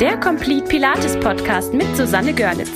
der 0.00 0.18
Complete 0.18 0.64
Pilates 0.66 1.14
Podcast 1.20 1.74
mit 1.74 1.94
Susanne 1.94 2.32
Görlitz. 2.32 2.70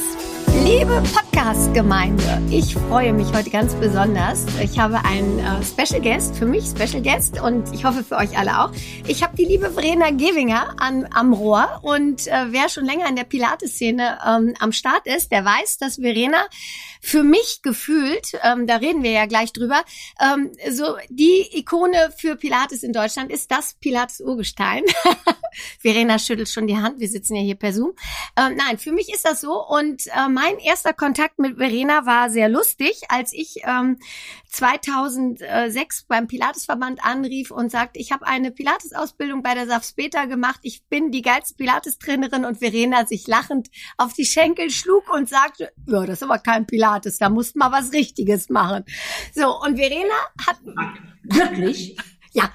Liebe 0.63 1.03
Podcast-Gemeinde, 1.15 2.43
ich 2.51 2.75
freue 2.75 3.15
mich 3.15 3.33
heute 3.33 3.49
ganz 3.49 3.75
besonders. 3.77 4.45
Ich 4.63 4.79
habe 4.79 5.03
einen 5.07 5.39
äh, 5.39 5.63
Special 5.65 6.03
Guest, 6.03 6.37
für 6.37 6.45
mich 6.45 6.67
Special 6.67 7.03
Guest 7.03 7.41
und 7.41 7.73
ich 7.73 7.87
hoffe 7.87 8.05
für 8.05 8.17
euch 8.17 8.37
alle 8.39 8.61
auch. 8.61 8.73
Ich 9.07 9.23
habe 9.23 9.35
die 9.37 9.47
liebe 9.47 9.71
Verena 9.71 10.11
Gewinger 10.11 10.77
an, 10.79 11.09
am 11.15 11.33
Rohr 11.33 11.81
und 11.81 12.27
äh, 12.27 12.47
wer 12.51 12.69
schon 12.69 12.85
länger 12.85 13.09
in 13.09 13.17
der 13.17 13.25
Pilates-Szene 13.25 14.19
ähm, 14.27 14.55
am 14.61 14.73
Start 14.73 15.07
ist, 15.07 15.33
der 15.33 15.47
weiß, 15.47 15.79
dass 15.79 15.97
Verena 15.97 16.45
für 17.05 17.23
mich 17.23 17.61
gefühlt, 17.61 18.33
ähm, 18.43 18.67
da 18.67 18.77
reden 18.77 19.03
wir 19.03 19.11
ja 19.11 19.27
gleich 19.27 19.53
drüber, 19.53 19.85
ähm, 20.19 20.53
so 20.71 20.97
die 21.11 21.47
Ikone 21.53 22.11
für 22.17 22.35
Pilates 22.35 22.83
in 22.83 22.95
Deutschland 22.95 23.31
ist 23.31 23.51
das 23.51 23.75
Pilates-Urgestein. 23.75 24.85
Verena 25.79 26.19
schüttelt 26.19 26.49
schon 26.49 26.67
die 26.67 26.79
Hand, 26.79 27.01
wir 27.01 27.09
sitzen 27.09 27.37
ja 27.37 27.43
hier 27.43 27.57
per 27.57 27.75
Zoom. 27.75 27.93
Ähm, 28.37 28.57
nein, 28.57 28.79
für 28.79 28.91
mich 28.91 29.13
ist 29.13 29.27
das 29.27 29.43
so 29.43 29.53
und 29.53 30.07
äh, 30.07 30.29
mein 30.31 30.59
erster 30.59 30.95
Kontakt 30.95 31.39
mit 31.39 31.59
Verena 31.59 32.07
war 32.07 32.31
sehr 32.31 32.49
lustig, 32.49 33.03
als 33.09 33.35
ich 33.35 33.57
ähm, 33.65 33.99
2006 34.49 36.05
beim 36.05 36.27
Pilatesverband 36.27 37.05
anrief 37.05 37.51
und 37.51 37.71
sagte, 37.71 37.99
ich 37.99 38.13
habe 38.13 38.27
eine 38.27 38.51
Pilates-Ausbildung 38.51 39.43
bei 39.43 39.53
der 39.53 39.67
Safspeta 39.67 40.25
gemacht, 40.25 40.61
ich 40.63 40.85
bin 40.87 41.11
die 41.11 41.23
geilste 41.23 41.55
Pilates-Trainerin 41.57 42.47
und 42.47 42.61
Verena 42.61 43.05
sich 43.05 43.27
lachend 43.27 43.69
auf 43.99 44.15
die 44.15 44.25
Schenkel 44.25 44.71
schlug 44.71 45.13
und 45.13 45.29
sagte, 45.29 45.71
ja, 45.87 46.07
das 46.07 46.19
ist 46.19 46.23
aber 46.23 46.39
kein 46.39 46.67
Pilates. 46.67 46.94
Pilates, 46.95 47.19
da 47.19 47.29
musst 47.29 47.57
mal 47.57 47.73
was 47.73 47.93
Richtiges 47.93 48.49
machen. 48.49 48.85
So, 49.35 49.61
und 49.61 49.77
Verena 49.77 50.15
hat... 50.47 50.59
Wirklich? 51.23 51.97
Ja, 52.33 52.51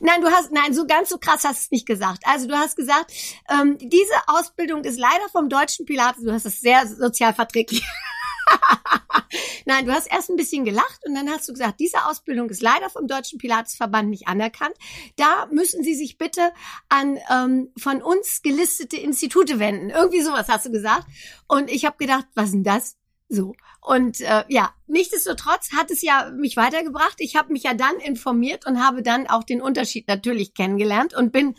Nein, 0.00 0.22
du 0.22 0.30
hast, 0.30 0.52
nein, 0.52 0.72
so 0.72 0.86
ganz 0.86 1.10
so 1.10 1.18
krass 1.18 1.44
hast 1.44 1.58
du 1.58 1.64
es 1.64 1.70
nicht 1.70 1.86
gesagt. 1.86 2.22
Also 2.24 2.48
du 2.48 2.54
hast 2.54 2.76
gesagt, 2.76 3.12
ähm, 3.50 3.76
diese 3.78 4.14
Ausbildung 4.26 4.84
ist 4.84 4.98
leider 4.98 5.28
vom 5.30 5.50
deutschen 5.50 5.84
Pilates, 5.84 6.24
du 6.24 6.32
hast 6.32 6.46
es 6.46 6.60
sehr 6.60 6.86
sozial 6.86 7.34
verträglich. 7.34 7.82
Nein, 9.66 9.86
du 9.86 9.92
hast 9.92 10.06
erst 10.06 10.30
ein 10.30 10.36
bisschen 10.36 10.64
gelacht 10.64 11.00
und 11.06 11.14
dann 11.14 11.28
hast 11.28 11.48
du 11.48 11.52
gesagt, 11.52 11.80
diese 11.80 12.06
Ausbildung 12.06 12.48
ist 12.48 12.62
leider 12.62 12.88
vom 12.90 13.06
Deutschen 13.06 13.38
Pilatesverband 13.38 14.08
nicht 14.08 14.28
anerkannt. 14.28 14.74
Da 15.16 15.46
müssen 15.50 15.82
Sie 15.82 15.94
sich 15.94 16.16
bitte 16.16 16.52
an 16.88 17.18
ähm, 17.30 17.72
von 17.76 18.02
uns 18.02 18.42
gelistete 18.42 18.96
Institute 18.96 19.58
wenden. 19.58 19.90
Irgendwie 19.90 20.22
sowas 20.22 20.48
hast 20.48 20.66
du 20.66 20.70
gesagt. 20.70 21.06
Und 21.48 21.70
ich 21.70 21.84
habe 21.84 21.96
gedacht, 21.98 22.26
was 22.34 22.52
denn 22.52 22.64
das? 22.64 22.96
So. 23.28 23.54
Und 23.80 24.20
äh, 24.20 24.44
ja, 24.48 24.72
nichtsdestotrotz 24.86 25.72
hat 25.72 25.90
es 25.90 26.02
ja 26.02 26.30
mich 26.36 26.56
weitergebracht. 26.56 27.16
Ich 27.18 27.36
habe 27.36 27.52
mich 27.52 27.64
ja 27.64 27.74
dann 27.74 27.96
informiert 27.98 28.66
und 28.66 28.84
habe 28.84 29.02
dann 29.02 29.26
auch 29.26 29.44
den 29.44 29.60
Unterschied 29.60 30.08
natürlich 30.08 30.54
kennengelernt 30.54 31.14
und 31.14 31.32
bin 31.32 31.54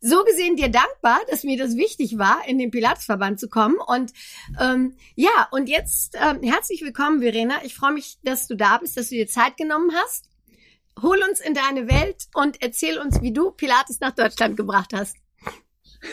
so 0.00 0.24
gesehen 0.24 0.56
dir 0.56 0.68
dankbar, 0.68 1.20
dass 1.30 1.44
mir 1.44 1.56
das 1.56 1.76
wichtig 1.76 2.18
war, 2.18 2.46
in 2.46 2.58
den 2.58 2.72
Pilatesverband 2.72 3.38
zu 3.38 3.48
kommen. 3.48 3.76
Und 3.86 4.12
ähm, 4.60 4.96
ja, 5.14 5.48
und 5.52 5.68
jetzt 5.68 6.16
ähm, 6.20 6.42
herzlich 6.42 6.82
willkommen, 6.82 7.20
Verena. 7.20 7.64
Ich 7.64 7.76
freue 7.76 7.92
mich, 7.92 8.18
dass 8.24 8.48
du 8.48 8.56
da 8.56 8.78
bist, 8.78 8.96
dass 8.96 9.10
du 9.10 9.14
dir 9.14 9.28
Zeit 9.28 9.56
genommen 9.56 9.92
hast. 9.94 10.28
Hol 11.00 11.18
uns 11.28 11.40
in 11.40 11.54
deine 11.54 11.88
Welt 11.88 12.26
und 12.34 12.60
erzähl 12.60 12.98
uns, 12.98 13.22
wie 13.22 13.32
du 13.32 13.52
Pilates 13.52 14.00
nach 14.00 14.12
Deutschland 14.12 14.56
gebracht 14.56 14.92
hast. 14.92 15.21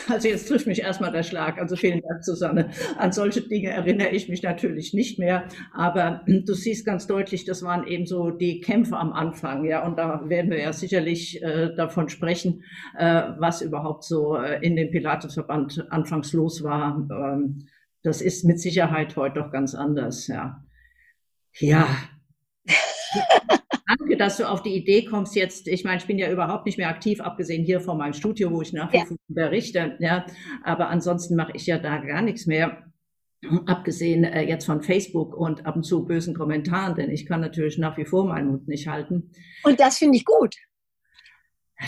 Also 0.08 0.28
jetzt 0.28 0.48
trifft 0.48 0.66
mich 0.66 0.80
erstmal 0.80 1.10
der 1.10 1.22
Schlag. 1.22 1.58
Also 1.58 1.76
vielen 1.76 2.00
Dank, 2.02 2.24
Susanne. 2.24 2.70
An 2.96 3.12
solche 3.12 3.42
Dinge 3.42 3.70
erinnere 3.70 4.10
ich 4.10 4.28
mich 4.28 4.42
natürlich 4.42 4.94
nicht 4.94 5.18
mehr. 5.18 5.48
Aber 5.72 6.22
du 6.26 6.54
siehst 6.54 6.86
ganz 6.86 7.06
deutlich, 7.06 7.44
das 7.44 7.62
waren 7.62 7.86
eben 7.86 8.06
so 8.06 8.30
die 8.30 8.60
Kämpfe 8.60 8.96
am 8.96 9.12
Anfang. 9.12 9.64
Ja, 9.64 9.84
und 9.84 9.98
da 9.98 10.28
werden 10.28 10.50
wir 10.50 10.60
ja 10.60 10.72
sicherlich 10.72 11.42
äh, 11.42 11.74
davon 11.74 12.08
sprechen, 12.08 12.62
äh, 12.96 13.22
was 13.38 13.62
überhaupt 13.62 14.04
so 14.04 14.36
äh, 14.36 14.64
in 14.64 14.76
dem 14.76 14.90
Pilatesverband 14.90 15.86
anfangs 15.90 16.32
los 16.32 16.62
war. 16.62 17.06
Ähm, 17.10 17.66
das 18.02 18.22
ist 18.22 18.44
mit 18.44 18.60
Sicherheit 18.60 19.16
heute 19.16 19.40
doch 19.40 19.50
ganz 19.50 19.74
anders. 19.74 20.26
Ja. 20.28 20.64
Ja. 21.58 21.86
danke, 24.00 24.16
dass 24.16 24.36
du 24.36 24.48
auf 24.48 24.62
die 24.62 24.74
Idee 24.74 25.04
kommst 25.04 25.36
jetzt. 25.36 25.68
Ich 25.68 25.84
meine, 25.84 25.98
ich 25.98 26.06
bin 26.06 26.18
ja 26.18 26.30
überhaupt 26.30 26.66
nicht 26.66 26.78
mehr 26.78 26.88
aktiv, 26.88 27.20
abgesehen 27.20 27.64
hier 27.64 27.80
von 27.80 27.98
meinem 27.98 28.12
Studio, 28.12 28.50
wo 28.50 28.62
ich 28.62 28.72
nach 28.72 28.92
wie 28.92 28.98
ja. 28.98 29.04
vor 29.04 29.16
unterrichte. 29.28 29.96
Ja, 30.00 30.26
aber 30.64 30.88
ansonsten 30.88 31.36
mache 31.36 31.52
ich 31.54 31.66
ja 31.66 31.78
da 31.78 31.98
gar 31.98 32.22
nichts 32.22 32.46
mehr. 32.46 32.84
Abgesehen 33.66 34.24
äh, 34.24 34.42
jetzt 34.42 34.66
von 34.66 34.82
Facebook 34.82 35.34
und 35.34 35.64
ab 35.64 35.76
und 35.76 35.84
zu 35.84 36.04
bösen 36.04 36.34
Kommentaren, 36.34 36.94
denn 36.94 37.10
ich 37.10 37.24
kann 37.24 37.40
natürlich 37.40 37.78
nach 37.78 37.96
wie 37.96 38.04
vor 38.04 38.26
meinen 38.26 38.48
Mund 38.48 38.68
nicht 38.68 38.86
halten. 38.86 39.30
Und 39.62 39.80
das 39.80 39.96
finde 39.96 40.18
ich 40.18 40.24
gut. 40.26 40.54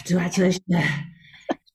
Du, 0.09 0.19
also 0.19 0.45
ich, 0.45 0.57
äh, 0.69 0.81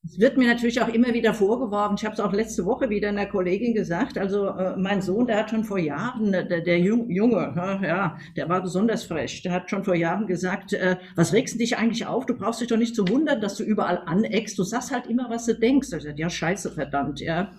es 0.08 0.20
wird 0.20 0.38
mir 0.38 0.48
natürlich 0.48 0.82
auch 0.82 0.88
immer 0.88 1.14
wieder 1.14 1.34
vorgeworfen, 1.34 1.96
ich 1.98 2.06
habe 2.06 2.14
es 2.14 2.20
auch 2.20 2.32
letzte 2.32 2.66
Woche 2.66 2.90
wieder 2.90 3.10
einer 3.10 3.26
Kollegin 3.26 3.74
gesagt, 3.74 4.18
also 4.18 4.48
äh, 4.48 4.78
mein 4.78 5.02
Sohn, 5.02 5.28
der 5.28 5.38
hat 5.38 5.50
schon 5.50 5.66
vor 5.66 5.80
Jahren, 5.80 6.34
äh, 6.34 6.48
der, 6.48 6.62
der 6.62 6.80
Junge, 6.80 7.54
ja, 7.84 8.18
der 8.36 8.48
war 8.50 8.62
besonders 8.62 9.04
frech, 9.04 9.42
der 9.42 9.52
hat 9.52 9.70
schon 9.70 9.84
vor 9.84 9.96
Jahren 9.96 10.26
gesagt, 10.26 10.74
äh, 10.74 10.96
was 11.16 11.34
regst 11.34 11.56
du 11.56 11.60
dich 11.60 11.78
eigentlich 11.78 12.06
auf? 12.06 12.26
Du 12.26 12.36
brauchst 12.36 12.62
dich 12.62 12.70
doch 12.70 12.78
nicht 12.78 12.96
zu 12.96 13.08
wundern, 13.08 13.42
dass 13.42 13.58
du 13.58 13.64
überall 13.64 14.02
aneckst, 14.06 14.58
du 14.58 14.64
sagst 14.64 14.92
halt 14.92 15.08
immer, 15.08 15.30
was 15.30 15.46
du 15.46 15.56
denkst. 15.56 15.90
Ich 15.92 15.98
gesagt, 15.98 16.20
ja, 16.20 16.30
scheiße, 16.30 16.72
verdammt, 16.72 17.20
ja. 17.20 17.52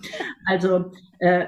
Also 0.45 0.91
äh, 1.19 1.45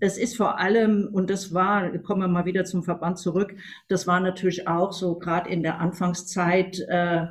es 0.00 0.16
ist 0.16 0.36
vor 0.36 0.58
allem, 0.58 1.08
und 1.12 1.28
das 1.28 1.52
war, 1.52 1.90
kommen 1.98 2.22
wir 2.22 2.28
mal 2.28 2.46
wieder 2.46 2.64
zum 2.64 2.82
Verband 2.82 3.18
zurück, 3.18 3.54
das 3.88 4.06
war 4.06 4.20
natürlich 4.20 4.66
auch 4.66 4.92
so 4.92 5.18
gerade 5.18 5.50
in 5.50 5.62
der 5.62 5.80
Anfangszeit, 5.80 6.80
äh, 6.88 7.26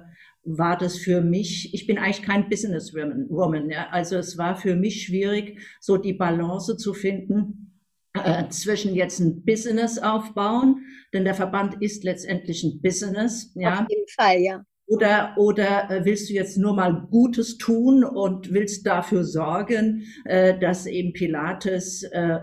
war 0.58 0.78
das 0.78 0.98
für 0.98 1.22
mich, 1.22 1.74
ich 1.74 1.86
bin 1.86 1.98
eigentlich 1.98 2.24
kein 2.24 2.50
Businesswoman, 2.50 3.70
ja, 3.70 3.88
also 3.92 4.18
es 4.18 4.38
war 4.38 4.56
für 4.56 4.76
mich 4.76 5.04
schwierig, 5.04 5.60
so 5.80 5.98
die 5.98 6.14
Balance 6.14 6.76
zu 6.78 6.94
finden 6.94 7.70
äh, 8.14 8.48
zwischen 8.50 8.96
jetzt 8.96 9.20
ein 9.20 9.44
Business 9.46 10.00
aufbauen, 10.00 10.86
denn 11.14 11.24
der 11.24 11.36
Verband 11.36 11.82
ist 11.82 12.04
letztendlich 12.04 12.64
ein 12.64 12.82
Business, 12.82 13.52
ja. 13.56 13.82
Auf 13.82 13.90
jeden 13.90 14.08
Fall, 14.16 14.40
ja. 14.40 14.64
Oder, 14.88 15.36
oder 15.38 15.92
äh, 15.92 16.06
willst 16.06 16.30
du 16.30 16.34
jetzt 16.34 16.58
nur 16.58 16.74
mal 16.74 17.08
Gutes 17.12 17.60
tun 17.60 18.04
und 18.04 18.52
willst 18.52 18.88
dafür 18.88 19.24
sorgen, 19.24 20.06
äh, 20.26 20.58
dass 20.58 20.88
eben 20.88 21.14
Pilates 21.14 22.02
äh, 22.04 22.40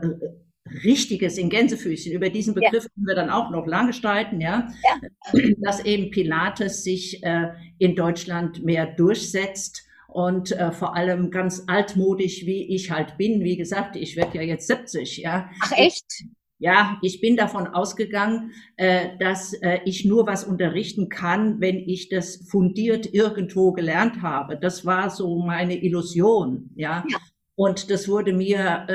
Richtiges 0.85 1.39
in 1.39 1.49
Gänsefüßchen. 1.49 2.13
Über 2.13 2.31
diesen 2.31 2.55
Begriff 2.55 2.85
ja. 2.85 2.91
können 2.95 3.07
wir 3.07 3.15
dann 3.15 3.31
auch 3.31 3.51
noch 3.51 3.67
lange 3.67 3.93
streiten, 3.93 4.41
ja? 4.41 4.69
ja. 4.85 5.41
Dass 5.59 5.85
eben 5.85 6.11
Pilates 6.11 6.85
sich 6.85 7.23
äh, 7.23 7.49
in 7.79 7.97
Deutschland 7.97 8.65
mehr 8.65 8.87
durchsetzt 8.87 9.85
und 10.09 10.53
äh, 10.53 10.73
vor 10.73 10.97
allem 10.97 11.31
ganz 11.31 11.65
altmodisch, 11.67 12.47
wie 12.47 12.75
ich 12.75 12.91
halt 12.91 13.19
bin. 13.19 13.45
Wie 13.45 13.57
gesagt, 13.57 13.97
ich 13.97 14.17
werde 14.17 14.39
ja 14.39 14.43
jetzt 14.43 14.67
70, 14.67 15.19
ja. 15.19 15.51
Ach 15.63 15.73
echt? 15.77 16.25
Ja, 16.59 16.99
ich 17.03 17.21
bin 17.21 17.37
davon 17.37 17.67
ausgegangen, 17.67 18.53
äh, 18.77 19.19
dass 19.19 19.53
äh, 19.53 19.81
ich 19.85 20.07
nur 20.07 20.27
was 20.27 20.45
unterrichten 20.45 21.11
kann, 21.11 21.61
wenn 21.61 21.77
ich 21.77 22.09
das 22.09 22.49
fundiert 22.49 23.13
irgendwo 23.13 23.73
gelernt 23.73 24.23
habe. 24.23 24.57
Das 24.57 24.87
war 24.87 25.11
so 25.11 25.43
meine 25.43 25.77
Illusion, 25.83 26.71
ja. 26.75 27.05
ja. 27.09 27.19
Und 27.57 27.91
das 27.91 28.07
wurde 28.07 28.35
mir 28.35 28.87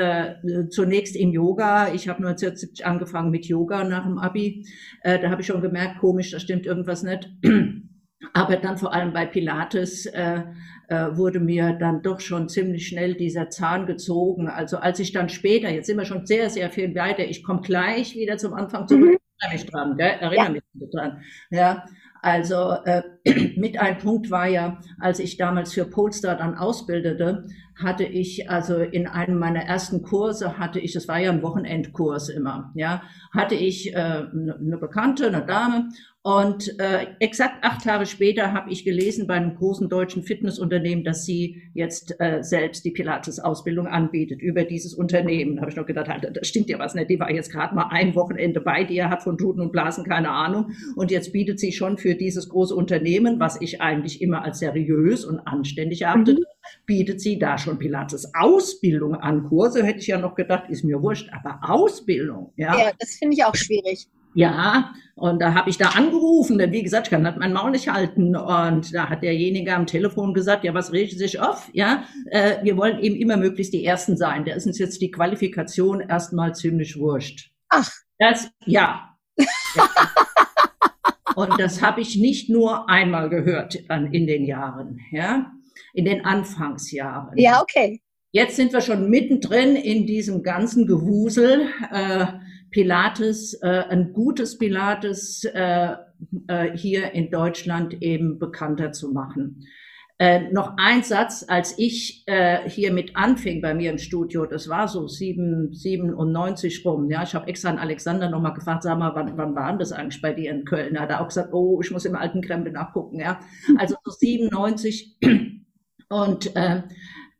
äh, 0.44 0.68
zunächst 0.68 1.16
im 1.16 1.32
Yoga. 1.32 1.92
Ich 1.92 2.08
habe 2.08 2.18
1970 2.18 2.86
angefangen 2.86 3.30
mit 3.30 3.46
Yoga 3.46 3.82
nach 3.82 4.04
dem 4.04 4.18
Abi. 4.18 4.64
Äh, 5.02 5.18
da 5.18 5.30
habe 5.30 5.40
ich 5.40 5.48
schon 5.48 5.60
gemerkt, 5.60 5.98
komisch, 5.98 6.30
da 6.30 6.38
stimmt 6.38 6.64
irgendwas 6.64 7.02
nicht. 7.02 7.28
Aber 8.34 8.56
dann 8.56 8.78
vor 8.78 8.94
allem 8.94 9.12
bei 9.12 9.26
Pilates 9.26 10.06
äh, 10.06 10.42
äh, 10.88 11.16
wurde 11.16 11.40
mir 11.40 11.72
dann 11.72 12.02
doch 12.02 12.20
schon 12.20 12.48
ziemlich 12.48 12.86
schnell 12.86 13.14
dieser 13.14 13.50
Zahn 13.50 13.86
gezogen. 13.86 14.48
Also 14.48 14.76
als 14.76 15.00
ich 15.00 15.12
dann 15.12 15.28
später, 15.28 15.68
jetzt 15.68 15.86
sind 15.86 15.96
wir 15.96 16.04
schon 16.04 16.24
sehr, 16.24 16.48
sehr 16.48 16.70
viel 16.70 16.94
weiter, 16.94 17.24
ich 17.24 17.42
komme 17.42 17.62
gleich 17.62 18.14
wieder 18.14 18.36
zum 18.38 18.54
Anfang 18.54 18.86
zurück, 18.86 19.10
mhm. 19.10 19.18
erinnere 19.40 19.54
mich 19.54 19.66
dran, 19.66 19.96
gell? 19.96 20.10
erinnere 20.20 20.44
ja. 20.44 20.50
mich 20.50 20.62
dran. 20.92 21.22
Ja, 21.50 21.84
also 22.22 22.76
äh, 22.84 23.02
mit 23.56 23.80
ein 23.80 23.98
Punkt 23.98 24.30
war 24.30 24.46
ja, 24.46 24.80
als 25.00 25.18
ich 25.18 25.36
damals 25.36 25.72
für 25.72 25.84
Polestar 25.84 26.36
dann 26.36 26.54
ausbildete, 26.54 27.48
hatte 27.76 28.04
ich 28.04 28.50
also 28.50 28.76
in 28.76 29.06
einem 29.06 29.38
meiner 29.38 29.62
ersten 29.62 30.02
Kurse 30.02 30.58
hatte 30.58 30.80
ich, 30.80 30.94
es 30.96 31.08
war 31.08 31.18
ja 31.18 31.30
ein 31.30 31.42
Wochenendkurs 31.42 32.28
immer, 32.28 32.70
ja, 32.74 33.02
hatte 33.32 33.54
ich 33.54 33.94
äh, 33.94 33.96
eine 33.96 34.78
Bekannte, 34.80 35.26
eine 35.26 35.44
Dame 35.44 35.88
und 36.24 36.78
äh, 36.78 37.08
exakt 37.18 37.64
acht 37.64 37.82
Tage 37.82 38.06
später 38.06 38.52
habe 38.52 38.70
ich 38.70 38.84
gelesen 38.84 39.26
bei 39.26 39.34
einem 39.34 39.56
großen 39.56 39.88
deutschen 39.88 40.22
Fitnessunternehmen, 40.22 41.02
dass 41.02 41.24
sie 41.24 41.62
jetzt 41.74 42.14
äh, 42.20 42.44
selbst 42.44 42.84
die 42.84 42.92
Pilates-Ausbildung 42.92 43.88
anbietet 43.88 44.40
über 44.40 44.62
dieses 44.62 44.94
Unternehmen. 44.94 45.56
Da 45.56 45.62
habe 45.62 45.72
ich 45.72 45.76
noch 45.76 45.86
gedacht, 45.86 46.08
Alter, 46.08 46.30
das 46.30 46.46
stimmt 46.46 46.68
ja 46.68 46.78
was 46.78 46.94
nicht. 46.94 47.10
Die 47.10 47.18
war 47.18 47.28
jetzt 47.28 47.50
gerade 47.50 47.74
mal 47.74 47.88
ein 47.90 48.14
Wochenende 48.14 48.60
bei 48.60 48.84
dir, 48.84 49.10
hat 49.10 49.24
von 49.24 49.36
Tuten 49.36 49.60
und 49.60 49.72
Blasen 49.72 50.04
keine 50.04 50.30
Ahnung. 50.30 50.70
Und 50.94 51.10
jetzt 51.10 51.32
bietet 51.32 51.58
sie 51.58 51.72
schon 51.72 51.98
für 51.98 52.14
dieses 52.14 52.48
große 52.48 52.74
Unternehmen, 52.74 53.40
was 53.40 53.60
ich 53.60 53.80
eigentlich 53.80 54.22
immer 54.22 54.44
als 54.44 54.60
seriös 54.60 55.24
und 55.24 55.40
anständig 55.40 56.02
erachtete, 56.02 56.40
mhm. 56.40 56.86
bietet 56.86 57.20
sie 57.20 57.40
da 57.40 57.58
schon 57.58 57.80
Pilates-Ausbildung 57.80 59.16
an. 59.16 59.48
Kurse 59.48 59.82
hätte 59.82 59.98
ich 59.98 60.06
ja 60.06 60.18
noch 60.18 60.36
gedacht, 60.36 60.70
ist 60.70 60.84
mir 60.84 61.02
wurscht, 61.02 61.30
aber 61.32 61.68
Ausbildung, 61.68 62.52
ja. 62.54 62.78
Ja, 62.78 62.92
das 62.96 63.16
finde 63.16 63.34
ich 63.34 63.44
auch 63.44 63.56
schwierig. 63.56 64.06
Ja, 64.34 64.94
und 65.14 65.40
da 65.40 65.54
habe 65.54 65.68
ich 65.68 65.76
da 65.76 65.90
angerufen, 65.90 66.58
denn 66.58 66.72
wie 66.72 66.82
gesagt, 66.82 67.06
ich 67.06 67.10
kann 67.10 67.22
mein 67.22 67.52
Maul 67.52 67.70
nicht 67.70 67.88
halten. 67.88 68.34
Und 68.34 68.94
da 68.94 69.08
hat 69.08 69.22
derjenige 69.22 69.74
am 69.74 69.86
Telefon 69.86 70.34
gesagt, 70.34 70.64
ja, 70.64 70.74
was 70.74 70.92
regt 70.92 71.18
sich 71.18 71.38
auf? 71.38 71.68
Ja, 71.72 72.04
äh, 72.30 72.56
wir 72.62 72.76
wollen 72.76 72.98
eben 72.98 73.16
immer 73.16 73.36
möglichst 73.36 73.74
die 73.74 73.84
Ersten 73.84 74.16
sein. 74.16 74.44
Da 74.44 74.54
ist 74.54 74.66
uns 74.66 74.78
jetzt 74.78 75.00
die 75.00 75.10
Qualifikation 75.10 76.00
erstmal 76.00 76.54
ziemlich 76.54 76.98
wurscht. 76.98 77.50
Ach. 77.68 77.90
Das, 78.18 78.50
ja. 78.66 79.16
ja. 79.36 79.88
Und 81.34 81.58
das 81.58 81.82
habe 81.82 82.00
ich 82.00 82.16
nicht 82.16 82.48
nur 82.50 82.88
einmal 82.88 83.28
gehört 83.28 83.74
in 83.74 84.26
den 84.26 84.44
Jahren, 84.44 85.00
ja, 85.10 85.52
in 85.94 86.04
den 86.04 86.24
Anfangsjahren. 86.24 87.38
Ja, 87.38 87.62
okay. 87.62 88.00
Jetzt 88.32 88.56
sind 88.56 88.72
wir 88.72 88.80
schon 88.80 89.10
mittendrin 89.10 89.76
in 89.76 90.06
diesem 90.06 90.42
ganzen 90.42 90.86
Gewusel. 90.86 91.68
Äh, 91.92 92.26
Pilates, 92.72 93.54
äh, 93.62 93.84
ein 93.88 94.12
gutes 94.12 94.58
Pilates 94.58 95.44
äh, 95.44 95.94
äh, 96.48 96.76
hier 96.76 97.12
in 97.12 97.30
Deutschland 97.30 98.02
eben 98.02 98.38
bekannter 98.38 98.92
zu 98.92 99.12
machen. 99.12 99.66
Äh, 100.18 100.52
noch 100.52 100.74
ein 100.76 101.02
Satz, 101.02 101.44
als 101.48 101.78
ich 101.78 102.22
äh, 102.26 102.68
hier 102.68 102.92
mit 102.92 103.16
anfing 103.16 103.60
bei 103.60 103.74
mir 103.74 103.90
im 103.90 103.98
Studio, 103.98 104.46
das 104.46 104.68
war 104.68 104.86
so 104.86 105.08
7, 105.08 105.72
97 105.72 106.84
rum, 106.84 107.10
ja, 107.10 107.24
ich 107.24 107.34
habe 107.34 107.48
extra 107.48 107.70
an 107.70 107.78
Alexander 107.78 108.30
nochmal 108.30 108.54
gefragt, 108.54 108.84
sag 108.84 108.98
mal, 108.98 109.14
wann, 109.14 109.36
wann 109.36 109.54
war 109.54 109.70
denn 109.70 109.78
das 109.78 109.92
eigentlich 109.92 110.22
bei 110.22 110.32
dir 110.32 110.52
in 110.52 110.64
Köln? 110.64 110.94
Da 110.94 111.00
hat 111.00 111.10
er 111.10 111.20
auch 111.22 111.28
gesagt, 111.28 111.52
oh, 111.52 111.80
ich 111.82 111.90
muss 111.90 112.04
im 112.04 112.14
alten 112.14 112.40
Krempel 112.40 112.72
nachgucken, 112.72 113.18
ja. 113.18 113.40
Also 113.78 113.96
so 114.04 114.12
97 114.12 115.18
und 116.08 116.56
äh, 116.56 116.82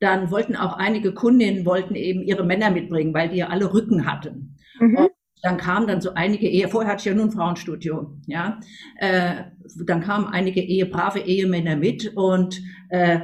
dann 0.00 0.30
wollten 0.32 0.56
auch 0.56 0.76
einige 0.76 1.14
Kundinnen 1.14 1.64
wollten 1.64 1.94
eben 1.94 2.22
ihre 2.22 2.44
Männer 2.44 2.70
mitbringen, 2.70 3.14
weil 3.14 3.28
die 3.28 3.36
ja 3.36 3.48
alle 3.48 3.72
Rücken 3.72 4.06
hatten. 4.06 4.56
Mhm 4.80 5.08
dann 5.42 5.56
kamen 5.56 5.86
dann 5.86 6.00
so 6.00 6.14
einige 6.14 6.48
Ehe, 6.48 6.68
vorher 6.68 6.92
hatte 6.92 7.00
ich 7.00 7.06
ja 7.06 7.14
nur 7.14 7.26
ein 7.26 7.32
Frauenstudio, 7.32 8.14
ja, 8.26 8.60
äh, 8.96 9.44
dann 9.84 10.00
kamen 10.00 10.26
einige 10.26 10.60
Ehe, 10.60 10.86
brave 10.86 11.20
Ehemänner 11.20 11.76
mit 11.76 12.12
und 12.14 12.62
äh, 12.88 13.20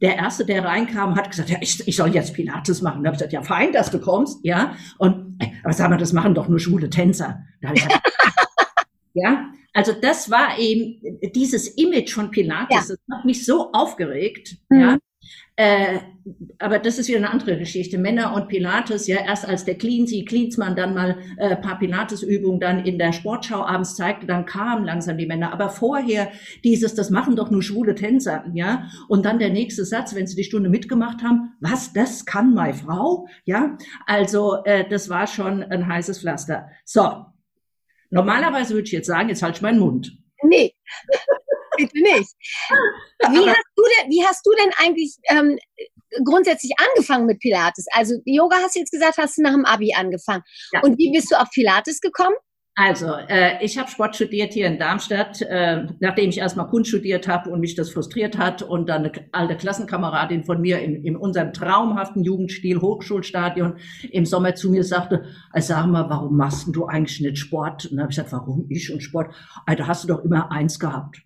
der 0.00 0.16
erste, 0.16 0.46
der 0.46 0.64
reinkam, 0.64 1.14
hat 1.14 1.30
gesagt, 1.30 1.50
ja, 1.50 1.58
ich, 1.60 1.86
ich 1.86 1.96
soll 1.96 2.14
jetzt 2.14 2.32
Pilates 2.32 2.80
machen. 2.80 3.02
Da 3.02 3.08
habe 3.08 3.16
ich 3.16 3.18
gesagt, 3.18 3.34
ja, 3.34 3.42
fein, 3.42 3.72
dass 3.72 3.90
du 3.90 4.00
kommst, 4.00 4.40
ja. 4.42 4.74
Und 4.96 5.36
äh, 5.40 5.48
aber 5.62 5.74
sag 5.74 5.90
mal, 5.90 5.98
das 5.98 6.14
machen 6.14 6.34
doch 6.34 6.48
nur 6.48 6.58
schwule 6.58 6.88
Tänzer. 6.88 7.44
Gesagt, 7.60 8.00
ja, 9.12 9.50
also 9.74 9.92
das 9.92 10.30
war 10.30 10.58
eben 10.58 11.02
dieses 11.34 11.68
Image 11.68 12.14
von 12.14 12.30
Pilates, 12.30 12.70
ja. 12.70 12.80
das 12.80 12.98
hat 13.12 13.24
mich 13.24 13.44
so 13.44 13.72
aufgeregt, 13.72 14.56
mhm. 14.70 14.80
ja. 14.80 14.98
Äh, 15.56 15.98
aber 16.58 16.78
das 16.78 16.98
ist 16.98 17.08
wieder 17.08 17.18
eine 17.18 17.30
andere 17.30 17.58
Geschichte. 17.58 17.98
Männer 17.98 18.34
und 18.34 18.48
Pilates, 18.48 19.06
ja, 19.06 19.18
erst 19.24 19.46
als 19.46 19.64
der 19.64 19.76
Cleansy, 19.76 20.24
Cleansmann 20.24 20.76
dann 20.76 20.94
mal 20.94 21.18
äh, 21.36 21.56
paar 21.56 21.78
Pilates-Übungen 21.78 22.60
dann 22.60 22.84
in 22.84 22.98
der 22.98 23.12
Sportschau 23.12 23.64
abends 23.64 23.96
zeigte, 23.96 24.26
dann 24.26 24.46
kamen 24.46 24.84
langsam 24.84 25.18
die 25.18 25.26
Männer. 25.26 25.52
Aber 25.52 25.68
vorher 25.68 26.30
dieses, 26.64 26.94
das 26.94 27.10
machen 27.10 27.36
doch 27.36 27.50
nur 27.50 27.62
schwule 27.62 27.94
Tänzer, 27.94 28.44
ja. 28.54 28.90
Und 29.08 29.26
dann 29.26 29.38
der 29.38 29.50
nächste 29.50 29.84
Satz, 29.84 30.14
wenn 30.14 30.26
sie 30.26 30.36
die 30.36 30.44
Stunde 30.44 30.70
mitgemacht 30.70 31.22
haben, 31.22 31.52
was, 31.60 31.92
das 31.92 32.24
kann 32.24 32.54
meine 32.54 32.74
Frau, 32.74 33.26
ja. 33.44 33.76
Also 34.06 34.64
äh, 34.64 34.88
das 34.88 35.08
war 35.08 35.26
schon 35.26 35.62
ein 35.62 35.86
heißes 35.86 36.20
Pflaster. 36.20 36.70
So, 36.84 37.26
normalerweise 38.10 38.74
würde 38.74 38.86
ich 38.86 38.92
jetzt 38.92 39.08
sagen, 39.08 39.28
jetzt 39.28 39.42
halt 39.42 39.56
ich 39.56 39.62
meinen 39.62 39.80
Mund. 39.80 40.16
Nee 40.42 40.72
bitte 41.80 42.02
nicht. 42.02 42.34
Wie 43.30 43.48
hast 43.48 43.70
du 43.76 43.82
denn, 43.82 44.10
wie 44.10 44.24
hast 44.24 44.46
du 44.46 44.50
denn 44.52 44.70
eigentlich 44.78 45.16
ähm, 45.30 45.58
grundsätzlich 46.24 46.72
angefangen 46.78 47.26
mit 47.26 47.38
Pilates? 47.40 47.86
Also 47.92 48.14
Yoga 48.24 48.56
hast 48.56 48.76
du 48.76 48.80
jetzt 48.80 48.92
gesagt, 48.92 49.18
hast 49.18 49.38
du 49.38 49.42
nach 49.42 49.52
dem 49.52 49.64
Abi 49.64 49.94
angefangen. 49.94 50.42
Ja. 50.72 50.80
Und 50.82 50.98
wie 50.98 51.12
bist 51.12 51.30
du 51.30 51.36
auf 51.36 51.50
Pilates 51.50 52.00
gekommen? 52.00 52.36
Also, 52.76 53.12
äh, 53.28 53.62
ich 53.62 53.76
habe 53.76 53.90
Sport 53.90 54.16
studiert 54.16 54.54
hier 54.54 54.66
in 54.66 54.78
Darmstadt, 54.78 55.42
äh, 55.42 55.86
nachdem 55.98 56.30
ich 56.30 56.38
erstmal 56.38 56.68
Kunst 56.68 56.88
studiert 56.88 57.28
habe 57.28 57.50
und 57.50 57.60
mich 57.60 57.74
das 57.74 57.90
frustriert 57.90 58.38
hat 58.38 58.62
und 58.62 58.88
dann 58.88 59.04
eine 59.04 59.12
alte 59.32 59.56
Klassenkameradin 59.56 60.44
von 60.44 60.62
mir 60.62 60.78
in, 60.80 61.04
in 61.04 61.14
unserem 61.14 61.52
traumhaften 61.52 62.22
Jugendstil 62.22 62.80
Hochschulstadion 62.80 63.76
im 64.10 64.24
Sommer 64.24 64.54
zu 64.54 64.70
mir 64.70 64.82
sagte, 64.82 65.24
sag 65.56 65.88
mal, 65.88 66.08
warum 66.08 66.36
machst 66.36 66.68
du 66.72 66.86
eigentlich 66.86 67.20
nicht 67.20 67.38
Sport? 67.38 67.84
Und 67.84 67.96
dann 67.96 68.04
habe 68.04 68.12
ich 68.12 68.16
gesagt, 68.16 68.32
warum 68.32 68.64
ich 68.70 68.90
und 68.90 69.02
Sport? 69.02 69.34
Alter, 69.66 69.86
hast 69.86 70.04
du 70.04 70.08
doch 70.08 70.24
immer 70.24 70.50
eins 70.50 70.78
gehabt. 70.78 71.20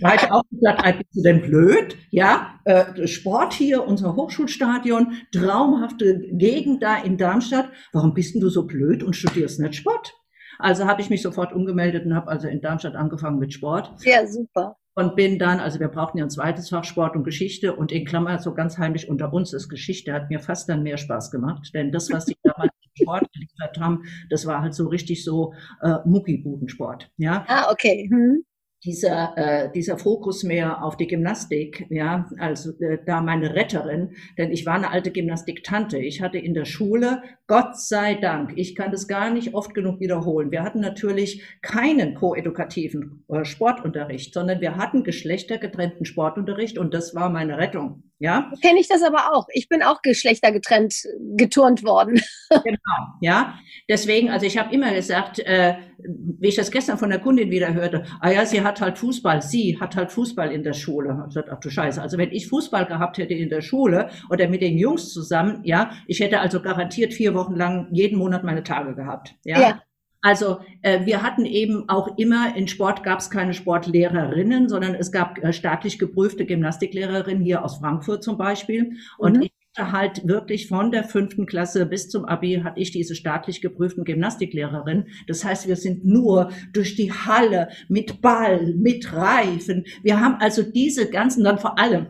Da 0.00 0.08
habe 0.08 0.16
ich 0.16 0.30
auch 0.30 0.42
gesagt, 0.50 0.98
bist 0.98 1.16
du 1.16 1.22
denn 1.22 1.42
blöd? 1.42 1.96
Ja, 2.10 2.60
äh, 2.64 3.06
Sport 3.06 3.52
hier, 3.52 3.86
unser 3.86 4.16
Hochschulstadion, 4.16 5.12
traumhafte 5.32 6.20
Gegend 6.32 6.82
da 6.82 6.96
in 6.96 7.16
Darmstadt. 7.16 7.70
Warum 7.92 8.14
bist 8.14 8.34
denn 8.34 8.40
du 8.40 8.48
so 8.48 8.66
blöd 8.66 9.02
und 9.02 9.14
studierst 9.14 9.60
nicht 9.60 9.76
Sport? 9.76 10.14
Also 10.58 10.86
habe 10.86 11.00
ich 11.00 11.10
mich 11.10 11.22
sofort 11.22 11.52
umgemeldet 11.52 12.06
und 12.06 12.14
habe 12.14 12.28
also 12.28 12.48
in 12.48 12.60
Darmstadt 12.60 12.94
angefangen 12.94 13.38
mit 13.38 13.52
Sport. 13.52 13.90
Ja, 14.04 14.26
super. 14.26 14.76
Und 14.96 15.16
bin 15.16 15.40
dann, 15.40 15.58
also 15.58 15.80
wir 15.80 15.88
brauchten 15.88 16.18
ja 16.18 16.24
ein 16.24 16.30
zweites 16.30 16.68
Fach 16.68 16.84
Sport 16.84 17.16
und 17.16 17.24
Geschichte 17.24 17.74
und 17.74 17.90
in 17.90 18.04
Klammer 18.04 18.38
so 18.38 18.54
ganz 18.54 18.78
heimlich 18.78 19.08
unter 19.08 19.32
uns 19.32 19.52
ist 19.52 19.68
Geschichte, 19.68 20.12
hat 20.12 20.30
mir 20.30 20.38
fast 20.38 20.68
dann 20.68 20.84
mehr 20.84 20.98
Spaß 20.98 21.32
gemacht. 21.32 21.70
Denn 21.74 21.90
das, 21.90 22.10
was 22.12 22.26
die 22.26 22.36
damals 22.44 22.70
Sport 22.96 23.26
geliefert 23.32 23.80
haben, 23.80 24.04
das 24.30 24.46
war 24.46 24.62
halt 24.62 24.74
so 24.74 24.86
richtig 24.86 25.24
so 25.24 25.52
äh, 25.82 25.96
Muckibudensport. 26.04 27.10
Ja. 27.16 27.44
Ah, 27.48 27.72
okay. 27.72 28.08
Hm 28.08 28.44
dieser, 28.84 29.32
äh, 29.36 29.72
dieser 29.72 29.98
Fokus 29.98 30.44
mehr 30.44 30.84
auf 30.84 30.96
die 30.96 31.06
Gymnastik, 31.06 31.86
ja, 31.90 32.28
also 32.38 32.70
äh, 32.80 32.98
da 33.04 33.20
meine 33.20 33.54
Retterin, 33.54 34.10
denn 34.36 34.52
ich 34.52 34.66
war 34.66 34.74
eine 34.74 34.90
alte 34.90 35.10
Gymnastiktante. 35.10 35.98
Ich 35.98 36.20
hatte 36.20 36.38
in 36.38 36.54
der 36.54 36.66
Schule, 36.66 37.22
Gott 37.46 37.78
sei 37.78 38.14
Dank, 38.14 38.52
ich 38.56 38.74
kann 38.74 38.92
das 38.92 39.08
gar 39.08 39.30
nicht 39.30 39.54
oft 39.54 39.74
genug 39.74 40.00
wiederholen. 40.00 40.50
Wir 40.50 40.62
hatten 40.62 40.80
natürlich 40.80 41.42
keinen 41.62 42.14
koedukativen 42.14 43.24
äh, 43.28 43.44
Sportunterricht, 43.44 44.34
sondern 44.34 44.60
wir 44.60 44.76
hatten 44.76 45.04
geschlechtergetrennten 45.04 46.04
Sportunterricht 46.04 46.78
und 46.78 46.94
das 46.94 47.14
war 47.14 47.30
meine 47.30 47.58
Rettung. 47.58 48.02
Ja. 48.20 48.52
Kenne 48.62 48.80
ich 48.80 48.88
das 48.88 49.02
aber 49.02 49.34
auch. 49.34 49.46
Ich 49.52 49.68
bin 49.68 49.82
auch 49.82 50.00
geschlechtergetrennt 50.00 50.94
geturnt 51.36 51.84
worden. 51.84 52.20
genau, 52.50 53.18
ja. 53.20 53.58
Deswegen, 53.88 54.30
also 54.30 54.46
ich 54.46 54.56
habe 54.56 54.74
immer 54.74 54.94
gesagt, 54.94 55.40
äh, 55.40 55.74
wie 55.98 56.48
ich 56.48 56.54
das 56.54 56.70
gestern 56.70 56.96
von 56.96 57.10
der 57.10 57.18
Kundin 57.18 57.50
wieder 57.50 57.74
hörte, 57.74 58.04
ah 58.20 58.30
ja, 58.30 58.46
sie 58.46 58.62
hat 58.62 58.80
halt 58.80 58.98
Fußball, 58.98 59.42
sie 59.42 59.78
hat 59.80 59.96
halt 59.96 60.12
Fußball 60.12 60.52
in 60.52 60.62
der 60.62 60.72
Schule. 60.72 61.18
Ich 61.20 61.34
gesagt, 61.34 61.48
ach 61.50 61.60
du 61.60 61.70
Scheiße, 61.70 62.00
also 62.00 62.16
wenn 62.16 62.30
ich 62.30 62.48
Fußball 62.48 62.86
gehabt 62.86 63.18
hätte 63.18 63.34
in 63.34 63.48
der 63.48 63.62
Schule 63.62 64.10
oder 64.30 64.48
mit 64.48 64.62
den 64.62 64.78
Jungs 64.78 65.12
zusammen, 65.12 65.60
ja, 65.64 65.90
ich 66.06 66.20
hätte 66.20 66.40
also 66.40 66.62
garantiert 66.62 67.12
vier 67.12 67.34
Wochen 67.34 67.54
lang 67.54 67.88
jeden 67.90 68.18
Monat 68.18 68.44
meine 68.44 68.62
Tage 68.62 68.94
gehabt. 68.94 69.34
Ja. 69.44 69.60
ja. 69.60 69.82
Also 70.24 70.60
äh, 70.80 71.04
wir 71.04 71.22
hatten 71.22 71.44
eben 71.44 71.86
auch 71.90 72.16
immer, 72.16 72.56
in 72.56 72.66
Sport 72.66 73.04
gab 73.04 73.18
es 73.18 73.28
keine 73.28 73.52
Sportlehrerinnen, 73.52 74.70
sondern 74.70 74.94
es 74.94 75.12
gab 75.12 75.36
äh, 75.44 75.52
staatlich 75.52 75.98
geprüfte 75.98 76.46
Gymnastiklehrerinnen 76.46 77.44
hier 77.44 77.62
aus 77.62 77.76
Frankfurt 77.76 78.24
zum 78.24 78.38
Beispiel. 78.38 78.92
Und 79.18 79.36
mhm. 79.36 79.42
ich 79.42 79.52
hatte 79.76 79.92
halt 79.92 80.26
wirklich 80.26 80.66
von 80.66 80.90
der 80.90 81.04
fünften 81.04 81.44
Klasse 81.44 81.84
bis 81.84 82.08
zum 82.08 82.24
Abi 82.24 82.62
hatte 82.64 82.80
ich 82.80 82.90
diese 82.90 83.14
staatlich 83.14 83.60
geprüften 83.60 84.04
Gymnastiklehrerin. 84.04 85.08
Das 85.26 85.44
heißt, 85.44 85.68
wir 85.68 85.76
sind 85.76 86.06
nur 86.06 86.50
durch 86.72 86.96
die 86.96 87.12
Halle 87.12 87.68
mit 87.90 88.22
Ball, 88.22 88.72
mit 88.76 89.12
Reifen. 89.12 89.84
Wir 90.02 90.20
haben 90.20 90.36
also 90.40 90.62
diese 90.62 91.10
ganzen, 91.10 91.44
dann 91.44 91.58
vor 91.58 91.78
allem 91.78 92.06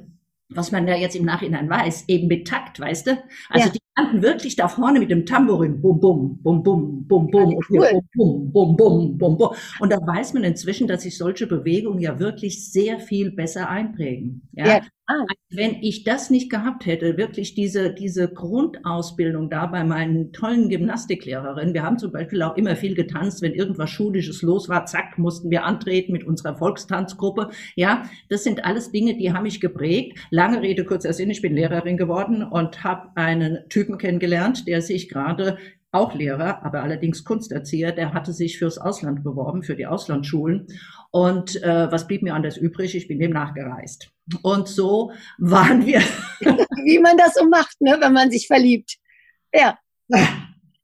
was 0.51 0.71
man 0.71 0.87
ja 0.87 0.95
jetzt 0.95 1.17
im 1.17 1.25
Nachhinein 1.25 1.69
weiß, 1.69 2.05
eben 2.07 2.29
mit 2.29 2.47
Takt, 2.47 2.79
weißt 2.79 3.09
du? 3.09 3.19
Also 3.49 3.67
ja. 3.67 3.73
die 3.73 3.84
standen 3.95 4.23
wirklich 4.23 4.57
da 4.57 4.69
vorne 4.69 4.99
mit 4.99 5.11
dem 5.11 5.25
Tambourin, 5.25 5.81
bum, 5.81 6.01
bum, 6.01 6.41
bum, 6.43 6.63
bum, 6.63 7.07
bum, 7.07 7.31
bum, 7.31 7.61
cool. 7.71 8.01
bum, 8.15 8.53
bum, 8.53 8.77
bum, 8.77 9.19
bum, 9.19 9.39
bum. 9.39 9.55
Und 9.79 9.93
da 9.93 9.99
weiß 10.05 10.35
man 10.35 10.43
inzwischen, 10.43 10.89
dass 10.89 11.03
sich 11.03 11.17
solche 11.17 11.47
Bewegungen 11.47 12.01
ja 12.01 12.19
wirklich 12.19 12.71
sehr 12.73 12.99
viel 12.99 13.31
besser 13.31 13.69
einprägen. 13.69 14.49
Ja, 14.53 14.67
ja 14.67 14.81
Ah. 15.07 15.27
Wenn 15.51 15.83
ich 15.83 16.03
das 16.05 16.31
nicht 16.31 16.51
gehabt 16.51 16.87
hätte, 16.87 17.19
wirklich 17.19 17.55
diese, 17.55 17.93
diese 17.93 18.27
Grundausbildung 18.27 19.51
da 19.51 19.67
bei 19.67 19.85
meinen 19.85 20.33
tollen 20.33 20.71
Gymnastiklehrerinnen, 20.71 21.75
wir 21.75 21.83
haben 21.83 21.99
zum 21.99 22.11
Beispiel 22.11 22.43
auch 22.43 22.57
immer 22.57 22.75
viel 22.75 22.95
getanzt, 22.95 23.43
wenn 23.43 23.53
irgendwas 23.53 23.91
Schulisches 23.91 24.41
los 24.41 24.71
war, 24.71 24.87
zack, 24.87 25.19
mussten 25.19 25.51
wir 25.51 25.65
antreten 25.65 26.13
mit 26.13 26.25
unserer 26.25 26.57
Volkstanzgruppe. 26.57 27.51
Ja, 27.77 28.05
das 28.31 28.45
sind 28.45 28.65
alles 28.65 28.93
Dinge, 28.93 29.19
die 29.19 29.31
haben 29.33 29.43
mich 29.43 29.61
geprägt. 29.61 30.19
Lange 30.31 30.63
Rede, 30.63 30.87
kurzer 30.87 31.13
Sinn, 31.13 31.29
ich 31.29 31.43
bin 31.43 31.55
Lehrerin 31.55 31.99
geworden 31.99 32.43
und 32.43 32.83
habe 32.83 33.11
einen 33.17 33.69
Typen 33.69 33.99
kennengelernt, 33.99 34.67
der 34.67 34.81
sich 34.81 35.11
gerade 35.11 35.59
auch 35.93 36.15
Lehrer, 36.15 36.65
aber 36.65 36.83
allerdings 36.83 37.25
Kunsterzieher, 37.25 37.93
der 37.93 38.15
hatte 38.15 38.33
sich 38.33 38.59
fürs 38.59 38.79
Ausland 38.79 39.23
beworben, 39.23 39.63
für 39.63 39.77
die 39.77 39.87
Auslandsschulen. 39.87 40.67
Und 41.11 41.63
äh, 41.63 41.93
was 41.93 42.07
blieb 42.09 42.23
mir 42.23 42.35
anders 42.35 42.57
übrig? 42.57 42.97
Ich 42.97 43.07
bin 43.07 43.19
dem 43.19 43.33
nachgereist. 43.33 44.14
Und 44.43 44.69
so 44.69 45.13
waren 45.39 45.85
wir. 45.85 46.01
Wie 46.41 46.99
man 46.99 47.17
das 47.17 47.35
so 47.35 47.47
macht, 47.49 47.81
ne, 47.81 47.97
wenn 48.01 48.13
man 48.13 48.31
sich 48.31 48.47
verliebt. 48.47 48.97
Ja. 49.53 49.79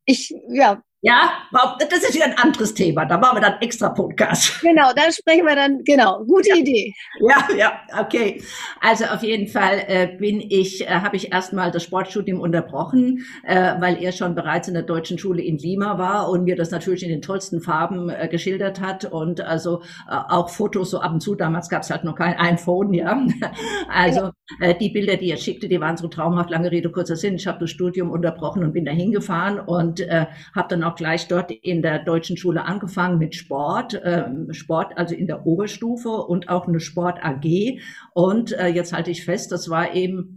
Ich, 0.06 0.34
ja, 0.48 0.82
Ja, 1.02 1.32
das 1.78 2.00
ist 2.02 2.14
wieder 2.14 2.26
ein 2.26 2.36
anderes 2.36 2.74
Thema. 2.74 3.06
Da 3.06 3.16
machen 3.16 3.38
wir 3.38 3.40
dann 3.40 3.60
extra 3.62 3.88
Podcast. 3.88 4.60
Genau, 4.60 4.90
da 4.94 5.10
sprechen 5.10 5.46
wir 5.46 5.56
dann, 5.56 5.82
genau, 5.82 6.22
gute 6.26 6.50
ja. 6.50 6.56
Idee. 6.56 6.92
Ja, 7.20 7.48
ja, 7.56 7.80
okay. 7.98 8.42
Also 8.82 9.06
auf 9.06 9.22
jeden 9.22 9.48
Fall 9.48 9.82
äh, 9.86 10.08
bin 10.18 10.42
ich, 10.42 10.86
äh, 10.86 10.88
habe 10.88 11.16
ich 11.16 11.32
erstmal 11.32 11.70
das 11.70 11.84
Sportstudium 11.84 12.38
unterbrochen, 12.38 13.24
äh, 13.44 13.80
weil 13.80 14.02
er 14.02 14.12
schon 14.12 14.34
bereits 14.34 14.68
in 14.68 14.74
der 14.74 14.82
deutschen 14.82 15.18
Schule 15.18 15.42
in 15.42 15.56
Lima 15.56 15.96
war 15.96 16.28
und 16.28 16.44
mir 16.44 16.54
das 16.54 16.70
natürlich 16.70 17.02
in 17.02 17.08
den 17.08 17.22
tollsten 17.22 17.62
Farben 17.62 18.10
äh, 18.10 18.28
geschildert 18.28 18.82
hat 18.82 19.06
und 19.06 19.40
also 19.40 19.80
äh, 20.06 20.14
auch 20.28 20.50
Fotos 20.50 20.90
so 20.90 21.00
ab 21.00 21.14
und 21.14 21.20
zu. 21.20 21.34
Damals 21.34 21.70
gab 21.70 21.80
es 21.82 21.88
halt 21.88 22.04
noch 22.04 22.14
kein 22.14 22.38
iPhone, 22.38 22.92
ja. 22.92 23.26
Also 23.88 24.30
äh, 24.60 24.74
die 24.74 24.90
Bilder, 24.90 25.16
die 25.16 25.30
er 25.30 25.36
schickte, 25.36 25.68
die 25.68 25.80
waren 25.80 25.96
so 25.96 26.08
traumhaft. 26.08 26.50
Lange 26.50 26.70
Rede 26.70 26.90
kurzer 26.90 27.16
Sinn. 27.16 27.36
Ich 27.36 27.46
habe 27.46 27.58
das 27.58 27.70
Studium 27.70 28.10
unterbrochen 28.10 28.62
und 28.62 28.72
bin 28.72 28.84
da 28.84 28.92
hingefahren 28.92 29.58
und 29.60 30.00
äh, 30.00 30.26
habe 30.54 30.68
dann 30.68 30.84
auch 30.84 30.89
auch 30.90 30.96
gleich 30.96 31.28
dort 31.28 31.50
in 31.50 31.82
der 31.82 32.00
deutschen 32.00 32.36
Schule 32.36 32.64
angefangen 32.64 33.18
mit 33.18 33.34
Sport, 33.34 34.00
ähm, 34.04 34.52
Sport 34.52 34.96
also 34.96 35.14
in 35.14 35.26
der 35.26 35.46
Oberstufe 35.46 36.10
und 36.10 36.48
auch 36.48 36.66
eine 36.66 36.80
Sport 36.80 37.22
AG. 37.22 37.80
Und 38.12 38.52
äh, 38.52 38.68
jetzt 38.68 38.92
halte 38.92 39.10
ich 39.10 39.24
fest, 39.24 39.52
das 39.52 39.68
war 39.68 39.94
eben 39.94 40.36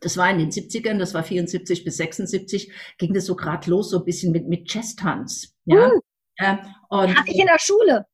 das 0.00 0.16
war 0.16 0.30
in 0.30 0.38
den 0.38 0.50
70ern, 0.50 0.98
das 0.98 1.12
war 1.12 1.24
74 1.24 1.84
bis 1.84 1.96
76, 1.96 2.72
ging 2.98 3.14
das 3.14 3.26
so 3.26 3.34
gerade 3.34 3.68
los, 3.68 3.90
so 3.90 3.98
ein 3.98 4.04
bisschen 4.04 4.30
mit, 4.32 4.46
mit 4.46 4.66
Chess-Tanz. 4.66 5.54
Ja? 5.64 5.90
Uh, 5.90 6.00
äh, 6.36 6.56
und, 6.88 7.18
Hatte 7.18 7.30
ich 7.30 7.40
in 7.40 7.46
der 7.46 7.58
Schule. 7.58 8.06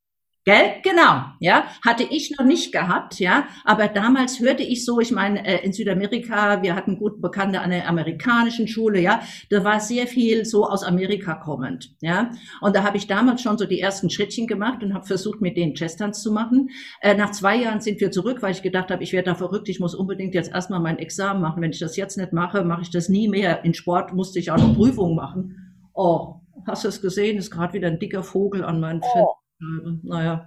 Gell? 0.46 0.74
Genau, 0.82 1.22
ja. 1.40 1.64
Hatte 1.82 2.02
ich 2.02 2.36
noch 2.38 2.44
nicht 2.44 2.70
gehabt, 2.70 3.18
ja. 3.18 3.48
Aber 3.64 3.88
damals 3.88 4.40
hörte 4.40 4.62
ich 4.62 4.84
so, 4.84 5.00
ich 5.00 5.10
meine, 5.10 5.46
äh, 5.46 5.64
in 5.64 5.72
Südamerika, 5.72 6.60
wir 6.62 6.74
hatten 6.74 6.98
gut 6.98 7.22
Bekannte 7.22 7.60
an 7.60 7.70
der 7.70 7.88
amerikanischen 7.88 8.68
Schule, 8.68 9.00
ja. 9.00 9.22
Da 9.48 9.64
war 9.64 9.80
sehr 9.80 10.06
viel 10.06 10.44
so 10.44 10.66
aus 10.68 10.84
Amerika 10.84 11.34
kommend, 11.34 11.94
ja. 12.02 12.30
Und 12.60 12.76
da 12.76 12.82
habe 12.82 12.98
ich 12.98 13.06
damals 13.06 13.40
schon 13.40 13.56
so 13.56 13.64
die 13.64 13.80
ersten 13.80 14.10
Schrittchen 14.10 14.46
gemacht 14.46 14.82
und 14.82 14.92
habe 14.92 15.06
versucht, 15.06 15.40
mit 15.40 15.56
denen 15.56 15.72
Chesstanz 15.72 16.22
zu 16.22 16.30
machen. 16.30 16.68
Äh, 17.00 17.14
nach 17.14 17.30
zwei 17.30 17.56
Jahren 17.56 17.80
sind 17.80 18.02
wir 18.02 18.10
zurück, 18.10 18.42
weil 18.42 18.52
ich 18.52 18.60
gedacht 18.60 18.90
habe, 18.90 19.02
ich 19.02 19.14
werde 19.14 19.30
da 19.30 19.34
verrückt, 19.36 19.70
ich 19.70 19.80
muss 19.80 19.94
unbedingt 19.94 20.34
jetzt 20.34 20.52
erstmal 20.52 20.80
mein 20.80 20.98
Examen 20.98 21.40
machen. 21.40 21.62
Wenn 21.62 21.70
ich 21.70 21.78
das 21.78 21.96
jetzt 21.96 22.18
nicht 22.18 22.34
mache, 22.34 22.64
mache 22.64 22.82
ich 22.82 22.90
das 22.90 23.08
nie 23.08 23.28
mehr. 23.28 23.64
In 23.64 23.72
Sport 23.72 24.12
musste 24.12 24.38
ich 24.40 24.50
auch 24.50 24.58
noch 24.58 24.74
Prüfungen 24.74 25.16
machen. 25.16 25.88
Oh, 25.94 26.34
hast 26.66 26.84
du 26.84 26.88
es 26.88 27.00
gesehen? 27.00 27.38
Ist 27.38 27.50
gerade 27.50 27.72
wieder 27.72 27.88
ein 27.88 27.98
dicker 27.98 28.22
Vogel 28.22 28.62
an 28.62 28.78
meinen 28.80 29.00
oh. 29.14 29.36
Naja. 29.58 30.46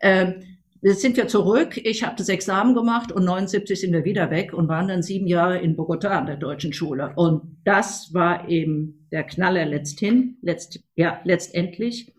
Ähm, 0.00 0.54
Jetzt 0.86 1.00
sind 1.00 1.16
wir 1.16 1.28
zurück. 1.28 1.78
Ich 1.78 2.04
habe 2.04 2.14
das 2.14 2.28
Examen 2.28 2.74
gemacht 2.74 3.10
und 3.10 3.24
79 3.24 3.80
sind 3.80 3.94
wir 3.94 4.04
wieder 4.04 4.30
weg 4.30 4.52
und 4.52 4.68
waren 4.68 4.88
dann 4.88 5.02
sieben 5.02 5.26
Jahre 5.26 5.58
in 5.58 5.76
Bogota 5.76 6.10
an 6.10 6.26
der 6.26 6.36
deutschen 6.36 6.74
Schule. 6.74 7.14
Und 7.16 7.56
das 7.64 8.12
war 8.12 8.50
eben 8.50 9.08
der 9.10 9.24
Knaller 9.24 9.64
letzthin, 9.64 10.36
letzt, 10.42 10.80
ja, 10.94 11.22
letztendlich. 11.24 12.12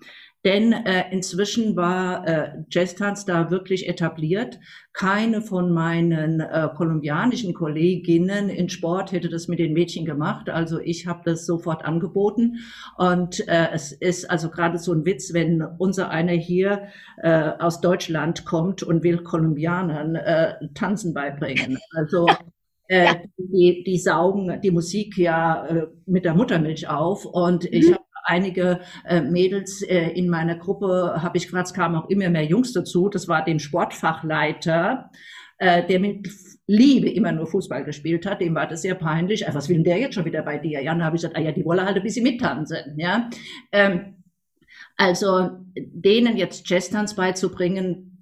Denn 0.46 0.74
äh, 0.74 1.06
inzwischen 1.10 1.76
war 1.76 2.28
äh, 2.28 2.50
Jazz-Tanz 2.70 3.26
da 3.26 3.50
wirklich 3.50 3.90
etabliert. 3.90 4.60
Keine 4.94 5.42
von 5.42 5.74
meinen 5.74 6.40
äh, 6.40 6.70
kolumbianischen 6.78 7.56
Kolleginnen 7.56 8.50
in 8.50 8.70
Sport 8.70 9.12
hätte 9.12 9.30
das 9.30 9.48
mit 9.48 9.58
den 9.58 9.74
Mädchen 9.74 10.06
gemacht. 10.06 10.52
Also 10.52 10.80
ich 10.80 11.08
habe 11.08 11.22
das 11.26 11.48
sofort 11.48 11.84
angeboten. 11.84 12.60
Und 12.96 13.46
äh, 13.48 13.70
es 13.74 13.92
ist 13.92 14.30
also 14.30 14.52
gerade 14.52 14.78
so 14.78 14.94
ein 14.94 15.04
Witz, 15.04 15.34
wenn 15.34 15.64
unser 15.80 16.12
einer 16.12 16.34
hier 16.34 16.90
äh, 17.18 17.50
aus 17.58 17.82
Deutschland 17.82 18.46
kommt 18.46 18.84
und 18.84 19.04
will 19.04 19.24
Kolumbianern 19.24 20.14
äh, 20.14 20.54
Tanzen 20.76 21.16
beibringen. 21.16 21.80
Also 21.96 22.28
äh, 22.88 23.16
die, 23.38 23.84
die 23.84 23.98
saugen 23.98 24.62
die 24.62 24.72
Musik 24.72 25.18
ja 25.18 25.66
äh, 25.66 25.88
mit 26.06 26.24
der 26.24 26.36
Muttermilch 26.36 26.88
auf. 26.88 27.26
Und 27.26 27.66
ich 27.66 27.90
mhm. 27.90 27.94
habe 27.96 28.05
einige 28.26 28.82
äh, 29.06 29.22
Mädels 29.22 29.82
äh, 29.82 30.10
in 30.10 30.30
meiner 30.30 30.56
Gruppe, 30.56 31.20
habe 31.22 31.38
ich 31.38 31.46
gefragt, 31.46 31.68
es 31.68 31.74
kamen 31.74 31.96
auch 31.96 32.10
immer 32.10 32.30
mehr 32.30 32.46
Jungs 32.46 32.74
dazu. 32.74 33.10
Das 33.10 33.28
war 33.28 33.46
dem 33.46 33.60
Sportfachleiter, 33.60 35.12
äh, 35.58 35.86
der 35.86 36.00
mit 36.00 36.28
Liebe 36.68 37.10
immer 37.10 37.32
nur 37.32 37.48
Fußball 37.48 37.84
gespielt 37.84 38.26
hat, 38.26 38.42
dem 38.42 38.56
war 38.56 38.68
das 38.68 38.82
sehr 38.82 38.96
peinlich. 38.96 39.46
Was 39.52 39.70
will 39.70 39.78
denn 39.78 39.84
der 39.84 40.00
jetzt 40.00 40.16
schon 40.16 40.26
wieder 40.26 40.42
bei 40.42 40.58
dir? 40.58 40.82
Ja, 40.82 40.94
dann 40.94 41.04
habe 41.04 41.16
ich 41.16 41.22
gesagt, 41.22 41.38
ah 41.38 41.42
ja, 41.42 41.52
die 41.52 41.64
wollen 41.64 41.86
halt 41.86 41.98
ein 41.98 42.04
bisschen 42.04 42.24
mittanzen, 42.24 42.98
ja. 42.98 43.30
Ähm, 43.72 44.24
also 44.98 45.50
denen 45.76 46.38
jetzt 46.38 46.68
Jazztanz 46.70 47.16
beizubringen, 47.16 48.15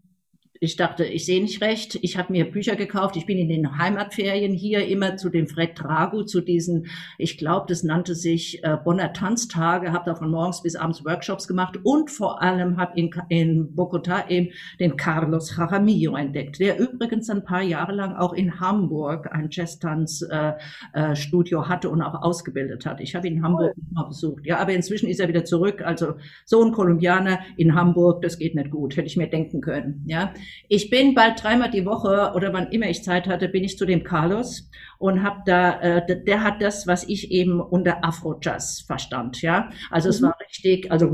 ich 0.64 0.78
dachte, 0.78 1.04
ich 1.04 1.26
sehe 1.26 1.42
nicht 1.42 1.62
recht. 1.62 2.00
Ich 2.02 2.18
habe 2.18 2.32
mir 2.32 2.50
Bücher 2.50 2.78
gekauft. 2.78 3.18
Ich 3.18 3.26
bin 3.26 3.38
in 3.38 3.50
den 3.50 3.78
Heimatferien 3.78 4.54
hier 4.54 4.88
immer 4.88 5.18
zu 5.18 5.30
dem 5.30 5.48
Fred 5.48 5.72
Drago, 5.76 6.24
zu 6.24 6.40
diesen, 6.40 6.88
ich 7.18 7.38
glaube, 7.38 7.66
das 7.68 7.84
nannte 7.84 8.16
sich 8.16 8.64
äh, 8.64 8.78
Bonner 8.82 9.12
Tanztage, 9.12 9.92
habe 9.92 10.06
da 10.06 10.16
von 10.16 10.32
morgens 10.32 10.64
bis 10.64 10.78
abends 10.78 11.04
Workshops 11.04 11.50
gemacht 11.50 11.80
und 11.84 12.10
vor 12.10 12.42
allem 12.42 12.78
habe 12.78 12.98
in, 12.98 13.10
in 13.28 13.76
Bogota 13.76 14.30
eben 14.30 14.54
den 14.80 14.96
Carlos 14.96 15.54
Jaramillo 15.56 16.16
entdeckt, 16.16 16.60
der 16.60 16.80
übrigens 16.80 17.30
ein 17.30 17.44
paar 17.44 17.62
Jahre 17.62 17.92
lang 17.92 18.16
auch 18.16 18.32
in 18.32 18.62
Hamburg 18.62 19.34
ein 19.34 19.50
Jazztanz-Studio 19.52 21.60
äh, 21.60 21.62
äh, 21.62 21.68
hatte 21.68 21.90
und 21.90 22.02
auch 22.02 22.22
ausgebildet 22.22 22.86
hat. 22.86 23.02
Ich 23.02 23.16
habe 23.16 23.28
ihn 23.28 23.38
in 23.38 23.44
Hamburg 23.44 23.74
mal 23.92 24.04
besucht. 24.04 24.46
Ja, 24.46 24.60
aber 24.60 24.72
inzwischen 24.72 25.10
ist 25.10 25.20
er 25.20 25.28
wieder 25.28 25.44
zurück. 25.44 25.82
Also 25.82 26.14
so 26.46 26.64
ein 26.64 26.72
Kolumbianer 26.72 27.40
in 27.58 27.76
Hamburg, 27.76 28.22
das 28.22 28.38
geht 28.38 28.56
nicht 28.56 28.72
gut. 28.72 28.96
Hätte 28.96 29.08
ich 29.08 29.18
mir 29.18 29.28
denken 29.28 29.60
können. 29.60 30.06
Ja, 30.08 30.34
ich 30.70 30.90
bin 30.90 31.14
bald 31.14 31.44
dreimal 31.44 31.70
die 31.70 31.86
Woche 31.86 32.32
oder 32.36 32.54
wann 32.54 32.72
immer 32.72 32.90
ich 32.90 33.04
Zeit 33.04 33.28
hatte, 33.28 33.48
bin 33.50 33.64
ich 33.64 33.78
zu 33.78 33.86
dem 33.86 34.04
Carlos 34.04 34.70
und 34.98 35.24
habe 35.24 35.42
da, 35.46 35.80
äh, 35.82 36.24
der 36.24 36.44
hat 36.44 36.62
das, 36.62 36.88
was 36.88 37.08
ich 37.08 37.32
eben 37.32 37.60
unter 37.60 38.04
Afro-Jazz 38.04 38.82
verstand, 38.88 39.42
ja. 39.42 39.70
Also 39.92 40.08
mhm. 40.08 40.12
es 40.12 40.22
war 40.22 40.36
richtig, 40.40 40.92
also 40.92 41.06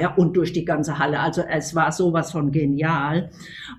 ja, 0.00 0.14
und 0.16 0.36
durch 0.36 0.52
die 0.52 0.64
ganze 0.64 0.98
Halle. 0.98 1.20
Also 1.20 1.42
es 1.42 1.74
war 1.74 1.92
sowas 1.92 2.32
von 2.32 2.50
genial. 2.50 3.30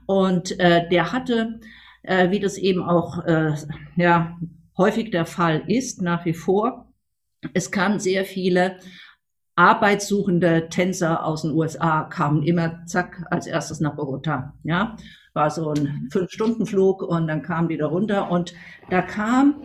Und 0.06 0.60
äh, 0.60 0.88
der 0.90 1.12
hatte, 1.12 1.60
äh, 2.04 2.32
wie 2.32 2.40
das 2.40 2.58
eben 2.58 2.82
auch 2.84 3.26
äh, 3.26 3.54
ja 3.96 4.38
häufig 4.78 5.12
der 5.12 5.26
Fall 5.26 5.64
ist, 5.68 6.02
nach 6.02 6.26
wie 6.26 6.34
vor, 6.34 6.92
es 7.54 7.72
kamen 7.72 8.00
sehr 8.00 8.26
viele 8.26 8.78
arbeitssuchende 9.56 10.70
Tänzer 10.70 11.26
aus 11.26 11.44
den 11.44 11.52
USA 11.52 12.04
kamen 12.04 12.44
immer 12.44 12.86
zack 12.86 13.26
als 13.30 13.48
erstes 13.48 13.80
nach 13.80 13.96
Bogota. 13.96 14.54
Ja, 14.64 14.96
war 15.34 15.50
so 15.50 15.72
ein 15.72 16.10
Fünf-Stunden-Flug 16.12 17.04
und 17.04 17.28
dann 17.28 17.42
kamen 17.42 17.70
die 17.70 17.78
da 17.78 17.88
runter 17.88 18.30
und 18.32 18.54
da 18.90 19.02
kam 19.02 19.62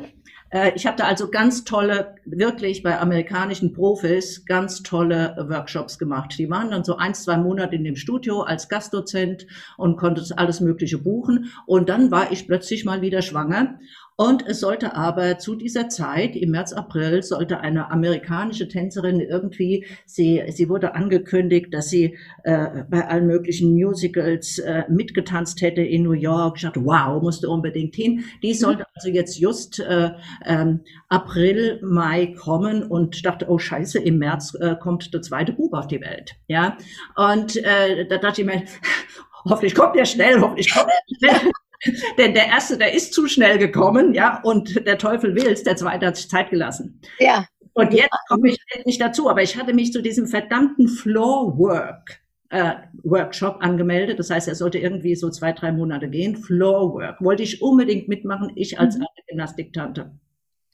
äh, 0.51 0.73
ich 0.75 0.87
habe 0.87 0.97
da 0.97 1.05
also 1.05 1.31
ganz 1.31 1.65
tolle, 1.65 2.15
wirklich 2.25 2.83
bei 2.83 2.99
amerikanischen 2.99 3.73
Profis 3.73 4.45
ganz 4.47 4.83
tolle 4.83 5.37
Workshops 5.49 5.99
gemacht. 5.99 6.35
Die 6.39 6.49
waren 6.51 6.71
dann 6.71 6.85
so 6.85 6.97
ein, 6.97 7.15
zwei 7.15 7.37
Monate 7.37 7.75
in 7.75 7.85
dem 7.85 7.97
Studio 7.97 8.43
als 8.43 8.69
Gastdozent 8.69 9.47
und 9.77 9.97
konnte 9.97 10.25
alles 10.37 10.61
Mögliche 10.61 10.99
buchen. 10.99 11.53
Und 11.67 11.89
dann 11.89 12.11
war 12.11 12.33
ich 12.33 12.47
plötzlich 12.47 12.85
mal 12.85 13.03
wieder 13.03 13.23
schwanger 13.23 13.79
und 14.17 14.47
es 14.47 14.61
sollte 14.61 14.95
aber 14.95 15.39
zu 15.39 15.57
dieser 15.57 15.91
Zeit, 15.91 16.37
im 16.37 16.51
März, 16.51 16.73
April, 16.73 17.23
sollte 17.23 17.61
eine 17.61 17.91
amerikanische 17.91 18.67
Tänzerin 18.67 19.21
irgendwie, 19.21 19.85
sie, 20.07 20.43
sie 20.49 20.71
wurde 20.71 20.95
angekündigt, 20.95 21.75
dass 21.75 21.91
sie 21.91 22.17
äh, 22.45 22.85
bei 22.89 23.07
allen 23.07 23.27
möglichen 23.27 23.75
Musicals 23.75 24.59
äh, 24.59 24.85
mitgetanzt 24.89 25.61
hätte 25.61 25.83
in 25.83 26.05
New 26.05 26.13
York. 26.13 26.57
Ich 26.57 26.63
dachte, 26.63 26.83
wow, 26.83 27.23
musste 27.23 27.51
unbedingt 27.51 27.95
hin. 27.95 28.25
Die 28.43 28.55
mhm. 28.55 28.59
sollte 28.59 28.87
also 28.95 29.11
jetzt 29.11 29.39
just 29.39 29.81
äh, 29.81 30.13
ähm, 30.47 30.81
April, 31.11 31.79
Mai 31.83 32.35
kommen 32.39 32.85
und 32.85 33.27
dachte, 33.27 33.51
oh 33.51 33.59
scheiße, 33.59 33.99
im 33.99 34.17
März 34.17 34.55
äh, 34.55 34.77
kommt 34.77 35.13
der 35.13 35.21
zweite 35.21 35.53
Bub 35.53 35.75
auf 35.75 35.89
die 35.89 36.01
Welt. 36.01 36.37
Ja, 36.49 36.79
und 37.17 37.57
äh, 37.57 38.07
da 38.09 38.17
dachte 38.17 38.41
ich 38.41 38.47
mir, 38.47 38.63
hoffentlich 39.45 39.75
kommt 39.75 39.95
der 39.95 40.07
schnell, 40.07 40.41
hoffentlich 40.41 40.73
kommt 40.73 40.89
der 40.89 41.29
schnell. 41.29 41.53
Denn 42.19 42.35
der 42.35 42.47
erste, 42.47 42.79
der 42.79 42.95
ist 42.95 43.13
zu 43.13 43.29
schnell 43.29 43.59
gekommen, 43.59 44.15
ja, 44.15 44.41
und 44.43 44.87
der 44.87 44.99
Teufel 44.99 45.35
will's, 45.35 45.63
der 45.63 45.77
zweite 45.77 46.07
hat 46.07 46.17
sich 46.17 46.29
Zeit 46.29 46.51
gelassen. 46.51 47.01
Ja. 47.19 47.47
Und 47.75 47.93
jetzt 47.93 48.09
komme 48.29 48.49
ich 48.49 48.59
nicht 48.87 49.01
dazu, 49.01 49.29
aber 49.29 49.43
ich 49.43 49.57
hatte 49.57 49.75
mich 49.75 49.93
zu 49.93 50.01
diesem 50.01 50.27
verdammten 50.27 50.89
Floor 50.89 51.59
Work 51.59 52.21
äh, 52.51 52.75
Workshop 53.03 53.59
angemeldet. 53.61 54.19
Das 54.19 54.31
heißt, 54.31 54.49
er 54.49 54.55
sollte 54.55 54.79
irgendwie 54.79 55.15
so 55.15 55.31
zwei, 55.31 55.53
drei 55.53 55.73
Monate 55.73 56.09
gehen. 56.09 56.37
Floor 56.37 56.95
Work. 56.95 57.21
Wollte 57.21 57.43
ich 57.43 57.61
unbedingt 57.63 58.09
mitmachen, 58.09 58.53
ich 58.55 58.79
als 58.79 58.97
mhm. 58.97 59.03
alte 59.03 59.23
Gymnastiktante. 59.29 60.13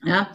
Ja. 0.04 0.32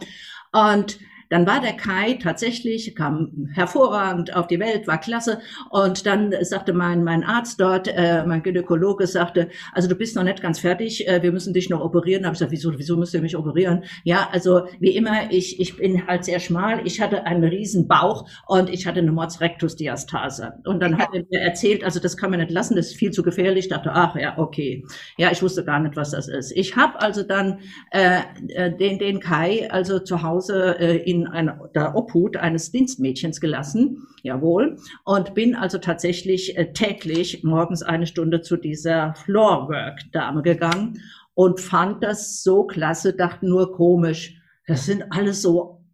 Und 0.52 0.98
dann 1.30 1.46
war 1.46 1.60
der 1.60 1.74
Kai 1.74 2.14
tatsächlich, 2.14 2.94
kam 2.94 3.50
hervorragend 3.54 4.34
auf 4.34 4.46
die 4.46 4.60
Welt, 4.60 4.86
war 4.86 4.98
klasse. 4.98 5.40
Und 5.70 6.06
dann 6.06 6.34
sagte 6.42 6.72
mein, 6.72 7.04
mein 7.04 7.24
Arzt 7.24 7.60
dort, 7.60 7.88
äh, 7.88 8.24
mein 8.26 8.42
Gynäkologe 8.42 9.06
sagte, 9.06 9.48
also 9.72 9.88
du 9.88 9.94
bist 9.94 10.16
noch 10.16 10.24
nicht 10.24 10.42
ganz 10.42 10.58
fertig, 10.58 11.06
äh, 11.06 11.22
wir 11.22 11.32
müssen 11.32 11.52
dich 11.52 11.70
noch 11.70 11.80
operieren. 11.80 12.22
Da 12.22 12.28
habe 12.28 12.34
ich 12.34 12.38
gesagt, 12.38 12.52
wieso, 12.52 12.78
wieso 12.78 12.96
müsst 12.96 13.14
ihr 13.14 13.20
mich 13.20 13.36
operieren? 13.36 13.84
Ja, 14.04 14.28
also 14.32 14.66
wie 14.80 14.96
immer, 14.96 15.30
ich, 15.30 15.60
ich 15.60 15.76
bin 15.76 16.06
halt 16.06 16.24
sehr 16.24 16.40
schmal, 16.40 16.86
ich 16.86 17.00
hatte 17.00 17.24
einen 17.24 17.44
riesen 17.44 17.88
Bauch 17.88 18.28
und 18.46 18.70
ich 18.70 18.86
hatte 18.86 19.00
eine 19.00 19.12
Morzrectus-Diastase. 19.12 20.54
Und 20.64 20.80
dann 20.80 20.98
hat 20.98 21.08
er 21.12 21.24
mir 21.30 21.40
erzählt, 21.40 21.84
also 21.84 22.00
das 22.00 22.16
kann 22.16 22.30
man 22.30 22.40
nicht 22.40 22.50
lassen, 22.50 22.76
das 22.76 22.88
ist 22.88 22.96
viel 22.96 23.10
zu 23.10 23.22
gefährlich. 23.22 23.66
Ich 23.66 23.70
dachte, 23.70 23.90
ach 23.92 24.16
ja, 24.16 24.38
okay. 24.38 24.84
Ja, 25.16 25.30
ich 25.30 25.42
wusste 25.42 25.64
gar 25.64 25.80
nicht, 25.80 25.96
was 25.96 26.12
das 26.12 26.28
ist. 26.28 26.52
Ich 26.52 26.76
habe 26.76 27.00
also 27.00 27.22
dann 27.22 27.60
äh, 27.90 28.20
äh 28.48 28.76
den, 28.76 28.98
den 28.98 29.20
Kai 29.20 29.68
also 29.70 29.98
zu 29.98 30.22
Hause 30.22 30.76
äh, 30.78 30.96
in 30.98 31.17
in 31.22 31.26
einer, 31.26 31.68
der 31.74 31.94
Obhut 31.96 32.36
eines 32.36 32.70
Dienstmädchens 32.70 33.40
gelassen, 33.40 34.06
jawohl, 34.22 34.76
und 35.04 35.34
bin 35.34 35.54
also 35.54 35.78
tatsächlich 35.78 36.56
äh, 36.56 36.72
täglich 36.72 37.44
morgens 37.44 37.82
eine 37.82 38.06
Stunde 38.06 38.40
zu 38.40 38.56
dieser 38.56 39.14
Floorwork-Dame 39.14 40.42
gegangen 40.42 41.00
und 41.34 41.60
fand 41.60 42.02
das 42.02 42.42
so 42.42 42.64
klasse, 42.64 43.14
dachte 43.14 43.46
nur 43.46 43.72
komisch, 43.72 44.40
das 44.66 44.86
sind 44.86 45.04
alles 45.10 45.42
so, 45.42 45.84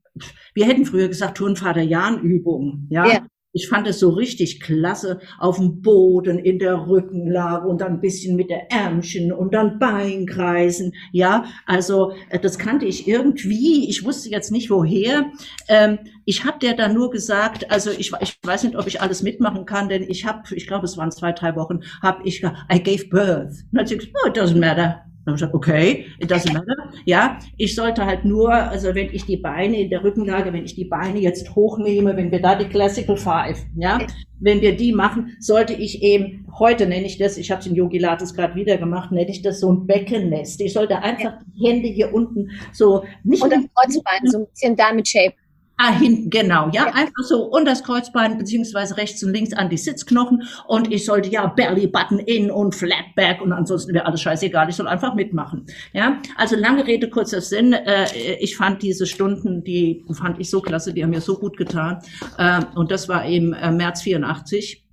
wir 0.55 0.67
hätten 0.67 0.87
früher 0.87 1.09
gesagt 1.09 1.37
Turnvater-Jahn-Übungen, 1.39 2.87
ja? 2.91 3.07
ja. 3.07 3.27
Ich 3.55 3.69
fand 3.69 3.87
es 3.87 4.01
so 4.01 4.11
richtig 4.11 4.61
klasse 4.61 5.21
auf 5.39 5.59
dem 5.59 5.81
Boden 5.81 6.41
in 6.41 6.59
der 6.59 6.89
Rückenlage 6.89 7.69
und 7.69 7.81
dann 7.81 7.95
ein 7.95 8.01
bisschen 8.01 8.35
mit 8.35 8.51
der 8.51 8.71
Ärmchen 8.73 9.33
und 9.33 9.55
dann 9.55 9.79
Beinkreisen. 9.79 10.93
Ja, 11.13 11.45
also 11.65 12.13
äh, 12.31 12.41
das 12.41 12.59
kannte 12.59 12.85
ich 12.85 13.07
irgendwie. 13.07 13.89
Ich 13.89 14.05
wusste 14.05 14.29
jetzt 14.29 14.51
nicht 14.51 14.71
woher. 14.71 15.31
Ähm, 15.69 16.01
ich 16.25 16.45
habe 16.45 16.59
der 16.59 16.75
dann 16.75 16.95
nur 16.95 17.13
gesagt, 17.13 17.71
also 17.71 17.91
ich, 17.91 18.13
ich 18.21 18.39
weiß 18.43 18.65
nicht, 18.65 18.77
ob 18.77 18.89
ich 18.89 19.01
alles 19.01 19.23
mitmachen 19.23 19.67
kann, 19.67 19.89
denn 19.89 20.03
ich 20.03 20.27
habe, 20.27 20.43
ich 20.57 20.67
glaube, 20.67 20.87
es 20.87 20.97
waren 20.97 21.13
zwei, 21.13 21.31
drei 21.31 21.55
Wochen, 21.55 21.81
habe 22.03 22.23
ich, 22.25 22.43
I 22.43 22.83
gave 22.83 23.07
birth. 23.09 23.51
Und 23.51 23.69
dann 23.73 23.81
hat 23.83 23.89
sie 23.89 23.99
gesagt, 23.99 24.17
oh, 24.25 24.29
it 24.29 24.37
doesn't 24.37 24.59
matter. 24.59 25.05
Dann 25.25 25.33
habe 25.33 25.37
ich 25.37 25.41
gesagt, 25.41 25.55
okay, 25.55 26.07
it 26.19 26.31
doesn't 26.31 26.53
matter. 26.53 26.91
Ja, 27.07 27.39
ich 27.57 27.75
sollte 27.75 28.05
halt 28.05 28.25
nur, 28.25 28.53
also 28.53 28.95
wenn 28.95 29.09
ich 29.13 29.25
die 29.25 29.39
Beine 29.39 29.81
in 29.81 29.91
der 29.91 30.05
Rückenlage, 30.05 30.53
wenn 30.53 30.65
ich 30.65 30.75
die 30.75 30.85
Beine 30.85 31.19
jetzt 31.19 31.55
hochnehme, 31.55 32.17
wenn 32.17 32.31
wir 32.31 32.43
da 32.43 32.55
die 32.55 32.67
Classical 32.67 33.17
Five, 33.17 33.59
ja, 33.77 33.99
wenn 34.41 34.61
wir 34.61 34.77
die 34.77 34.93
machen, 34.93 35.37
sollte 35.41 35.73
ich 35.73 36.03
eben, 36.03 36.47
heute 36.59 36.87
nenne 36.87 37.07
ich 37.07 37.17
das, 37.17 37.39
ich 37.39 37.51
habe 37.51 37.67
in 37.67 37.75
Yogi 37.75 37.99
Lattes 37.99 38.35
gerade 38.35 38.55
wieder 38.55 38.77
gemacht, 38.77 39.13
nenne 39.13 39.31
ich 39.31 39.41
das 39.41 39.61
so 39.61 39.73
ein 39.73 39.87
Beckennest. 39.87 40.61
Ich 40.61 40.75
sollte 40.75 40.99
einfach 40.99 41.39
die 41.47 41.67
Hände 41.67 41.89
hier 41.89 42.13
unten 42.13 42.51
so 42.73 43.05
nicht. 43.23 43.43
Und 43.43 43.51
das 43.51 43.65
Kreuzbein, 43.75 44.31
so 44.31 44.39
ein 44.39 44.47
bisschen 44.47 44.77
Diamond 44.77 45.09
Shape. 45.09 45.35
Ah, 45.77 45.93
hinten, 45.93 46.31
genau, 46.31 46.69
ja, 46.73 46.85
einfach 46.87 47.25
so 47.25 47.47
und 47.47 47.65
das 47.65 47.83
Kreuzbein 47.83 48.39
beziehungsweise 48.39 48.97
rechts 48.97 49.25
und 49.25 49.33
links 49.33 49.53
an 49.53 49.69
die 49.69 49.77
Sitzknochen 49.77 50.45
und 50.69 50.93
ich 50.93 51.05
sollte 51.05 51.29
ja 51.29 51.49
Belly 51.49 51.89
Button 51.89 52.21
in 52.21 52.49
und 52.49 52.77
Flat 52.77 53.13
Back 53.17 53.41
und 53.43 53.53
ansonsten 53.53 53.93
wäre 53.93 54.07
alles 54.07 54.23
scheißegal, 54.23 54.69
ich 54.69 54.77
soll 54.77 54.87
einfach 54.87 55.17
mitmachen, 55.17 55.67
ja. 55.93 56.23
Also 56.37 56.55
lange 56.55 56.87
Rede, 56.87 57.11
kurzer 57.11 57.41
Sinn, 57.41 57.73
äh, 57.73 58.07
ich 58.39 58.57
fand 58.57 58.83
diese 58.83 59.05
Stunden, 59.05 59.65
die 59.65 60.05
fand 60.13 60.39
ich 60.39 60.49
so 60.49 60.61
klasse, 60.61 60.95
die 60.95 61.03
haben 61.03 61.11
mir 61.11 61.21
so 61.21 61.37
gut 61.37 61.57
getan 61.57 61.99
äh, 62.39 62.61
und 62.77 62.93
das 62.93 63.09
war 63.09 63.25
im 63.25 63.53
äh, 63.53 63.73
März 63.73 64.03
84 64.03 64.87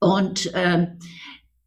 und 0.00 0.54
äh, 0.54 0.86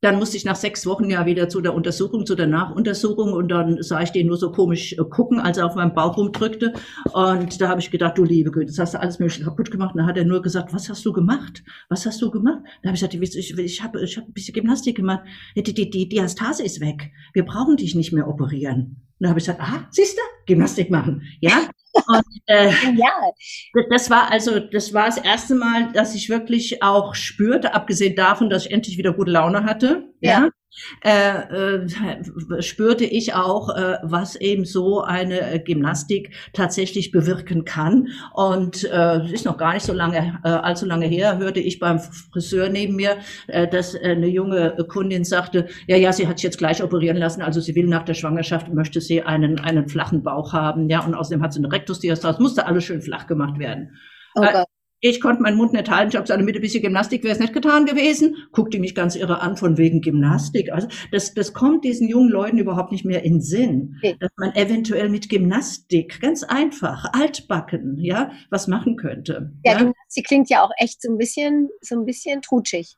dann 0.01 0.17
musste 0.17 0.37
ich 0.37 0.45
nach 0.45 0.55
sechs 0.55 0.85
Wochen 0.85 1.09
ja 1.09 1.25
wieder 1.25 1.49
zu 1.49 1.61
der 1.61 1.73
Untersuchung, 1.73 2.25
zu 2.25 2.35
der 2.35 2.47
Nachuntersuchung 2.47 3.33
und 3.33 3.49
dann 3.49 3.81
sah 3.81 4.01
ich 4.01 4.11
den 4.11 4.27
nur 4.27 4.37
so 4.37 4.51
komisch 4.51 4.93
äh, 4.93 5.03
gucken, 5.09 5.39
als 5.39 5.57
er 5.57 5.65
auf 5.65 5.75
meinem 5.75 5.93
Bauch 5.93 6.17
rumdrückte. 6.17 6.73
Und 7.13 7.59
da 7.59 7.67
habe 7.67 7.81
ich 7.81 7.91
gedacht, 7.91 8.17
du 8.17 8.23
liebe 8.23 8.51
Güte, 8.51 8.67
das 8.67 8.79
hast 8.79 8.93
du 8.93 9.01
alles 9.01 9.19
mögliche 9.19 9.43
kaputt 9.43 9.71
gemacht. 9.71 9.93
Und 9.93 9.99
dann 9.99 10.07
hat 10.07 10.17
er 10.17 10.25
nur 10.25 10.41
gesagt, 10.41 10.73
was 10.73 10.89
hast 10.89 11.05
du 11.05 11.11
gemacht? 11.11 11.63
Was 11.89 12.05
hast 12.05 12.21
du 12.21 12.31
gemacht? 12.31 12.61
Dann 12.81 12.89
habe 12.89 12.95
ich 12.95 13.01
gesagt, 13.01 13.13
ich, 13.35 13.57
ich 13.57 13.83
habe 13.83 14.01
ich 14.01 14.17
hab 14.17 14.25
ein 14.25 14.33
bisschen 14.33 14.53
Gymnastik 14.53 14.95
gemacht. 14.95 15.23
Die, 15.55 15.63
die, 15.63 15.89
die 15.89 16.07
Diastase 16.07 16.63
ist 16.63 16.79
weg. 16.79 17.11
Wir 17.33 17.43
brauchen 17.43 17.75
dich 17.75 17.95
nicht 17.95 18.13
mehr 18.13 18.27
operieren. 18.27 18.79
Und 19.19 19.25
dann 19.25 19.29
habe 19.31 19.39
ich 19.39 19.45
gesagt, 19.45 19.61
ah, 19.61 19.87
siehst 19.91 20.17
du, 20.17 20.21
Gymnastik 20.45 20.89
machen. 20.89 21.23
Ja, 21.41 21.69
und, 21.93 22.25
äh, 22.48 22.72
ja. 22.96 23.12
Das 23.89 24.10
war 24.10 24.31
also, 24.31 24.60
das 24.60 24.93
war 24.93 25.05
das 25.05 25.17
erste 25.17 25.55
Mal, 25.55 25.91
dass 25.93 26.15
ich 26.15 26.29
wirklich 26.29 26.84
auch 26.84 27.15
spürte, 27.15 27.74
abgesehen 27.74 28.15
davon, 28.15 28.50
dass 28.50 28.65
ich 28.65 28.72
endlich 28.72 28.98
wieder 28.98 29.13
gute 29.13 29.31
Laune 29.31 29.63
hatte. 29.63 30.10
Ja. 30.22 30.31
ja 30.31 30.50
äh, 31.03 31.81
äh, 31.81 32.61
spürte 32.61 33.05
ich 33.05 33.33
auch, 33.33 33.75
äh, 33.75 33.97
was 34.03 34.35
eben 34.35 34.65
so 34.65 35.01
eine 35.01 35.61
Gymnastik 35.63 36.33
tatsächlich 36.53 37.11
bewirken 37.11 37.65
kann. 37.65 38.09
Und 38.33 38.83
äh, 38.83 39.31
ist 39.31 39.45
noch 39.45 39.57
gar 39.57 39.73
nicht 39.73 39.85
so 39.85 39.93
lange, 39.93 40.39
äh, 40.43 40.49
allzu 40.49 40.85
lange 40.85 41.07
her, 41.07 41.38
hörte 41.38 41.59
ich 41.59 41.79
beim 41.79 41.99
Friseur 41.99 42.69
neben 42.69 42.95
mir, 42.95 43.17
äh, 43.47 43.67
dass 43.67 43.95
eine 43.95 44.27
junge 44.27 44.75
Kundin 44.88 45.23
sagte, 45.23 45.67
ja, 45.88 45.97
ja, 45.97 46.13
sie 46.13 46.27
hat 46.27 46.38
sich 46.38 46.43
jetzt 46.43 46.57
gleich 46.57 46.83
operieren 46.83 47.17
lassen, 47.17 47.41
also 47.41 47.59
sie 47.59 47.75
will 47.75 47.88
nach 47.88 48.03
der 48.03 48.13
Schwangerschaft, 48.13 48.73
möchte 48.73 49.01
sie 49.01 49.21
einen, 49.23 49.59
einen 49.59 49.88
flachen 49.88 50.23
Bauch 50.23 50.53
haben, 50.53 50.89
ja, 50.89 51.03
und 51.05 51.15
außerdem 51.15 51.41
hat 51.41 51.53
sie 51.53 51.59
eine 51.59 51.71
Rektusdiastase, 51.71 52.41
musste 52.41 52.65
alles 52.65 52.83
schön 52.83 53.01
flach 53.01 53.27
gemacht 53.27 53.59
werden. 53.59 53.97
Oh 54.35 54.43
äh, 54.43 54.63
ich 55.01 55.21
konnte 55.21 55.41
meinen 55.41 55.57
Mund 55.57 55.73
nicht 55.73 55.89
halten. 55.89 56.09
Ich 56.09 56.15
habe 56.15 56.23
gesagt, 56.23 56.43
mit 56.43 56.55
ein 56.55 56.61
bisschen 56.61 56.81
Gymnastik 56.81 57.23
wäre 57.23 57.33
es 57.33 57.39
nicht 57.39 57.53
getan 57.53 57.85
gewesen. 57.85 58.35
Guckte 58.51 58.79
mich 58.79 58.95
ganz 58.95 59.15
irre 59.15 59.41
an 59.41 59.55
von 59.55 59.77
wegen 59.77 60.01
Gymnastik. 60.01 60.71
Also 60.71 60.87
das, 61.11 61.33
das 61.33 61.53
kommt 61.53 61.85
diesen 61.85 62.09
jungen 62.09 62.29
Leuten 62.29 62.57
überhaupt 62.57 62.91
nicht 62.91 63.05
mehr 63.05 63.23
in 63.23 63.41
Sinn, 63.41 63.95
okay. 63.99 64.15
dass 64.19 64.31
man 64.38 64.53
eventuell 64.55 65.09
mit 65.09 65.29
Gymnastik 65.29 66.19
ganz 66.21 66.43
einfach, 66.43 67.05
altbacken, 67.13 67.97
ja, 67.97 68.31
was 68.49 68.67
machen 68.67 68.97
könnte. 68.97 69.53
Ja, 69.63 69.73
ja, 69.73 69.77
Gymnastik 69.79 70.27
klingt 70.27 70.49
ja 70.49 70.63
auch 70.63 70.71
echt 70.77 71.01
so 71.01 71.12
ein 71.12 71.17
bisschen, 71.17 71.69
so 71.81 71.95
ein 71.95 72.05
bisschen 72.05 72.41
trutschig. 72.41 72.97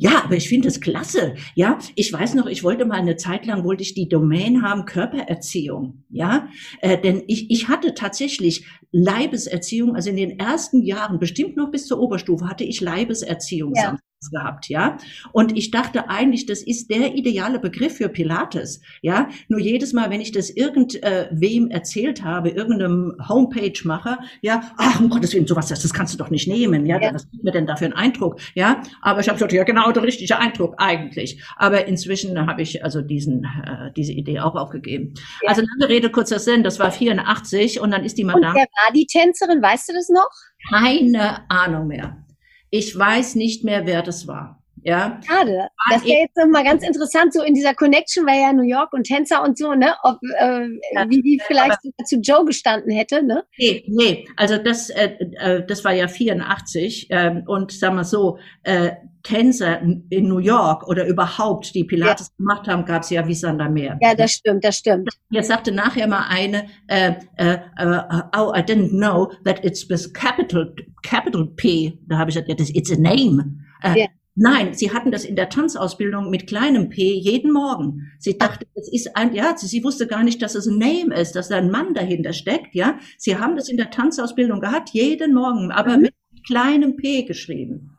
Ja, 0.00 0.24
aber 0.24 0.34
ich 0.36 0.48
finde 0.48 0.68
es 0.68 0.80
klasse. 0.80 1.34
Ja, 1.54 1.78
ich 1.94 2.10
weiß 2.10 2.32
noch, 2.32 2.46
ich 2.46 2.64
wollte 2.64 2.86
mal 2.86 2.98
eine 2.98 3.16
Zeit 3.16 3.44
lang 3.44 3.64
wollte 3.64 3.82
ich 3.82 3.92
die 3.92 4.08
Domain 4.08 4.62
haben 4.62 4.86
Körpererziehung. 4.86 6.04
Ja, 6.08 6.48
äh, 6.80 6.98
denn 6.98 7.22
ich 7.26 7.50
ich 7.50 7.68
hatte 7.68 7.92
tatsächlich 7.92 8.66
Leibeserziehung. 8.92 9.94
Also 9.94 10.08
in 10.08 10.16
den 10.16 10.38
ersten 10.38 10.82
Jahren, 10.82 11.18
bestimmt 11.18 11.58
noch 11.58 11.70
bis 11.70 11.86
zur 11.86 12.00
Oberstufe, 12.00 12.48
hatte 12.48 12.64
ich 12.64 12.80
Leibeserziehung. 12.80 13.74
Ja 13.76 13.98
gehabt, 14.28 14.68
ja. 14.68 14.98
Und 15.32 15.56
ich 15.56 15.70
dachte 15.70 16.10
eigentlich, 16.10 16.44
das 16.44 16.62
ist 16.62 16.90
der 16.90 17.14
ideale 17.14 17.58
Begriff 17.58 17.96
für 17.96 18.08
Pilates, 18.08 18.82
ja. 19.00 19.28
Nur 19.48 19.60
jedes 19.60 19.92
Mal, 19.92 20.10
wenn 20.10 20.20
ich 20.20 20.32
das 20.32 20.50
irgendwem 20.50 21.70
äh, 21.70 21.72
erzählt 21.72 22.22
habe, 22.22 22.50
irgendeinem 22.50 23.16
Homepage-Macher, 23.26 24.18
ja, 24.42 24.62
ach, 24.76 25.00
um 25.00 25.08
Gottes 25.08 25.32
Willen, 25.32 25.46
sowas, 25.46 25.68
das, 25.68 25.80
das 25.80 25.94
kannst 25.94 26.12
du 26.12 26.18
doch 26.18 26.30
nicht 26.30 26.48
nehmen, 26.48 26.84
ja. 26.84 27.00
ja. 27.00 27.14
Was 27.14 27.30
gibt 27.30 27.44
mir 27.44 27.52
denn 27.52 27.66
da 27.66 27.76
für 27.76 27.86
einen 27.86 27.94
Eindruck, 27.94 28.38
ja? 28.54 28.82
Aber 29.00 29.20
ich 29.20 29.28
habe 29.28 29.36
gesagt, 29.36 29.52
ja, 29.52 29.64
genau, 29.64 29.90
der 29.90 30.02
richtige 30.02 30.38
Eindruck 30.38 30.74
eigentlich. 30.76 31.42
Aber 31.56 31.86
inzwischen 31.86 32.46
habe 32.46 32.60
ich 32.60 32.84
also 32.84 33.00
diesen, 33.00 33.44
äh, 33.44 33.90
diese 33.96 34.12
Idee 34.12 34.40
auch 34.40 34.54
aufgegeben. 34.54 35.14
Ja. 35.42 35.48
Also 35.48 35.62
lange 35.62 35.90
Rede, 35.90 36.10
kurzer 36.10 36.38
Sinn, 36.38 36.62
das 36.62 36.78
war 36.78 36.92
84 36.92 37.80
und 37.80 37.90
dann 37.90 38.04
ist 38.04 38.18
die 38.18 38.24
Madame. 38.24 38.48
Und 38.48 38.54
wer 38.54 38.62
war 38.64 38.94
die 38.94 39.06
Tänzerin, 39.06 39.62
weißt 39.62 39.88
du 39.88 39.92
das 39.94 40.08
noch? 40.10 40.28
Keine 40.68 41.50
Ahnung 41.50 41.86
mehr. 41.86 42.24
Ich 42.70 42.96
weiß 42.96 43.34
nicht 43.34 43.64
mehr, 43.64 43.84
wer 43.86 44.02
das 44.02 44.26
war. 44.26 44.59
Ja. 44.82 45.20
Schade. 45.26 45.68
Das 45.90 46.04
wäre 46.04 46.20
jetzt 46.20 46.36
nochmal 46.36 46.64
ganz 46.64 46.86
interessant, 46.86 47.32
so 47.32 47.42
in 47.42 47.54
dieser 47.54 47.74
Connection, 47.74 48.26
weil 48.26 48.40
ja 48.40 48.52
New 48.52 48.62
York 48.62 48.92
und 48.92 49.04
Tänzer 49.04 49.42
und 49.42 49.58
so, 49.58 49.74
ne, 49.74 49.94
ob, 50.02 50.18
äh, 50.38 50.66
ja, 50.92 51.08
wie 51.08 51.22
die 51.22 51.40
vielleicht 51.46 51.78
aber, 51.84 52.04
zu 52.04 52.16
Joe 52.16 52.44
gestanden 52.44 52.90
hätte, 52.90 53.22
ne? 53.22 53.44
Nee, 53.58 53.84
nee, 53.88 54.28
also 54.36 54.58
das, 54.58 54.90
äh, 54.90 55.16
äh, 55.38 55.64
das 55.66 55.84
war 55.84 55.92
ja 55.92 56.08
84 56.08 57.08
ähm, 57.10 57.42
und 57.46 57.72
sagen 57.72 57.96
wir 57.96 58.04
so, 58.04 58.38
äh, 58.62 58.92
Tänzer 59.22 59.82
in 59.82 60.28
New 60.28 60.38
York 60.38 60.88
oder 60.88 61.06
überhaupt, 61.06 61.74
die 61.74 61.84
Pilates 61.84 62.28
ja. 62.28 62.34
gemacht 62.38 62.68
haben, 62.68 62.84
gab 62.86 63.02
es 63.02 63.10
ja 63.10 63.26
wie 63.26 63.34
Sander 63.34 63.68
mehr. 63.68 63.98
Ja, 64.00 64.14
das 64.14 64.32
stimmt, 64.32 64.64
das 64.64 64.78
stimmt. 64.78 65.10
Jetzt 65.30 65.48
sagte 65.48 65.72
nachher 65.72 66.06
mal 66.06 66.24
eine, 66.28 66.68
äh, 66.86 67.12
äh, 67.36 67.58
uh, 67.82 68.22
oh, 68.34 68.52
I 68.54 68.60
didn't 68.60 68.90
know 68.90 69.30
that 69.44 69.62
it's 69.62 69.88
with 69.90 70.12
capital, 70.14 70.74
capital 71.02 71.46
P. 71.56 71.98
Da 72.08 72.16
habe 72.16 72.30
ich 72.30 72.36
gesagt, 72.36 72.60
it's 72.74 72.90
a 72.90 72.96
name. 72.96 73.58
Äh, 73.82 74.00
ja. 74.00 74.06
Nein, 74.42 74.72
sie 74.72 74.90
hatten 74.90 75.10
das 75.10 75.26
in 75.26 75.36
der 75.36 75.50
Tanzausbildung 75.50 76.30
mit 76.30 76.46
kleinem 76.46 76.88
P 76.88 77.12
jeden 77.12 77.52
Morgen. 77.52 78.10
Sie 78.18 78.38
dachte, 78.38 78.66
es 78.74 78.90
ist 78.90 79.14
ein, 79.14 79.34
ja, 79.34 79.54
sie, 79.54 79.66
sie, 79.66 79.84
wusste 79.84 80.06
gar 80.06 80.22
nicht, 80.22 80.40
dass 80.40 80.54
es 80.54 80.66
ein 80.66 80.78
Name 80.78 81.14
ist, 81.14 81.36
dass 81.36 81.50
da 81.50 81.58
ein 81.58 81.70
Mann 81.70 81.92
dahinter 81.92 82.32
steckt, 82.32 82.74
ja. 82.74 82.98
Sie 83.18 83.36
haben 83.36 83.54
das 83.54 83.68
in 83.68 83.76
der 83.76 83.90
Tanzausbildung 83.90 84.60
gehabt, 84.60 84.94
jeden 84.94 85.34
Morgen, 85.34 85.70
aber 85.70 85.98
mhm. 85.98 86.04
mit 86.04 86.14
kleinem 86.46 86.96
P 86.96 87.24
geschrieben. 87.24 87.98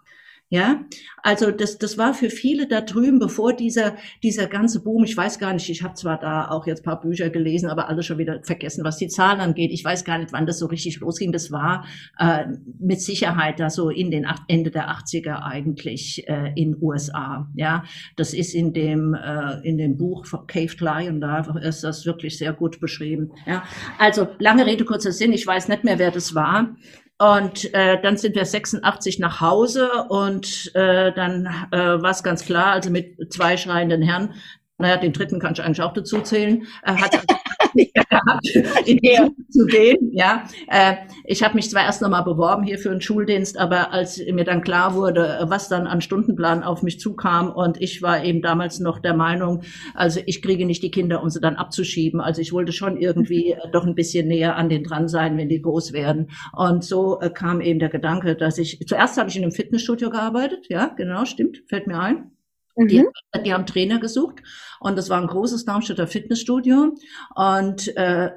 Ja, 0.52 0.84
also 1.24 1.50
das, 1.50 1.78
das 1.78 1.98
war 1.98 2.14
für 2.14 2.30
viele 2.30 2.68
da 2.68 2.82
drüben, 2.82 3.20
bevor 3.20 3.54
dieser, 3.54 3.96
dieser 4.22 4.48
ganze 4.48 4.84
Boom, 4.84 5.06
ich 5.06 5.16
weiß 5.16 5.40
gar 5.40 5.54
nicht, 5.54 5.70
ich 5.70 5.82
habe 5.82 5.94
zwar 5.94 6.20
da 6.20 6.50
auch 6.50 6.68
jetzt 6.68 6.84
paar 6.84 7.00
Bücher 7.00 7.30
gelesen, 7.30 7.70
aber 7.70 7.88
alles 7.88 8.06
schon 8.06 8.18
wieder 8.18 8.42
vergessen, 8.44 8.84
was 8.84 8.98
die 8.98 9.08
Zahlen 9.08 9.40
angeht. 9.40 9.72
Ich 9.72 9.86
weiß 9.86 10.04
gar 10.04 10.18
nicht, 10.18 10.34
wann 10.34 10.46
das 10.46 10.60
so 10.60 10.66
richtig 10.66 11.00
losging. 11.00 11.32
Das 11.32 11.54
war 11.54 11.86
äh, 12.20 12.48
mit 12.82 13.00
Sicherheit 13.00 13.62
da 13.62 13.70
so 13.70 13.90
in 13.90 14.12
den 14.12 14.28
Ende 14.50 14.72
der 14.72 14.90
80er 14.90 15.42
eigentlich 15.42 16.28
äh, 16.28 16.52
in 16.58 16.76
USA. 16.82 17.50
Ja, 17.56 17.86
das 18.18 18.34
ist 18.34 18.54
in 18.54 18.74
dem, 18.74 19.14
äh, 19.14 19.66
in 19.66 19.78
dem 19.78 19.96
Buch 19.96 20.26
von 20.26 20.48
Cave 20.48 20.76
Lion, 20.82 21.22
da 21.22 21.40
ist 21.62 21.86
das 21.86 22.06
wirklich 22.06 22.38
sehr 22.38 22.52
gut 22.52 22.82
beschrieben. 22.82 23.32
Ja, 23.46 23.64
also 23.98 24.28
lange 24.38 24.66
Rede, 24.66 24.84
kurzer 24.84 25.14
Sinn, 25.14 25.32
ich 25.32 25.48
weiß 25.48 25.70
nicht 25.70 25.86
mehr, 25.86 25.98
wer 25.98 26.12
das 26.12 26.36
war. 26.36 26.76
Und 27.22 27.72
äh, 27.76 28.02
dann 28.02 28.18
sind 28.18 28.34
wir 28.34 28.46
86 28.46 29.20
nach 29.20 29.42
Hause 29.42 30.06
und 30.10 30.72
äh, 30.74 31.14
dann 31.14 31.46
äh, 31.72 31.78
war 31.78 32.10
es 32.10 32.24
ganz 32.24 32.44
klar, 32.44 32.72
also 32.72 32.90
mit 32.90 33.32
zwei 33.32 33.58
schreienden 33.58 34.02
Herren, 34.02 34.34
naja, 34.80 34.98
den 34.98 35.14
dritten 35.14 35.40
kann 35.40 35.54
ich 35.54 35.62
eigentlich 35.62 35.84
auch 35.84 35.94
dazu 35.94 36.22
zählen, 36.22 36.66
äh, 36.84 36.96
hat 36.96 37.22
in 38.86 38.98
die 38.98 39.16
Schule 39.16 39.36
zu 39.50 39.66
gehen. 39.66 40.12
Ja, 40.14 40.44
äh, 40.68 40.96
ich 41.26 41.44
habe 41.44 41.56
mich 41.56 41.70
zwar 41.70 41.84
erst 41.84 42.02
nochmal 42.02 42.24
beworben 42.24 42.64
hier 42.64 42.78
für 42.78 42.92
einen 42.92 43.02
Schuldienst, 43.02 43.58
aber 43.58 43.92
als 43.92 44.18
mir 44.18 44.44
dann 44.44 44.62
klar 44.62 44.96
wurde, 44.96 45.46
was 45.48 45.70
dann 45.70 45.88
an 45.88 46.02
Stundenplan 46.02 46.64
auf 46.64 46.84
mich 46.84 47.00
zukam 47.00 47.52
und 47.52 47.82
ich 47.82 48.02
war 48.02 48.24
eben 48.24 48.42
damals 48.42 48.80
noch 48.80 49.00
der 49.00 49.14
Meinung, 49.14 49.62
also 49.94 50.20
ich 50.26 50.42
kriege 50.42 50.66
nicht 50.66 50.84
die 50.84 50.92
Kinder, 50.92 51.22
um 51.22 51.30
sie 51.30 51.42
dann 51.42 51.56
abzuschieben. 51.56 52.22
Also 52.22 52.42
ich 52.42 52.54
wollte 52.54 52.72
schon 52.72 52.98
irgendwie 52.98 53.52
äh, 53.52 53.72
doch 53.72 53.86
ein 53.86 53.96
bisschen 53.96 54.28
näher 54.28 54.56
an 54.56 54.70
den 54.70 54.84
dran 54.84 55.08
sein, 55.08 55.38
wenn 55.38 55.50
die 55.50 55.62
groß 55.62 55.94
werden. 55.94 56.30
Und 56.54 56.84
so 56.84 57.20
äh, 57.22 57.30
kam 57.30 57.62
eben 57.62 57.80
der 57.80 57.90
Gedanke, 57.90 58.36
dass 58.36 58.58
ich 58.58 58.80
zuerst 58.88 59.18
habe 59.18 59.30
ich 59.30 59.38
in 59.38 59.44
einem 59.44 59.52
Fitnessstudio 59.52 60.10
gearbeitet. 60.10 60.68
Ja, 60.70 60.88
genau, 60.88 61.26
stimmt, 61.26 61.64
fällt 61.68 61.88
mir 61.88 62.00
ein. 62.00 62.31
Mhm. 62.76 62.88
Die, 62.88 63.06
die, 63.44 63.54
haben 63.54 63.66
Trainer 63.66 64.00
gesucht 64.00 64.42
und 64.80 64.98
das 64.98 65.10
war 65.10 65.20
ein 65.20 65.28
großes 65.28 65.66
Darmstädter 65.66 66.08
Fitnessstudio 66.08 66.96
und 67.36 67.96
äh, 67.98 68.32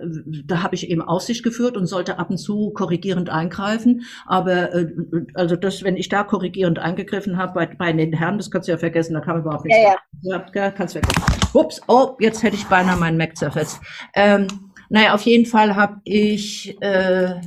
da 0.45 0.63
habe 0.63 0.75
ich 0.75 0.91
eben 0.91 1.03
Aussicht 1.03 1.43
geführt 1.43 1.77
und 1.77 1.87
sollte 1.87 2.19
ab 2.19 2.31
und 2.31 2.39
zu 2.39 2.71
korrigierend 2.71 3.31
eingreifen. 3.31 4.03
Aber 4.27 4.75
äh, 4.75 4.89
also 5.35 5.57
das, 5.57 5.83
wenn 5.85 5.97
ich 5.97 6.09
da 6.09 6.25
korrigierend 6.25 6.79
eingegriffen 6.79 7.37
habe 7.37 7.55
bei, 7.55 7.67
bei 7.67 7.93
den 7.93 8.13
Herren, 8.13 8.39
das 8.39 8.51
kannst 8.51 8.69
du 8.69 8.73
ja 8.73 8.79
vergessen, 8.79 9.15
da 9.15 9.21
kam 9.21 9.41
überhaupt 9.41 9.65
nichts. 9.65 9.81
Ja, 9.81 9.97
ja. 10.23 10.47
ja 10.55 10.71
kannst 10.71 10.95
vergessen. 10.95 11.23
Ups, 11.53 11.81
oh, 11.87 12.17
jetzt 12.19 12.43
hätte 12.43 12.57
ich 12.57 12.67
beinahe 12.67 12.97
meinen 12.97 13.17
Mac 13.17 13.37
zerfetzt. 13.37 13.81
Ähm, 14.15 14.49
naja, 14.89 15.15
auf 15.15 15.23
jeden 15.23 15.47
Fall 15.47 15.77
habe 15.77 16.01
ich 16.05 16.77
äh, 16.83 17.41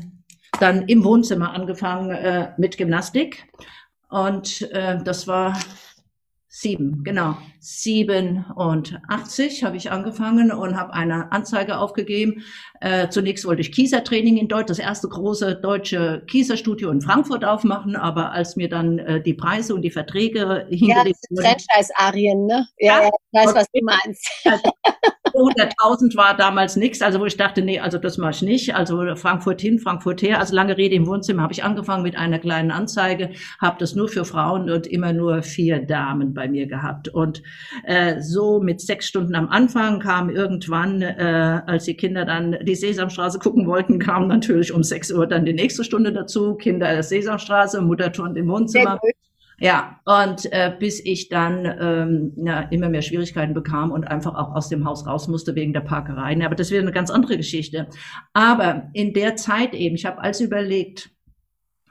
dann 0.60 0.84
im 0.84 1.04
Wohnzimmer 1.04 1.54
angefangen 1.54 2.12
äh, 2.12 2.52
mit 2.58 2.78
Gymnastik 2.78 3.48
und 4.10 4.62
äh, 4.72 4.98
das 5.04 5.28
war 5.28 5.58
Sieben, 6.60 7.04
genau. 7.04 7.38
87 7.60 9.64
habe 9.64 9.78
ich 9.78 9.92
angefangen 9.92 10.52
und 10.52 10.76
habe 10.76 10.92
eine 10.92 11.32
Anzeige 11.32 11.78
aufgegeben. 11.78 12.44
Äh, 12.82 13.10
zunächst 13.10 13.46
wollte 13.46 13.62
ich 13.62 13.72
Kiesertraining 13.72 14.38
in 14.38 14.48
Deutsch, 14.48 14.70
das 14.70 14.80
erste 14.80 15.08
große 15.08 15.58
deutsche 15.58 16.24
Kieserstudio 16.26 16.90
in 16.90 17.02
Frankfurt 17.02 17.46
aufmachen, 17.46 17.96
aber 17.96 18.32
als 18.32 18.56
mir 18.56 18.70
dann 18.70 18.98
äh, 18.98 19.22
die 19.22 19.36
Preise 19.36 19.76
und 19.76 19.84
die 19.84 19.92
Verträge 19.92 20.66
hingelegt 20.68 21.20
ja, 21.30 21.38
wurden. 21.38 21.46
Franchise-Arien, 21.46 22.48
ne? 22.48 22.68
Ja, 22.80 23.04
ja, 23.04 23.10
ich 23.10 23.40
weiß, 23.40 23.54
was 23.54 23.68
du 23.72 23.80
meinst. 23.84 24.28
Also, 24.46 24.72
100.000 25.38 26.18
war 26.18 26.36
damals 26.36 26.76
nichts, 26.76 27.02
also 27.02 27.20
wo 27.20 27.26
ich 27.26 27.38
dachte, 27.38 27.62
nee, 27.62 27.80
also 27.80 27.98
das 27.98 28.18
mache 28.18 28.32
ich 28.32 28.42
nicht. 28.42 28.76
Also 28.76 29.16
Frankfurt 29.16 29.62
hin, 29.62 29.80
Frankfurt 29.80 30.22
her. 30.22 30.40
Also 30.40 30.56
lange 30.56 30.78
Rede 30.78 30.96
im 30.96 31.06
Wohnzimmer 31.06 31.44
habe 31.44 31.54
ich 31.54 31.64
angefangen 31.64 32.04
mit 32.04 32.18
einer 32.18 32.40
kleinen 32.40 32.72
Anzeige, 32.72 33.32
habe 33.60 33.78
das 33.80 33.96
nur 33.96 34.08
für 34.10 34.26
Frauen 34.26 34.70
und 34.70 34.88
immer 34.88 35.14
nur 35.14 35.44
vier 35.44 35.80
Damen 35.80 36.34
bei 36.34 36.48
mir 36.48 36.66
gehabt. 36.66 37.10
Und 37.10 37.44
äh, 37.84 38.20
so 38.22 38.60
mit 38.60 38.82
sechs 38.82 39.08
Stunden 39.08 39.36
am 39.36 39.50
Anfang 39.50 40.00
kam 40.00 40.30
irgendwann, 40.30 41.02
äh, 41.02 41.62
als 41.68 41.86
die 41.86 41.96
Kinder 41.96 42.26
dann 42.26 42.58
die 42.64 42.76
Sesamstraße 42.76 43.40
gucken 43.40 43.68
wollten, 43.68 44.00
kam 44.00 44.28
natürlich 44.28 44.74
um 44.74 44.84
sechs 44.84 45.12
Uhr 45.12 45.28
dann 45.28 45.46
die 45.46 45.54
nächste 45.54 45.84
Stunde 45.84 46.12
dazu. 46.12 46.56
Kinder 46.56 46.88
der 46.88 47.04
Sesamstraße, 47.04 47.82
Mutter 47.82 48.12
turnt 48.12 48.38
im 48.38 48.48
Wohnzimmer. 48.48 49.00
Ja, 49.60 50.00
und 50.06 50.52
äh, 50.52 50.72
bis 50.78 51.04
ich 51.04 51.30
dann 51.30 51.66
ähm, 51.66 52.34
ja, 52.46 52.60
immer 52.70 52.90
mehr 52.90 53.02
Schwierigkeiten 53.02 53.56
bekam 53.56 53.92
und 53.92 54.04
einfach 54.04 54.36
auch 54.36 54.54
aus 54.54 54.70
dem 54.70 54.86
Haus 54.86 55.08
raus 55.08 55.28
musste 55.28 55.56
wegen 55.56 55.74
der 55.74 55.82
Parkereien. 55.82 56.44
Aber 56.44 56.54
das 56.54 56.70
wäre 56.70 56.84
eine 56.84 56.92
ganz 56.92 57.10
andere 57.10 57.38
Geschichte. 57.38 57.88
Aber 58.34 58.90
in 58.94 59.14
der 59.14 59.36
Zeit 59.36 59.74
eben, 59.74 59.96
ich 59.96 60.06
habe 60.06 60.22
also 60.22 60.44
überlegt, 60.44 61.10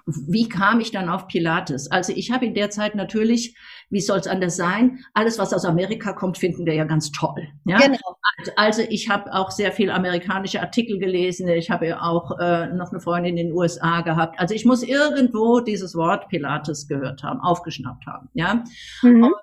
wie 0.06 0.48
kam 0.48 0.80
ich 0.80 0.92
dann 0.92 1.08
auf 1.08 1.26
Pilates? 1.26 1.90
Also 1.90 2.12
ich 2.14 2.30
habe 2.30 2.46
in 2.46 2.54
der 2.54 2.70
Zeit 2.70 2.94
natürlich, 2.94 3.56
wie 3.90 4.00
soll 4.00 4.18
es 4.18 4.28
anders 4.28 4.56
sein, 4.56 5.00
alles, 5.14 5.38
was 5.38 5.52
aus 5.52 5.64
Amerika 5.64 6.12
kommt, 6.12 6.38
finden 6.38 6.64
wir 6.64 6.74
ja 6.74 6.84
ganz 6.84 7.10
toll. 7.10 7.48
Ja? 7.64 7.78
Genau. 7.78 8.16
Also 8.54 8.82
ich 8.88 9.10
habe 9.10 9.32
auch 9.32 9.50
sehr 9.50 9.72
viel 9.72 9.90
amerikanische 9.90 10.60
Artikel 10.60 10.98
gelesen. 10.98 11.48
Ich 11.48 11.70
habe 11.70 11.88
ja 11.88 12.02
auch 12.02 12.38
äh, 12.38 12.66
noch 12.66 12.92
eine 12.92 13.00
Freundin 13.00 13.36
in 13.36 13.48
den 13.48 13.56
USA 13.56 14.02
gehabt. 14.02 14.38
Also 14.38 14.54
ich 14.54 14.64
muss 14.64 14.82
irgendwo 14.82 15.60
dieses 15.60 15.96
Wort 15.96 16.28
Pilates 16.28 16.86
gehört 16.86 17.22
haben, 17.22 17.40
aufgeschnappt 17.40 18.06
haben. 18.06 18.28
Ja. 18.34 18.62
Mhm 19.02 19.34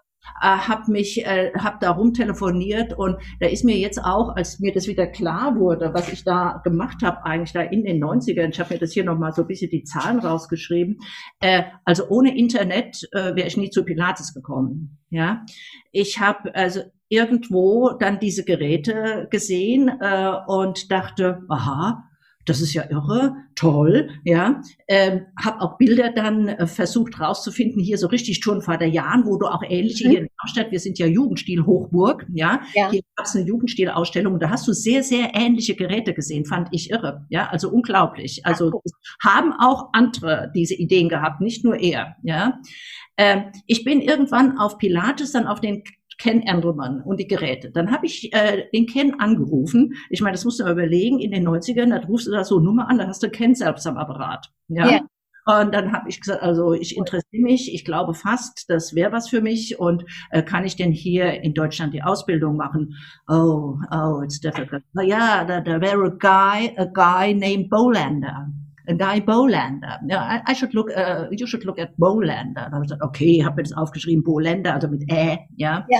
äh, 0.41 0.45
habe 0.45 0.91
mich, 0.91 1.25
äh, 1.25 1.51
habe 1.57 1.77
da 1.79 1.91
rumtelefoniert 1.91 2.93
und 2.97 3.17
da 3.39 3.47
ist 3.47 3.63
mir 3.63 3.77
jetzt 3.77 4.03
auch, 4.03 4.35
als 4.35 4.59
mir 4.59 4.73
das 4.73 4.87
wieder 4.87 5.07
klar 5.07 5.55
wurde, 5.57 5.93
was 5.93 6.11
ich 6.11 6.23
da 6.23 6.61
gemacht 6.63 7.03
habe, 7.03 7.25
eigentlich 7.25 7.53
da 7.53 7.61
in 7.61 7.83
den 7.83 8.03
90ern, 8.03 8.49
ich 8.49 8.59
habe 8.59 8.73
mir 8.73 8.79
das 8.79 8.91
hier 8.93 9.03
nochmal 9.03 9.33
so 9.33 9.41
ein 9.43 9.47
bisschen 9.47 9.69
die 9.69 9.83
Zahlen 9.83 10.19
rausgeschrieben, 10.19 10.99
äh, 11.39 11.63
also 11.85 12.07
ohne 12.09 12.37
Internet 12.37 13.07
äh, 13.11 13.35
wäre 13.35 13.47
ich 13.47 13.57
nie 13.57 13.69
zu 13.69 13.83
Pilates 13.83 14.33
gekommen. 14.33 14.99
Ja, 15.09 15.45
ich 15.91 16.19
habe 16.19 16.55
also 16.55 16.81
irgendwo 17.07 17.91
dann 17.99 18.19
diese 18.19 18.43
Geräte 18.43 19.27
gesehen 19.29 19.87
äh, 20.01 20.33
und 20.47 20.91
dachte, 20.91 21.43
aha, 21.47 22.09
das 22.45 22.61
ist 22.61 22.73
ja 22.73 22.83
irre, 22.89 23.35
toll, 23.55 24.09
ja. 24.23 24.61
Ähm, 24.87 25.27
habe 25.41 25.61
auch 25.61 25.77
Bilder 25.77 26.11
dann 26.11 26.47
äh, 26.47 26.67
versucht 26.67 27.19
rauszufinden, 27.19 27.81
hier 27.81 27.97
so 27.97 28.07
richtig 28.07 28.41
Turnvater 28.41 28.85
Jan, 28.85 29.25
wo 29.25 29.37
du 29.37 29.47
auch 29.47 29.63
ähnliche 29.63 30.07
mhm. 30.07 30.11
hier 30.11 30.19
in 30.21 30.29
Darmstadt, 30.37 30.71
wir 30.71 30.79
sind 30.79 30.99
ja 30.99 31.05
Jugendstil 31.05 31.65
Hochburg, 31.65 32.25
ja. 32.33 32.61
ja. 32.75 32.91
Hier 32.91 33.01
gab 33.15 33.25
es 33.25 33.35
eine 33.35 33.45
Jugendstilausstellung 33.45 34.33
und 34.33 34.41
da 34.41 34.49
hast 34.49 34.67
du 34.67 34.73
sehr, 34.73 35.03
sehr 35.03 35.31
ähnliche 35.33 35.75
Geräte 35.75 36.13
gesehen, 36.13 36.45
fand 36.45 36.69
ich 36.71 36.89
irre, 36.89 37.25
ja. 37.29 37.47
Also 37.49 37.69
unglaublich. 37.69 38.45
Also 38.45 38.81
Ach, 39.21 39.29
haben 39.29 39.53
auch 39.53 39.89
andere 39.93 40.51
diese 40.53 40.73
Ideen 40.73 41.09
gehabt, 41.09 41.41
nicht 41.41 41.63
nur 41.63 41.79
er, 41.79 42.15
ja. 42.23 42.59
Ähm, 43.17 43.51
ich 43.67 43.83
bin 43.83 44.01
irgendwann 44.01 44.57
auf 44.57 44.77
Pilates 44.77 45.31
dann 45.31 45.45
auf 45.45 45.61
den 45.61 45.83
Ken 46.23 46.41
Endelmann 46.41 47.01
und 47.01 47.19
die 47.19 47.27
Geräte. 47.27 47.69
Dann 47.69 47.91
habe 47.91 48.05
ich 48.05 48.31
äh, 48.33 48.69
den 48.73 48.85
Ken 48.87 49.19
angerufen. 49.19 49.93
Ich 50.09 50.21
meine, 50.21 50.31
das 50.35 50.45
musst 50.45 50.57
du 50.57 50.63
mal 50.63 50.71
überlegen, 50.71 51.19
in 51.19 51.31
den 51.31 51.45
90ern, 51.45 51.89
da 51.89 52.07
rufst 52.07 52.27
du 52.27 52.31
da 52.31 52.45
so 52.45 52.61
Nummer 52.61 52.89
an, 52.89 52.97
da 52.97 53.07
hast 53.07 53.23
du 53.23 53.29
Ken 53.29 53.55
selbst 53.55 53.85
am 53.85 53.97
Apparat. 53.97 54.49
Ja. 54.69 54.89
ja. 54.89 55.01
Und 55.45 55.73
dann 55.73 55.91
habe 55.91 56.07
ich 56.07 56.21
gesagt, 56.21 56.41
also 56.41 56.71
ich 56.71 56.95
interessiere 56.95 57.43
mich, 57.43 57.73
ich 57.73 57.83
glaube 57.83 58.13
fast, 58.13 58.69
das 58.69 58.95
wäre 58.95 59.11
was 59.11 59.27
für 59.27 59.41
mich 59.41 59.77
und 59.77 60.05
äh, 60.29 60.41
kann 60.41 60.63
ich 60.63 60.77
denn 60.77 60.93
hier 60.93 61.41
in 61.41 61.53
Deutschland 61.53 61.93
die 61.93 62.03
Ausbildung 62.03 62.55
machen? 62.55 62.95
Oh, 63.27 63.75
oh, 63.91 64.21
it's 64.23 64.39
difficult. 64.39 64.83
Ja, 65.01 65.43
da, 65.43 65.59
da 65.59 65.81
wäre 65.81 66.05
a 66.05 66.09
guy, 66.09 66.73
a 66.77 66.85
guy 66.85 67.33
named 67.33 67.69
Bolander. 67.69 68.47
A 68.87 68.93
guy 68.93 69.21
Bolander. 69.21 69.99
Ja, 70.07 70.35
I, 70.35 70.51
I 70.51 70.55
should 70.55 70.73
look, 70.73 70.89
uh, 70.89 71.27
you 71.31 71.47
should 71.47 71.63
look 71.63 71.79
at 71.79 71.95
Bolander. 71.97 72.65
Da 72.65 72.71
habe 72.71 72.83
ich 72.83 72.89
gesagt, 72.89 73.03
okay, 73.03 73.43
habe 73.43 73.57
mir 73.57 73.63
das 73.63 73.73
aufgeschrieben, 73.73 74.23
Bolander, 74.23 74.73
also 74.73 74.87
mit 74.87 75.09
Ä, 75.11 75.39
ja. 75.55 75.85
ja. 75.89 75.99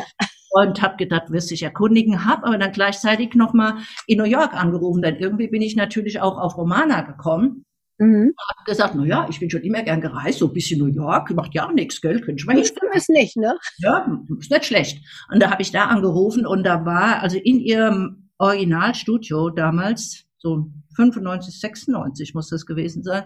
Und 0.51 0.81
habe 0.81 0.97
gedacht, 0.97 1.31
wirst 1.31 1.49
dich 1.49 1.63
erkundigen, 1.63 2.25
habe 2.25 2.45
aber 2.45 2.57
dann 2.57 2.71
gleichzeitig 2.71 3.33
nochmal 3.33 3.75
in 4.05 4.19
New 4.19 4.25
York 4.25 4.53
angerufen, 4.53 5.01
denn 5.01 5.15
irgendwie 5.15 5.47
bin 5.47 5.61
ich 5.61 5.75
natürlich 5.75 6.21
auch 6.21 6.37
auf 6.37 6.57
Romana 6.57 7.01
gekommen. 7.01 7.65
Mhm. 7.97 8.33
Hab 8.57 8.65
gesagt, 8.65 8.95
na 8.95 9.05
ja, 9.05 9.27
ich 9.29 9.39
bin 9.39 9.49
schon 9.49 9.61
immer 9.61 9.83
gern 9.83 10.01
gereist, 10.01 10.39
so 10.39 10.47
ein 10.47 10.53
bisschen 10.53 10.79
New 10.79 10.93
York, 10.93 11.31
macht 11.31 11.53
ja 11.53 11.71
nichts, 11.71 12.01
gell, 12.01 12.19
könnte 12.19 12.41
ich 12.41 12.45
mal 12.45 12.55
Nicht 12.55 12.75
ist 12.93 13.09
nicht, 13.09 13.37
ne? 13.37 13.57
Ja, 13.77 14.19
ist 14.39 14.51
nicht 14.51 14.65
schlecht. 14.65 15.03
Und 15.31 15.41
da 15.41 15.51
habe 15.51 15.61
ich 15.61 15.71
da 15.71 15.85
angerufen 15.85 16.45
und 16.45 16.63
da 16.63 16.85
war, 16.85 17.21
also 17.21 17.37
in 17.37 17.59
ihrem 17.59 18.29
Originalstudio 18.37 19.49
damals, 19.49 20.25
so 20.43 20.69
95, 20.95 21.59
96 21.59 22.33
muss 22.35 22.49
das 22.49 22.65
gewesen 22.65 23.01
sein. 23.01 23.23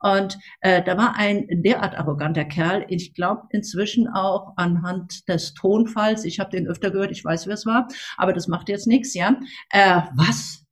Und 0.00 0.38
äh, 0.60 0.82
da 0.82 0.96
war 0.96 1.14
ein 1.16 1.46
derart 1.62 1.94
arroganter 1.94 2.46
Kerl. 2.46 2.86
Ich 2.88 3.14
glaube 3.14 3.42
inzwischen 3.50 4.08
auch 4.08 4.54
anhand 4.56 5.28
des 5.28 5.52
Tonfalls. 5.54 6.24
Ich 6.24 6.40
habe 6.40 6.50
den 6.50 6.66
öfter 6.66 6.90
gehört. 6.90 7.12
Ich 7.12 7.24
weiß, 7.24 7.46
wer 7.46 7.54
es 7.54 7.66
war, 7.66 7.86
aber 8.16 8.32
das 8.32 8.48
macht 8.48 8.68
jetzt 8.68 8.86
nichts. 8.86 9.14
Ja, 9.14 9.38
äh, 9.70 10.00
was? 10.16 10.64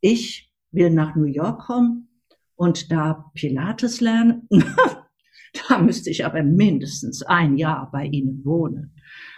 Ich 0.00 0.50
will 0.70 0.90
nach 0.90 1.16
New 1.16 1.24
York 1.24 1.62
kommen 1.62 2.08
und 2.54 2.92
da 2.92 3.30
Pilates 3.34 4.00
lernen. 4.00 4.48
da 5.68 5.78
müsste 5.78 6.10
ich 6.10 6.24
aber 6.24 6.44
mindestens 6.44 7.22
ein 7.22 7.56
Jahr 7.56 7.90
bei 7.90 8.04
Ihnen 8.04 8.44
wohnen 8.44 8.95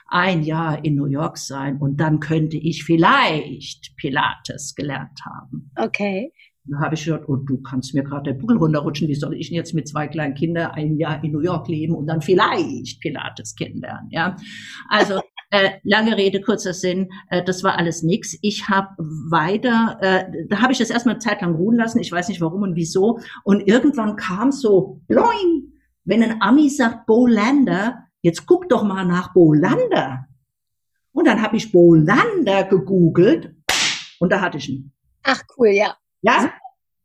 ein 0.08 0.42
Jahr 0.42 0.84
in 0.84 0.94
New 0.94 1.06
York 1.06 1.36
sein 1.36 1.76
und 1.76 1.98
dann 1.98 2.18
könnte 2.18 2.56
ich 2.56 2.84
vielleicht 2.84 3.94
Pilates 3.96 4.74
gelernt 4.74 5.20
haben. 5.24 5.70
Okay. 5.76 6.32
Da 6.64 6.80
habe 6.80 6.94
ich 6.94 7.04
gesagt, 7.04 7.28
oh, 7.28 7.36
du 7.36 7.60
kannst 7.62 7.94
mir 7.94 8.02
gerade 8.02 8.32
den 8.32 8.38
Buckel 8.38 8.58
runterrutschen, 8.58 9.08
wie 9.08 9.14
soll 9.14 9.34
ich 9.34 9.48
denn 9.48 9.56
jetzt 9.56 9.74
mit 9.74 9.88
zwei 9.88 10.06
kleinen 10.06 10.34
Kindern 10.34 10.72
ein 10.72 10.98
Jahr 10.98 11.22
in 11.24 11.32
New 11.32 11.40
York 11.40 11.68
leben 11.68 11.94
und 11.94 12.06
dann 12.06 12.20
vielleicht 12.20 13.00
Pilates 13.00 13.54
kennenlernen, 13.54 14.10
ja. 14.10 14.36
Also, 14.88 15.20
äh, 15.50 15.70
lange 15.82 16.16
Rede, 16.16 16.40
kurzer 16.40 16.74
Sinn, 16.74 17.08
äh, 17.30 17.42
das 17.42 17.64
war 17.64 17.78
alles 17.78 18.02
nix. 18.02 18.36
Ich 18.42 18.68
habe 18.68 18.88
weiter, 18.98 19.98
äh, 20.00 20.24
da 20.48 20.60
habe 20.60 20.72
ich 20.72 20.78
das 20.78 20.90
erstmal 20.90 21.14
eine 21.14 21.20
Zeit 21.20 21.40
lang 21.40 21.54
ruhen 21.54 21.76
lassen, 21.76 22.00
ich 22.00 22.12
weiß 22.12 22.28
nicht 22.28 22.40
warum 22.40 22.62
und 22.62 22.76
wieso. 22.76 23.18
Und 23.44 23.66
irgendwann 23.66 24.16
kam 24.16 24.52
so, 24.52 25.00
bloing, 25.06 25.72
wenn 26.04 26.22
ein 26.22 26.42
Ami 26.42 26.68
sagt, 26.68 27.06
Bo 27.06 27.26
Lander, 27.26 28.07
jetzt 28.28 28.46
guck 28.46 28.68
doch 28.68 28.84
mal 28.84 29.04
nach 29.04 29.32
Bolander. 29.32 30.26
Und 31.12 31.26
dann 31.26 31.42
habe 31.42 31.56
ich 31.56 31.72
Bolander 31.72 32.64
gegoogelt 32.64 33.54
und 34.20 34.30
da 34.30 34.40
hatte 34.40 34.58
ich 34.58 34.68
ihn. 34.68 34.92
Ach 35.22 35.42
cool, 35.56 35.68
ja. 35.68 35.96
Ja, 36.22 36.52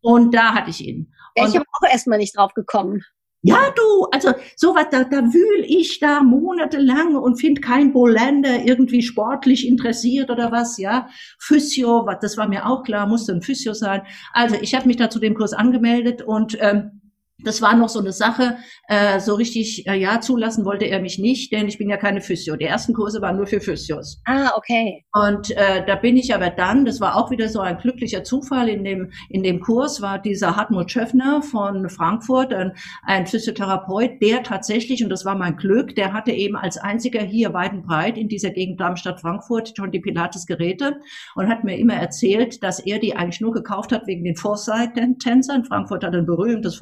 und 0.01 0.33
da 0.33 0.53
hatte 0.53 0.69
ich 0.69 0.85
ihn. 0.85 1.13
Ja, 1.35 1.47
ich 1.47 1.55
habe 1.55 1.65
auch 1.65 1.89
erstmal 1.89 2.19
nicht 2.19 2.37
drauf 2.37 2.53
gekommen. 2.53 3.03
Ja, 3.45 3.73
du, 3.75 4.05
also 4.11 4.33
sowas, 4.55 4.85
da, 4.89 5.03
da 5.03 5.21
wühl 5.21 5.65
ich 5.67 5.99
da 5.99 6.23
monatelang 6.23 7.15
und 7.15 7.35
find 7.35 7.61
kein 7.61 7.91
Bolander 7.91 8.63
irgendwie 8.63 9.01
sportlich 9.01 9.67
interessiert 9.67 10.29
oder 10.29 10.51
was, 10.51 10.77
ja. 10.77 11.09
Physio, 11.39 12.05
was, 12.05 12.19
das 12.21 12.37
war 12.37 12.47
mir 12.47 12.65
auch 12.65 12.83
klar, 12.83 13.05
musste 13.05 13.33
ein 13.33 13.41
Physio 13.41 13.73
sein. 13.73 14.03
Also 14.31 14.55
ich 14.61 14.73
habe 14.75 14.87
mich 14.87 14.95
da 14.95 15.09
zu 15.09 15.19
dem 15.19 15.33
Kurs 15.33 15.51
angemeldet 15.51 16.21
und 16.21 16.57
ähm, 16.61 17.01
das 17.43 17.61
war 17.61 17.75
noch 17.75 17.89
so 17.89 17.99
eine 17.99 18.11
Sache, 18.11 18.57
äh, 18.87 19.19
so 19.19 19.35
richtig, 19.35 19.87
äh, 19.87 19.95
ja, 19.95 20.19
zulassen 20.21 20.65
wollte 20.65 20.85
er 20.85 20.99
mich 21.01 21.19
nicht, 21.19 21.51
denn 21.51 21.67
ich 21.67 21.77
bin 21.77 21.89
ja 21.89 21.97
keine 21.97 22.21
Physio. 22.21 22.55
Die 22.55 22.65
ersten 22.65 22.93
Kurse 22.93 23.21
waren 23.21 23.37
nur 23.37 23.47
für 23.47 23.61
Physios. 23.61 24.21
Ah, 24.25 24.51
okay. 24.55 25.05
Und 25.13 25.51
äh, 25.51 25.85
da 25.85 25.95
bin 25.95 26.17
ich 26.17 26.33
aber 26.33 26.49
dann, 26.49 26.85
das 26.85 27.01
war 27.01 27.15
auch 27.15 27.31
wieder 27.31 27.49
so 27.49 27.59
ein 27.59 27.77
glücklicher 27.77 28.23
Zufall, 28.23 28.69
in 28.69 28.83
dem, 28.83 29.11
in 29.29 29.43
dem 29.43 29.59
Kurs 29.59 30.01
war 30.01 30.19
dieser 30.19 30.55
Hartmut 30.55 30.91
Schöffner 30.91 31.41
von 31.41 31.89
Frankfurt, 31.89 32.53
ein, 32.53 32.73
ein 33.03 33.27
Physiotherapeut, 33.27 34.21
der 34.21 34.43
tatsächlich, 34.43 35.03
und 35.03 35.09
das 35.09 35.25
war 35.25 35.35
mein 35.35 35.55
Glück, 35.55 35.95
der 35.95 36.13
hatte 36.13 36.31
eben 36.31 36.55
als 36.55 36.77
einziger 36.77 37.21
hier 37.21 37.53
weit 37.53 37.73
und 37.73 37.85
breit 37.85 38.17
in 38.17 38.27
dieser 38.27 38.49
Gegend 38.49 38.79
Darmstadt-Frankfurt 38.79 39.73
schon 39.75 39.91
die 39.91 39.99
Pilates-Geräte 39.99 40.99
und 41.35 41.49
hat 41.49 41.63
mir 41.63 41.77
immer 41.77 41.95
erzählt, 41.95 42.63
dass 42.63 42.79
er 42.79 42.99
die 42.99 43.15
eigentlich 43.15 43.41
nur 43.41 43.53
gekauft 43.53 43.91
hat 43.91 44.07
wegen 44.07 44.23
den 44.23 44.35
Foresight-Tänzern. 44.35 45.65
Frankfurt 45.65 46.03
hat 46.03 46.15
ein 46.15 46.25
berühmtes 46.25 46.75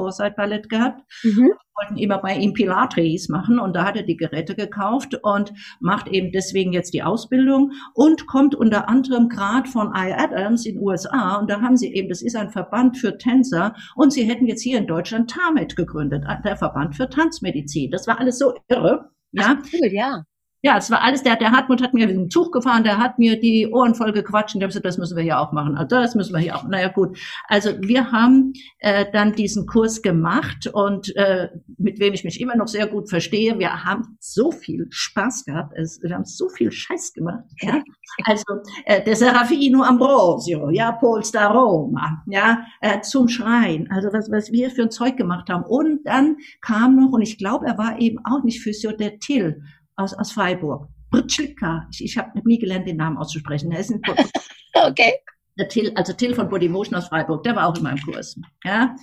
Foresight-Ballett 0.52 0.70
gehabt. 0.70 1.02
Mhm 1.24 1.54
wollten 1.74 1.98
immer 1.98 2.20
bei 2.20 2.36
ihm 2.36 2.54
Pilates 2.54 3.30
machen 3.30 3.58
und 3.58 3.76
da 3.76 3.86
hat 3.86 3.96
er 3.96 4.04
die 4.04 4.18
Geräte 4.18 4.56
gekauft 4.56 5.18
und 5.24 5.54
macht 5.80 6.10
eben 6.10 6.32
deswegen 6.32 6.74
jetzt 6.74 6.94
die 6.94 7.02
Ausbildung 7.02 7.72
und 7.96 8.28
kommt 8.28 8.54
unter 8.54 8.88
anderem 8.90 9.30
gerade 9.30 9.68
von 9.68 9.88
I. 9.96 10.12
Adams 10.12 10.66
in 10.66 10.78
USA 10.78 11.38
und 11.38 11.50
da 11.50 11.62
haben 11.62 11.78
sie 11.78 11.92
eben, 11.92 12.10
das 12.10 12.22
ist 12.22 12.36
ein 12.36 12.52
Verband 12.52 12.98
für 12.98 13.18
Tänzer 13.18 13.74
und 13.96 14.12
sie 14.14 14.26
hätten 14.26 14.46
jetzt 14.46 14.62
hier 14.62 14.78
in 14.78 14.86
Deutschland 14.86 15.32
TAMED 15.32 15.76
gegründet, 15.76 16.26
der 16.44 16.58
Verband 16.58 16.96
für 16.96 17.10
Tanzmedizin. 17.10 17.90
Das 17.90 18.06
war 18.06 18.20
alles 18.20 18.38
so 18.38 18.54
irre. 18.68 19.10
Ja, 19.32 19.58
Ach, 19.58 19.66
cool, 19.74 19.92
ja. 19.92 20.26
Ja, 20.64 20.78
es 20.78 20.92
war 20.92 21.02
alles, 21.02 21.24
der, 21.24 21.38
der 21.38 21.52
Hartmut 21.52 21.82
hat 21.82 21.96
mir 21.96 22.06
mit 22.06 22.16
dem 22.16 22.30
Zug 22.30 22.52
gefahren, 22.52 22.84
der 22.84 23.00
hat 23.00 23.18
mir 23.18 23.40
die 23.40 23.68
Ohren 23.72 23.96
voll 23.96 24.12
gequatscht 24.12 24.54
und 24.54 24.60
der 24.60 24.68
hat 24.68 24.72
gesagt, 24.72 24.86
das 24.86 25.00
müssen 25.00 25.18
wir 25.18 25.24
hier 25.24 25.40
auch 25.40 25.52
machen. 25.52 25.76
Also 25.76 25.96
das 25.96 26.14
müssen 26.14 26.34
wir 26.34 26.40
hier 26.40 26.56
auch. 26.56 26.68
Naja, 26.68 26.90
gut. 26.90 27.18
Also 27.48 27.72
wir 27.82 28.12
haben 28.12 28.54
äh, 28.78 29.06
dann 29.12 29.34
diesen 29.34 29.66
Kurs 29.66 30.04
gemacht 30.04 30.68
und 30.72 31.16
äh, 31.16 31.50
mit 31.78 32.00
wem 32.00 32.14
ich 32.14 32.24
mich 32.24 32.40
immer 32.40 32.56
noch 32.56 32.68
sehr 32.68 32.86
gut 32.86 33.10
verstehe. 33.10 33.58
Wir 33.58 33.86
haben 33.86 34.18
so 34.20 34.52
viel 34.52 34.86
Spaß 34.92 35.46
gehabt. 35.46 35.74
Es, 35.76 36.00
wir 36.04 36.14
haben 36.14 36.26
so 36.26 36.48
viel 36.48 36.72
Scheiß 36.72 37.14
gemacht. 37.14 37.44
Ja? 37.62 37.82
Also 38.26 38.44
äh, 38.86 39.04
der 39.04 39.16
Serafino 39.16 39.82
Ambrosio, 39.82 40.70
ja, 40.70 40.92
Polestar 40.92 41.56
Roma, 41.56 42.24
ja, 42.28 42.66
äh, 42.82 43.02
zum 43.02 43.28
Schreien. 43.30 43.90
Also 43.90 44.10
was, 44.14 44.30
was 44.30 44.52
wir 44.52 44.70
für 44.70 44.84
ein 44.84 44.92
Zeug 44.92 45.18
gemacht 45.18 45.50
haben. 45.50 45.64
Und 45.64 46.06
dann 46.06 46.38
kam 46.62 46.98
noch, 46.98 47.14
und 47.14 47.22
ich 47.22 47.40
glaube, 47.40 47.66
er 47.66 47.80
war 47.80 48.00
eben 48.00 48.20
auch 48.26 48.44
nicht 48.44 48.62
Physio, 48.62 48.92
der 48.92 49.18
Till 49.18 49.64
aus, 50.02 50.14
aus 50.14 50.32
Freiburg. 50.32 50.88
Britschlika. 51.12 51.88
Ich, 51.92 52.04
ich 52.04 52.18
habe 52.18 52.32
nie 52.46 52.58
gelernt, 52.58 52.88
den 52.88 52.98
Namen 52.98 53.18
auszusprechen. 53.18 53.72
Er 53.72 53.80
ist 53.80 53.92
ein 53.92 54.02
okay. 54.74 55.14
Der 55.58 55.68
Till, 55.68 55.92
also 55.96 56.14
Till 56.14 56.34
von 56.34 56.50
Body 56.50 56.70
Motion 56.70 56.96
aus 56.96 57.10
Freiburg, 57.10 57.44
der 57.44 57.56
war 57.56 57.68
auch 57.68 57.76
in 57.76 57.84
meinem 57.84 58.02
Kurs. 58.02 58.38
Ja. 58.64 58.96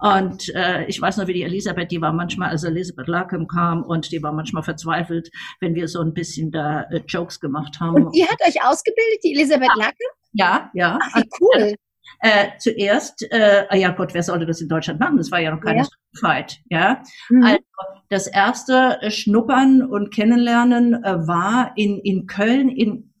Und 0.00 0.48
äh, 0.54 0.86
ich 0.86 1.00
weiß 1.00 1.18
noch, 1.18 1.26
wie 1.26 1.34
die 1.34 1.42
Elisabeth, 1.42 1.90
die 1.90 2.00
war 2.00 2.12
manchmal, 2.12 2.48
also 2.48 2.68
Elisabeth 2.68 3.06
Larkham 3.06 3.46
kam 3.46 3.82
und 3.82 4.10
die 4.10 4.22
war 4.22 4.32
manchmal 4.32 4.62
verzweifelt, 4.62 5.30
wenn 5.60 5.74
wir 5.74 5.88
so 5.88 6.00
ein 6.00 6.14
bisschen 6.14 6.50
da 6.50 6.84
äh, 6.84 7.02
Jokes 7.06 7.38
gemacht 7.38 7.78
haben. 7.80 8.06
Und 8.06 8.14
die 8.14 8.24
hat 8.24 8.38
euch 8.48 8.64
ausgebildet, 8.64 9.20
die 9.22 9.34
Elisabeth 9.34 9.68
Larkham? 9.76 9.94
Ja, 10.32 10.70
ja. 10.72 10.98
Ach, 11.12 11.22
cool. 11.40 11.74
Äh, 12.20 12.48
zuerst, 12.58 13.22
äh, 13.30 13.64
ja 13.76 13.90
Gott, 13.90 14.14
wer 14.14 14.22
sollte 14.22 14.46
das 14.46 14.60
in 14.60 14.68
Deutschland 14.68 15.00
machen? 15.00 15.16
Das 15.16 15.30
war 15.30 15.40
ja 15.40 15.54
noch 15.54 15.60
keine 15.60 15.80
Ja. 15.80 15.86
Fight, 16.18 16.60
ja. 16.68 17.02
Mhm. 17.28 17.44
Also 17.44 17.60
das 18.08 18.26
erste 18.26 18.98
äh, 19.00 19.10
Schnuppern 19.10 19.82
und 19.82 20.12
Kennenlernen 20.12 21.04
äh, 21.04 21.26
war 21.26 21.72
in, 21.76 21.98
in 22.00 22.26
Köln 22.26 22.68
in 22.68 23.14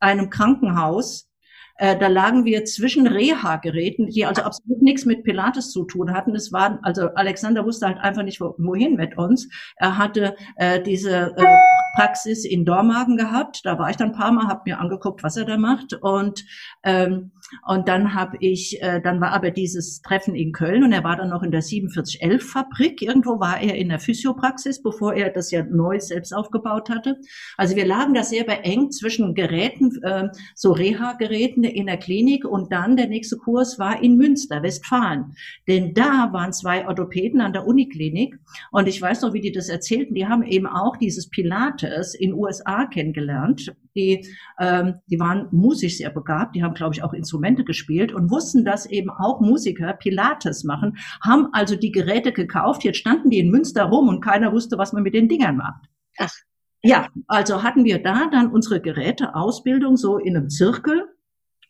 einem 0.00 0.30
Krankenhaus. 0.30 1.28
Äh, 1.76 1.98
da 1.98 2.08
lagen 2.08 2.44
wir 2.44 2.64
zwischen 2.64 3.06
Reha-Geräten, 3.06 4.08
die 4.08 4.26
also 4.26 4.42
absolut 4.42 4.82
nichts 4.82 5.06
mit 5.06 5.24
Pilates 5.24 5.70
zu 5.70 5.84
tun 5.84 6.12
hatten. 6.12 6.34
Es 6.34 6.52
waren, 6.52 6.78
also 6.82 7.08
Alexander 7.14 7.64
wusste 7.64 7.86
halt 7.86 7.98
einfach 7.98 8.22
nicht, 8.22 8.40
wo, 8.40 8.54
wohin 8.58 8.96
mit 8.96 9.16
uns. 9.16 9.48
Er 9.76 9.96
hatte 9.96 10.36
äh, 10.56 10.82
diese 10.82 11.34
äh, 11.36 11.44
Praxis 11.96 12.44
in 12.44 12.64
Dormagen 12.64 13.16
gehabt. 13.16 13.60
Da 13.64 13.78
war 13.78 13.90
ich 13.90 13.96
dann 13.96 14.10
ein 14.10 14.18
paar 14.18 14.32
Mal, 14.32 14.48
habe 14.48 14.62
mir 14.66 14.80
angeguckt, 14.80 15.22
was 15.22 15.36
er 15.36 15.44
da 15.44 15.56
macht. 15.56 15.94
Und 15.94 16.44
ähm, 16.82 17.32
und 17.66 17.88
dann 17.88 18.14
habe 18.14 18.36
ich, 18.40 18.82
äh, 18.82 19.00
dann 19.00 19.20
war 19.20 19.32
aber 19.32 19.50
dieses 19.50 20.02
Treffen 20.02 20.34
in 20.34 20.52
Köln 20.52 20.84
und 20.84 20.92
er 20.92 21.04
war 21.04 21.16
dann 21.16 21.30
noch 21.30 21.42
in 21.42 21.50
der 21.50 21.62
4711 21.62 22.42
Fabrik. 22.42 23.02
Irgendwo 23.02 23.40
war 23.40 23.60
er 23.60 23.76
in 23.76 23.88
der 23.88 23.98
Physiopraxis, 23.98 24.82
bevor 24.82 25.14
er 25.14 25.30
das 25.30 25.50
ja 25.50 25.62
neu 25.64 26.00
selbst 26.00 26.32
aufgebaut 26.32 26.90
hatte. 26.90 27.18
Also 27.56 27.76
wir 27.76 27.86
lagen 27.86 28.14
da 28.14 28.22
sehr 28.22 28.44
beengt 28.44 28.94
zwischen 28.94 29.34
Geräten, 29.34 30.02
äh, 30.02 30.28
so 30.54 30.72
Reha-Geräten 30.72 31.64
in 31.64 31.86
der 31.86 31.98
Klinik 31.98 32.44
und 32.44 32.72
dann 32.72 32.96
der 32.96 33.08
nächste 33.08 33.36
Kurs 33.36 33.78
war 33.78 34.02
in 34.02 34.16
Münster, 34.16 34.62
Westfalen. 34.62 35.34
Denn 35.68 35.94
da 35.94 36.32
waren 36.32 36.52
zwei 36.52 36.86
Orthopäden 36.86 37.40
an 37.40 37.52
der 37.52 37.66
Uniklinik 37.66 38.38
und 38.70 38.88
ich 38.88 39.00
weiß 39.00 39.22
noch, 39.22 39.32
wie 39.32 39.40
die 39.40 39.52
das 39.52 39.68
erzählten. 39.68 40.14
Die 40.14 40.26
haben 40.26 40.42
eben 40.42 40.66
auch 40.66 40.96
dieses 40.96 41.28
Pilates 41.28 42.14
in 42.14 42.34
USA 42.34 42.86
kennengelernt. 42.86 43.72
Die, 43.94 44.26
ähm, 44.58 44.94
die 45.06 45.18
waren 45.20 45.48
musisch 45.50 45.98
sehr 45.98 46.10
begabt. 46.10 46.56
Die 46.56 46.62
haben, 46.62 46.74
glaube 46.74 46.94
ich, 46.94 47.02
auch 47.02 47.12
Instrumente 47.12 47.64
gespielt 47.64 48.12
und 48.12 48.30
wussten, 48.30 48.64
dass 48.64 48.86
eben 48.86 49.10
auch 49.10 49.40
Musiker 49.40 49.92
Pilates 49.92 50.64
machen, 50.64 50.96
haben 51.22 51.48
also 51.52 51.76
die 51.76 51.92
Geräte 51.92 52.32
gekauft. 52.32 52.84
Jetzt 52.84 52.98
standen 52.98 53.30
die 53.30 53.38
in 53.38 53.50
Münster 53.50 53.84
rum 53.84 54.08
und 54.08 54.20
keiner 54.20 54.52
wusste, 54.52 54.78
was 54.78 54.92
man 54.92 55.02
mit 55.02 55.14
den 55.14 55.28
Dingern 55.28 55.56
macht. 55.56 55.84
Ach. 56.18 56.32
Ja, 56.84 57.08
also 57.28 57.62
hatten 57.62 57.84
wir 57.84 58.02
da 58.02 58.28
dann 58.30 58.50
unsere 58.50 58.80
Geräteausbildung 58.80 59.96
so 59.96 60.18
in 60.18 60.36
einem 60.36 60.48
Zirkel. 60.48 61.06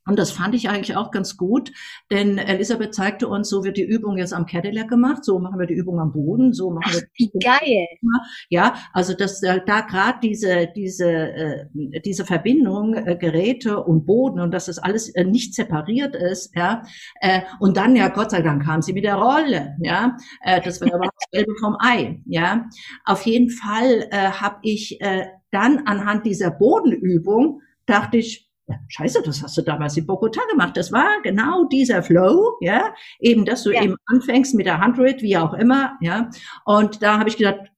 Und 0.04 0.18
das 0.18 0.32
fand 0.32 0.54
ich 0.54 0.68
eigentlich 0.68 0.96
auch 0.96 1.10
ganz 1.12 1.36
gut, 1.36 1.72
denn 2.10 2.38
Elisabeth 2.38 2.94
zeigte 2.94 3.28
uns, 3.28 3.48
so 3.48 3.62
wird 3.62 3.76
die 3.76 3.84
Übung 3.84 4.18
jetzt 4.18 4.32
am 4.32 4.46
Cadillac 4.46 4.88
gemacht, 4.88 5.24
so 5.24 5.38
machen 5.38 5.60
wir 5.60 5.66
die 5.66 5.74
Übung 5.74 6.00
am 6.00 6.12
Boden, 6.12 6.52
so 6.52 6.70
machen 6.70 6.84
Ach, 6.88 6.94
wir 6.94 7.02
wie 7.14 7.30
geil. 7.38 7.86
ja, 8.48 8.74
also 8.92 9.14
dass 9.14 9.42
äh, 9.42 9.60
da 9.64 9.82
gerade 9.82 10.18
diese 10.22 10.68
diese 10.74 11.08
äh, 11.08 11.66
diese 12.04 12.24
Verbindung 12.24 12.94
äh, 12.94 13.16
Geräte 13.16 13.82
und 13.82 14.04
Boden 14.04 14.40
und 14.40 14.52
dass 14.52 14.66
das 14.66 14.78
alles 14.78 15.08
äh, 15.10 15.24
nicht 15.24 15.54
separiert 15.54 16.16
ist, 16.16 16.54
ja, 16.56 16.82
äh, 17.20 17.42
und 17.60 17.76
dann 17.76 17.94
ja 17.94 18.08
Gott 18.08 18.32
sei 18.32 18.42
Dank 18.42 18.64
kam 18.64 18.82
sie 18.82 18.92
mit 18.92 19.04
der 19.04 19.16
Rolle, 19.16 19.76
ja, 19.80 20.16
äh, 20.42 20.60
das 20.60 20.80
war 20.80 20.92
aber 20.92 21.04
das 21.04 21.30
Gelbe 21.30 21.52
vom 21.60 21.76
Ei, 21.78 22.20
ja. 22.26 22.68
Auf 23.04 23.24
jeden 23.26 23.50
Fall 23.50 24.08
äh, 24.10 24.30
habe 24.32 24.56
ich 24.62 25.00
äh, 25.00 25.26
dann 25.52 25.86
anhand 25.86 26.26
dieser 26.26 26.50
Bodenübung 26.50 27.60
dachte 27.86 28.16
ich 28.16 28.51
ja, 28.68 28.76
Scheiße, 28.88 29.22
das 29.24 29.42
hast 29.42 29.56
du 29.58 29.62
damals 29.62 29.96
in 29.96 30.06
Bogota 30.06 30.40
gemacht. 30.50 30.76
Das 30.76 30.92
war 30.92 31.20
genau 31.22 31.64
dieser 31.64 32.02
Flow, 32.02 32.56
ja, 32.60 32.94
eben, 33.20 33.44
dass 33.44 33.64
du 33.64 33.72
Ja. 33.72 33.82
eben 33.82 33.96
anfängst 34.06 34.54
mit 34.54 34.66
der 34.66 34.78
Handrate, 34.78 35.20
wie 35.22 35.36
auch 35.36 35.54
immer, 35.54 35.96
ja. 36.00 36.30
Und 36.64 37.02
da 37.02 37.18
habe 37.18 37.28
ich 37.28 37.36
gedacht, 37.36 37.72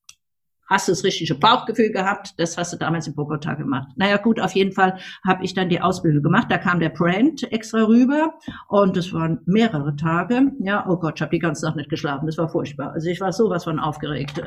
hast 0.66 0.88
du 0.88 0.92
das 0.92 1.04
richtige 1.04 1.34
Bauchgefühl 1.34 1.90
gehabt? 1.90 2.34
Das 2.38 2.56
hast 2.56 2.72
du 2.72 2.76
damals 2.78 3.06
in 3.06 3.14
Bogota 3.14 3.54
gemacht. 3.54 3.88
Naja, 3.96 4.16
gut, 4.16 4.40
auf 4.40 4.52
jeden 4.52 4.72
Fall 4.72 4.98
habe 5.26 5.44
ich 5.44 5.54
dann 5.54 5.68
die 5.68 5.80
Ausbildung 5.80 6.22
gemacht. 6.22 6.46
Da 6.50 6.58
kam 6.58 6.80
der 6.80 6.88
Brand 6.88 7.50
extra 7.52 7.82
rüber 7.84 8.34
und 8.68 8.96
das 8.96 9.12
waren 9.12 9.40
mehrere 9.46 9.94
Tage. 9.96 10.52
Ja, 10.60 10.86
oh 10.88 10.96
Gott, 10.96 11.14
ich 11.16 11.22
habe 11.22 11.30
die 11.30 11.38
ganze 11.38 11.66
Nacht 11.66 11.76
nicht 11.76 11.90
geschlafen. 11.90 12.26
Das 12.26 12.38
war 12.38 12.48
furchtbar. 12.48 12.92
Also 12.92 13.08
ich 13.08 13.20
war 13.20 13.32
sowas 13.32 13.64
von 13.64 13.78
aufgeregt. 13.78 14.42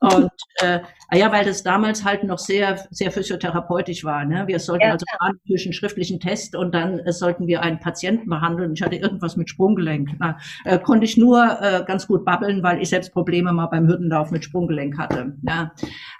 Und 0.00 0.30
äh, 0.60 0.80
ja, 1.12 1.32
weil 1.32 1.44
das 1.44 1.64
damals 1.64 2.04
halt 2.04 2.22
noch 2.22 2.38
sehr, 2.38 2.86
sehr 2.90 3.10
physiotherapeutisch 3.10 4.04
war. 4.04 4.24
Ne? 4.24 4.46
Wir 4.46 4.60
sollten 4.60 4.86
Ja, 4.86 4.92
also 4.92 5.04
fahren 5.18 5.40
durch 5.46 5.64
einen 5.66 5.72
schriftlichen 5.72 6.20
Test 6.20 6.54
und 6.54 6.72
dann 6.72 7.00
äh, 7.00 7.12
sollten 7.12 7.48
wir 7.48 7.62
einen 7.62 7.80
Patienten 7.80 8.28
behandeln. 8.28 8.74
Ich 8.74 8.82
hatte 8.82 8.94
irgendwas 8.94 9.36
mit 9.36 9.50
Sprunggelenk. 9.50 10.10
Na, 10.20 10.38
äh, 10.64 10.78
konnte 10.78 11.04
ich 11.04 11.16
nur 11.16 11.58
äh, 11.60 11.82
ganz 11.84 12.06
gut 12.06 12.24
babbeln, 12.24 12.62
weil 12.62 12.80
ich 12.80 12.90
selbst 12.90 13.12
Probleme 13.12 13.52
mal 13.52 13.66
beim 13.66 13.88
Hürdenlauf 13.88 14.30
mit 14.30 14.44
Sprunggelenk 14.44 14.98
hatte. 14.98 15.34
Ja. 15.42 15.72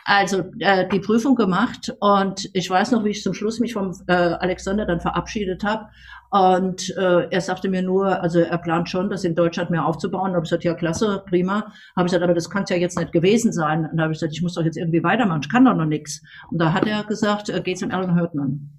Also 0.04 0.44
äh, 0.58 0.88
die 0.88 1.00
Prüfung 1.00 1.36
gemacht 1.36 1.94
und 2.00 2.50
ich 2.54 2.68
weiß 2.68 2.90
noch, 2.90 3.04
wie 3.04 3.10
ich 3.10 3.22
zum 3.22 3.34
Schluss 3.34 3.60
mich 3.60 3.74
vom 3.74 3.92
äh, 4.08 4.12
Alexander 4.12 4.86
dann 4.86 5.00
verabschiedet 5.00 5.62
habe. 5.62 5.86
Und 6.30 6.94
äh, 6.96 7.28
er 7.30 7.40
sagte 7.40 7.68
mir 7.68 7.82
nur, 7.82 8.20
also 8.22 8.40
er 8.40 8.58
plant 8.58 8.88
schon, 8.88 9.08
das 9.08 9.24
in 9.24 9.34
Deutschland 9.34 9.70
mehr 9.70 9.86
aufzubauen. 9.86 10.32
Da 10.32 10.36
habe 10.36 10.44
ich 10.44 10.50
gesagt, 10.50 10.64
ja 10.64 10.74
klasse, 10.74 11.22
prima. 11.26 11.72
Habe 11.96 12.06
ich 12.06 12.12
gesagt, 12.12 12.22
aber 12.22 12.34
das 12.34 12.50
kann 12.50 12.64
es 12.64 12.70
ja 12.70 12.76
jetzt 12.76 12.98
nicht 12.98 13.12
gewesen 13.12 13.52
sein. 13.52 13.86
Und 13.86 13.96
da 13.96 14.04
habe 14.04 14.12
ich 14.12 14.18
gesagt, 14.18 14.34
ich 14.34 14.42
muss 14.42 14.54
doch 14.54 14.64
jetzt 14.64 14.76
irgendwie 14.76 15.02
weitermachen, 15.02 15.40
ich 15.42 15.50
kann 15.50 15.64
doch 15.64 15.74
noch 15.74 15.86
nichts. 15.86 16.20
Und 16.50 16.58
da 16.58 16.72
hat 16.72 16.86
er 16.86 17.04
gesagt, 17.04 17.48
äh, 17.48 17.60
geh 17.64 17.74
zum 17.74 17.90
Alan 17.90 18.18
Hurtman. 18.18 18.78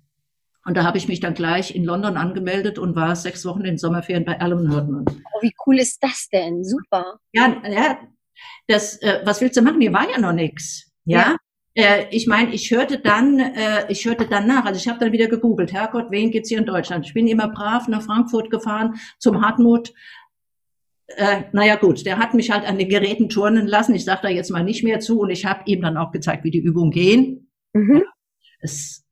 Und 0.65 0.77
da 0.77 0.83
habe 0.83 0.97
ich 0.97 1.07
mich 1.07 1.19
dann 1.19 1.33
gleich 1.33 1.73
in 1.73 1.83
London 1.83 2.17
angemeldet 2.17 2.77
und 2.77 2.95
war 2.95 3.15
sechs 3.15 3.45
Wochen 3.45 3.65
in 3.65 3.77
Sommerferien 3.77 4.25
bei 4.25 4.39
Alan 4.39 4.71
Hurtman. 4.71 5.05
Oh, 5.07 5.41
wie 5.41 5.53
cool 5.65 5.79
ist 5.79 6.03
das 6.03 6.27
denn? 6.31 6.63
Super. 6.63 7.17
Ja, 7.33 7.55
ja 7.67 7.97
das, 8.67 9.01
äh, 9.01 9.21
was 9.25 9.41
willst 9.41 9.57
du 9.57 9.62
machen? 9.62 9.81
Hier 9.81 9.93
war 9.93 10.09
ja 10.09 10.19
noch 10.19 10.33
nix. 10.33 10.91
Ja. 11.05 11.35
Äh, 11.75 12.05
ich 12.12 12.27
meine, 12.27 12.53
ich 12.53 12.71
hörte 12.71 12.99
dann, 12.99 13.39
äh, 13.39 13.86
ich 13.89 14.05
hörte 14.05 14.27
dann 14.27 14.47
nach. 14.47 14.65
Also 14.65 14.79
ich 14.79 14.88
habe 14.88 14.99
dann 14.99 15.12
wieder 15.12 15.27
gegoogelt. 15.27 15.71
Herrgott, 15.73 16.08
wen 16.10 16.32
gibt's 16.32 16.49
hier 16.49 16.60
in 16.60 16.65
Deutschland? 16.65 17.05
Ich 17.05 17.13
bin 17.13 17.27
immer 17.27 17.47
brav 17.49 17.88
nach 17.88 18.01
Frankfurt 18.01 18.49
gefahren 18.49 18.95
zum 19.19 19.41
Hartmut. 19.41 19.93
äh, 21.17 21.43
naja 21.53 21.75
gut, 21.75 22.05
der 22.05 22.19
hat 22.19 22.34
mich 22.34 22.51
halt 22.51 22.67
an 22.67 22.77
den 22.77 22.89
Geräten 22.89 23.29
turnen 23.29 23.67
lassen. 23.67 23.95
Ich 23.95 24.05
sage 24.05 24.21
da 24.23 24.29
jetzt 24.29 24.51
mal 24.51 24.63
nicht 24.63 24.84
mehr 24.84 24.99
zu 24.99 25.21
und 25.21 25.32
ich 25.32 25.45
habe 25.45 25.62
ihm 25.65 25.82
dann 25.82 25.97
auch 25.97 26.12
gezeigt, 26.12 26.43
wie 26.43 26.51
die 26.51 26.60
Übungen 26.60 26.91
gehen. 26.91 27.51
Mhm. 27.73 28.03
Es 28.62 29.05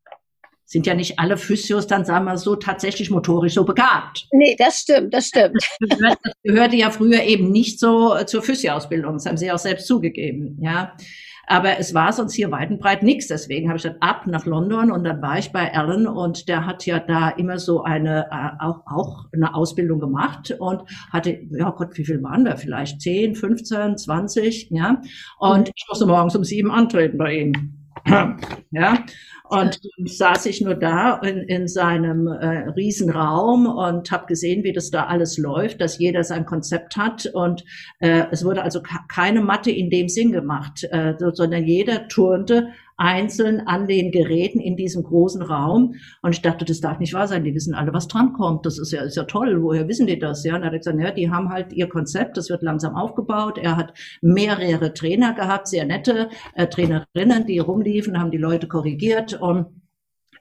sind 0.66 0.86
ja 0.86 0.94
nicht 0.94 1.18
alle 1.18 1.38
Physios 1.38 1.88
dann, 1.88 2.04
sagen 2.04 2.26
wir 2.26 2.38
so, 2.38 2.58
tatsächlich 2.58 3.10
motorisch 3.10 3.54
so 3.54 3.64
begabt. 3.64 4.28
Nee, 4.32 4.56
das 4.60 4.82
stimmt, 4.82 5.14
das 5.14 5.28
stimmt. 5.28 5.56
Das, 5.80 5.80
gehört, 5.98 6.20
das 6.22 6.34
gehörte 6.44 6.76
ja 6.76 6.92
früher 6.92 7.24
eben 7.24 7.52
nicht 7.52 7.80
so 7.80 8.16
zur 8.26 8.44
Physio-Ausbildung. 8.44 9.14
Das 9.14 9.26
haben 9.26 9.38
sie 9.38 9.52
auch 9.52 9.58
selbst 9.58 9.88
zugegeben, 9.88 10.58
ja. 10.62 10.96
Aber 11.50 11.80
es 11.80 11.94
war 11.94 12.12
sonst 12.12 12.34
hier 12.34 12.52
weit 12.52 12.70
und 12.70 12.80
breit 12.80 13.04
nichts. 13.04 13.28
Deswegen 13.28 13.70
habe 13.70 13.78
ich 13.78 13.84
dann 13.84 13.96
ab 14.02 14.28
nach 14.28 14.46
London 14.46 14.92
und 14.92 15.06
dann 15.06 15.22
war 15.22 15.40
ich 15.40 15.54
bei 15.54 15.74
Alan 15.74 16.06
und 16.06 16.50
der 16.50 16.66
hat 16.66 16.86
ja 16.86 17.00
da 17.00 17.30
immer 17.30 17.58
so 17.58 17.84
eine, 17.84 18.28
äh, 18.30 18.64
auch, 18.64 18.82
auch 18.86 19.26
eine 19.32 19.56
Ausbildung 19.56 20.00
gemacht 20.00 20.54
und 20.60 20.84
hatte, 21.12 21.40
ja 21.52 21.70
Gott, 21.70 21.98
wie 21.98 22.04
viel 22.04 22.22
waren 22.22 22.44
wir? 22.44 22.58
Vielleicht 22.58 23.02
10, 23.02 23.36
15, 23.36 23.98
20, 23.98 24.70
ja. 24.72 25.02
Und 25.40 25.68
mhm. 25.68 25.74
ich 25.74 25.86
musste 25.88 26.06
morgens 26.06 26.36
um 26.36 26.44
sieben 26.44 26.70
antreten 26.70 27.18
bei 27.18 27.38
ihm. 27.38 27.78
ja. 28.72 29.06
Und 29.50 29.80
dann 29.98 30.08
saß 30.08 30.46
ich 30.48 30.62
nur 30.62 30.76
da 30.76 31.20
in, 31.20 31.40
in 31.40 31.68
seinem 31.68 32.28
äh, 32.28 32.70
Riesenraum 32.70 33.66
und 33.66 34.12
habe 34.12 34.26
gesehen, 34.26 34.64
wie 34.64 34.74
das 34.74 34.92
da 34.92 35.06
alles 35.06 35.38
läuft, 35.38 35.82
dass 35.82 36.00
jeder 36.00 36.24
sein 36.24 36.46
Konzept 36.46 36.98
hat. 36.98 37.28
Und 37.34 37.64
äh, 38.00 38.26
es 38.32 38.44
wurde 38.44 38.64
also 38.64 38.82
keine 39.08 39.42
Matte 39.42 39.72
in 39.72 39.90
dem 39.90 40.10
Sinn 40.10 40.32
gemacht, 40.32 40.84
äh, 40.92 41.14
sondern 41.18 41.66
jeder 41.66 42.08
turnte 42.08 42.70
einzeln 42.98 43.62
an 43.68 43.88
den 43.88 44.12
Geräten 44.12 44.60
in 44.60 44.76
diesem 44.76 45.04
großen 45.04 45.42
Raum. 45.42 45.96
Und 46.22 46.32
ich 46.32 46.42
dachte, 46.42 46.66
das 46.66 46.82
darf 46.82 47.00
nicht 47.00 47.14
wahr 47.14 47.28
sein. 47.28 47.44
Die 47.44 47.54
wissen 47.54 47.74
alle, 47.74 47.94
was 47.94 48.08
dran 48.08 48.34
kommt. 48.34 48.66
Das 48.66 48.80
ist 48.80 48.92
ja, 48.92 49.04
ist 49.04 49.16
ja 49.16 49.24
toll. 49.24 49.62
Woher 49.62 49.88
wissen 49.88 50.08
die 50.08 50.20
das? 50.20 50.44
Ja, 50.44 50.56
und 50.56 50.64
er 50.64 50.72
hat 50.72 50.78
gesagt, 50.78 51.00
ja, 51.00 51.12
die 51.12 51.30
haben 51.30 51.50
halt 51.50 51.72
ihr 51.74 51.88
Konzept. 51.88 52.38
Das 52.38 52.50
wird 52.50 52.64
langsam 52.64 52.96
aufgebaut. 52.96 53.58
Er 53.58 53.78
hat 53.78 53.94
mehrere 54.22 54.94
Trainer 54.94 55.34
gehabt, 55.34 55.68
sehr 55.68 55.86
nette 55.86 56.30
äh, 56.56 56.68
Trainerinnen, 56.68 57.46
die 57.46 57.60
rumliefen, 57.60 58.20
haben 58.20 58.32
die 58.32 58.38
Leute 58.38 58.68
korrigiert 58.68 59.40
und 59.40 59.68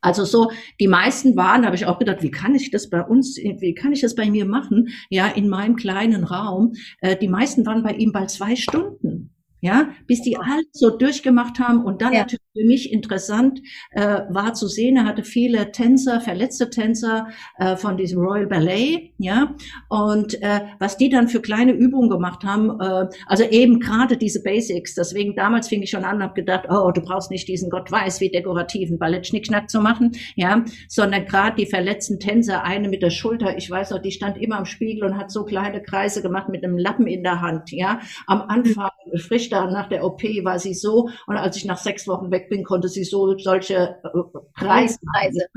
also 0.02 0.24
so, 0.24 0.52
die 0.78 0.86
meisten 0.86 1.36
waren, 1.36 1.64
habe 1.64 1.74
ich 1.74 1.86
auch 1.86 1.98
gedacht, 1.98 2.22
wie 2.22 2.30
kann 2.30 2.54
ich 2.54 2.70
das 2.70 2.90
bei 2.90 3.02
uns, 3.02 3.38
wie 3.38 3.74
kann 3.74 3.92
ich 3.92 4.02
das 4.02 4.14
bei 4.14 4.30
mir 4.30 4.44
machen? 4.44 4.90
Ja, 5.10 5.26
in 5.26 5.48
meinem 5.48 5.74
kleinen 5.74 6.22
Raum. 6.22 6.74
Äh, 7.00 7.16
die 7.16 7.28
meisten 7.28 7.66
waren 7.66 7.82
bei 7.82 7.92
ihm 7.92 8.12
bald 8.12 8.30
zwei 8.30 8.54
Stunden 8.54 9.32
ja, 9.60 9.90
bis 10.06 10.22
die 10.22 10.36
alles 10.36 10.66
so 10.72 10.90
durchgemacht 10.90 11.58
haben 11.58 11.84
und 11.84 12.02
dann 12.02 12.12
ja. 12.12 12.20
natürlich 12.20 12.45
für 12.56 12.64
mich 12.64 12.92
interessant 12.92 13.60
äh, 13.90 14.20
war 14.30 14.54
zu 14.54 14.66
sehen, 14.68 14.96
er 14.96 15.04
hatte 15.04 15.24
viele 15.24 15.72
Tänzer, 15.72 16.20
verletzte 16.20 16.70
Tänzer 16.70 17.28
äh, 17.58 17.76
von 17.76 17.96
diesem 17.96 18.20
Royal 18.20 18.46
Ballet, 18.46 19.12
ja, 19.18 19.54
und 19.88 20.40
äh, 20.42 20.60
was 20.78 20.96
die 20.96 21.08
dann 21.08 21.28
für 21.28 21.40
kleine 21.40 21.72
Übungen 21.72 22.08
gemacht 22.08 22.44
haben, 22.44 22.80
äh, 22.80 23.06
also 23.26 23.44
eben 23.44 23.80
gerade 23.80 24.16
diese 24.16 24.42
Basics, 24.42 24.94
deswegen 24.94 25.34
damals 25.34 25.68
fing 25.68 25.82
ich 25.82 25.90
schon 25.90 26.04
an, 26.04 26.22
habe 26.22 26.34
gedacht, 26.34 26.66
oh, 26.70 26.90
du 26.90 27.00
brauchst 27.00 27.30
nicht 27.30 27.48
diesen 27.48 27.70
Gott 27.70 27.90
weiß 27.90 28.20
wie 28.20 28.30
dekorativen 28.30 28.98
Ballett-Schnickschnack 28.98 29.68
zu 29.68 29.80
machen, 29.80 30.12
ja, 30.34 30.64
sondern 30.88 31.26
gerade 31.26 31.56
die 31.56 31.66
verletzten 31.66 32.18
Tänzer, 32.20 32.64
eine 32.64 32.88
mit 32.88 33.02
der 33.02 33.10
Schulter, 33.10 33.56
ich 33.56 33.70
weiß 33.70 33.90
noch, 33.90 34.00
die 34.00 34.12
stand 34.12 34.38
immer 34.38 34.58
am 34.58 34.64
Spiegel 34.64 35.04
und 35.04 35.16
hat 35.16 35.30
so 35.30 35.44
kleine 35.44 35.82
Kreise 35.82 36.22
gemacht 36.22 36.48
mit 36.48 36.64
einem 36.64 36.78
Lappen 36.78 37.06
in 37.06 37.22
der 37.22 37.40
Hand, 37.40 37.70
ja, 37.72 38.00
am 38.26 38.42
Anfang 38.42 38.90
frisch 39.14 39.48
da 39.48 39.70
nach 39.70 39.88
der 39.88 40.04
OP 40.04 40.22
war 40.44 40.58
sie 40.58 40.74
so. 40.74 41.08
Und 41.26 41.36
als 41.36 41.56
ich 41.56 41.64
nach 41.64 41.78
sechs 41.78 42.06
Wochen 42.08 42.30
weg 42.30 42.45
bin, 42.48 42.64
konnte 42.64 42.88
sie 42.88 43.04
so 43.04 43.37
solche 43.38 43.74
äh, 43.74 44.09
Kreise. 44.59 44.98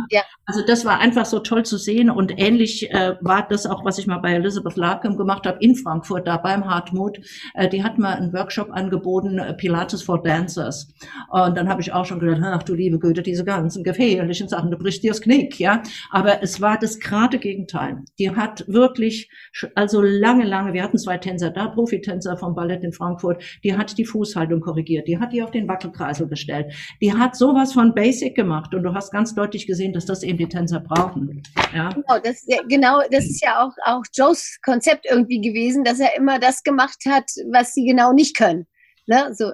Ja. 0.10 0.22
Also 0.46 0.62
das 0.66 0.86
war 0.86 1.00
einfach 1.00 1.26
so 1.26 1.40
toll 1.40 1.64
zu 1.64 1.78
sehen 1.78 2.10
und 2.10 2.34
ähnlich 2.38 2.90
äh, 2.92 3.16
war 3.22 3.48
das 3.48 3.66
auch, 3.66 3.86
was 3.86 3.98
ich 3.98 4.08
mal 4.08 4.18
bei 4.18 4.34
Elizabeth 4.34 4.76
Larkham 4.76 5.18
gemacht 5.18 5.46
habe 5.46 5.58
in 5.62 5.76
Frankfurt, 5.76 6.28
da 6.28 6.38
beim 6.38 6.66
Hartmut. 6.66 7.20
Äh, 7.54 7.70
die 7.70 7.84
hat 7.84 7.98
mal 7.98 8.16
einen 8.16 8.34
Workshop 8.34 8.72
angeboten, 8.72 9.38
äh, 9.40 9.54
Pilates 9.54 10.02
for 10.04 10.22
Dancers. 10.22 10.94
Und 11.30 11.58
dann 11.58 11.70
habe 11.70 11.82
ich 11.82 11.94
auch 11.94 12.06
schon 12.06 12.20
gedacht, 12.20 12.42
ach 12.44 12.64
du 12.64 12.74
liebe 12.74 13.00
Güte, 13.00 13.22
diese 13.22 13.46
ganzen 13.46 13.84
gefährlichen 13.84 14.48
Sachen, 14.48 14.72
du 14.72 14.78
brichst 14.78 15.04
dir 15.04 15.12
das 15.12 15.22
Knick, 15.22 15.60
ja. 15.60 15.84
Aber 16.12 16.42
es 16.42 16.62
war 16.62 16.78
das 16.80 17.00
gerade 17.00 17.40
Gegenteil. 17.40 18.00
Die 18.18 18.36
hat 18.36 18.66
wirklich, 18.68 19.30
also 19.76 20.02
lange, 20.02 20.46
lange, 20.46 20.74
wir 20.74 20.84
hatten 20.84 20.98
zwei 20.98 21.18
Tänzer 21.18 21.52
da, 21.52 21.68
Profitänzer 21.68 22.38
vom 22.38 22.56
Ballett 22.56 22.84
in 22.84 22.94
Frankfurt, 22.94 23.44
die 23.64 23.78
hat 23.78 23.98
die 23.98 24.06
Fußhaltung 24.06 24.62
korrigiert, 24.62 25.08
die 25.08 25.20
hat 25.20 25.34
die 25.34 25.44
auf 25.44 25.52
den 25.52 25.68
Wackelkreisel 25.68 26.28
gestellt, 26.28 26.74
die 27.02 27.14
hat 27.14 27.36
sowas 27.36 27.74
von 27.74 27.94
Basic 27.94 28.36
gemacht 28.36 28.74
und 28.74 28.84
du 28.84 28.94
hast 28.94 29.12
ganz 29.12 29.36
deutlich 29.36 29.68
gesehen, 29.68 29.94
dass 29.94 30.06
das 30.06 30.24
eben 30.24 30.38
die 30.38 30.48
Tänzer 30.48 30.80
brauchen. 30.80 31.44
Ja? 31.74 31.90
Genau, 31.90 32.20
das, 32.24 32.46
genau, 32.68 33.02
das 33.12 33.26
ist 33.26 33.44
ja 33.44 33.64
auch, 33.64 33.74
auch 33.86 34.04
Joes 34.14 34.58
Konzept 34.64 35.06
irgendwie 35.10 35.42
gewesen, 35.42 35.84
dass 35.84 36.00
er 36.00 36.16
immer 36.16 36.40
das 36.40 36.64
gemacht 36.64 37.04
hat, 37.08 37.26
was 37.52 37.74
sie 37.74 37.86
genau 37.86 38.14
nicht 38.14 38.38
können. 38.38 38.68
Ne? 39.08 39.34
So, 39.34 39.52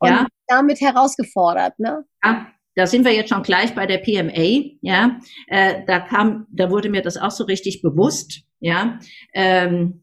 und 0.00 0.10
ja. 0.10 0.26
damit 0.46 0.80
herausgefordert. 0.80 1.78
Ne? 1.78 2.04
Ja. 2.24 2.46
Da 2.74 2.86
sind 2.86 3.04
wir 3.04 3.12
jetzt 3.12 3.30
schon 3.30 3.42
gleich 3.42 3.74
bei 3.74 3.86
der 3.86 3.98
PMA, 3.98 4.76
ja. 4.82 5.18
Äh, 5.48 5.84
da 5.88 5.98
kam, 5.98 6.46
da 6.52 6.70
wurde 6.70 6.90
mir 6.90 7.02
das 7.02 7.16
auch 7.16 7.32
so 7.32 7.42
richtig 7.42 7.82
bewusst, 7.82 8.42
ja. 8.60 9.00
Ähm, 9.34 10.02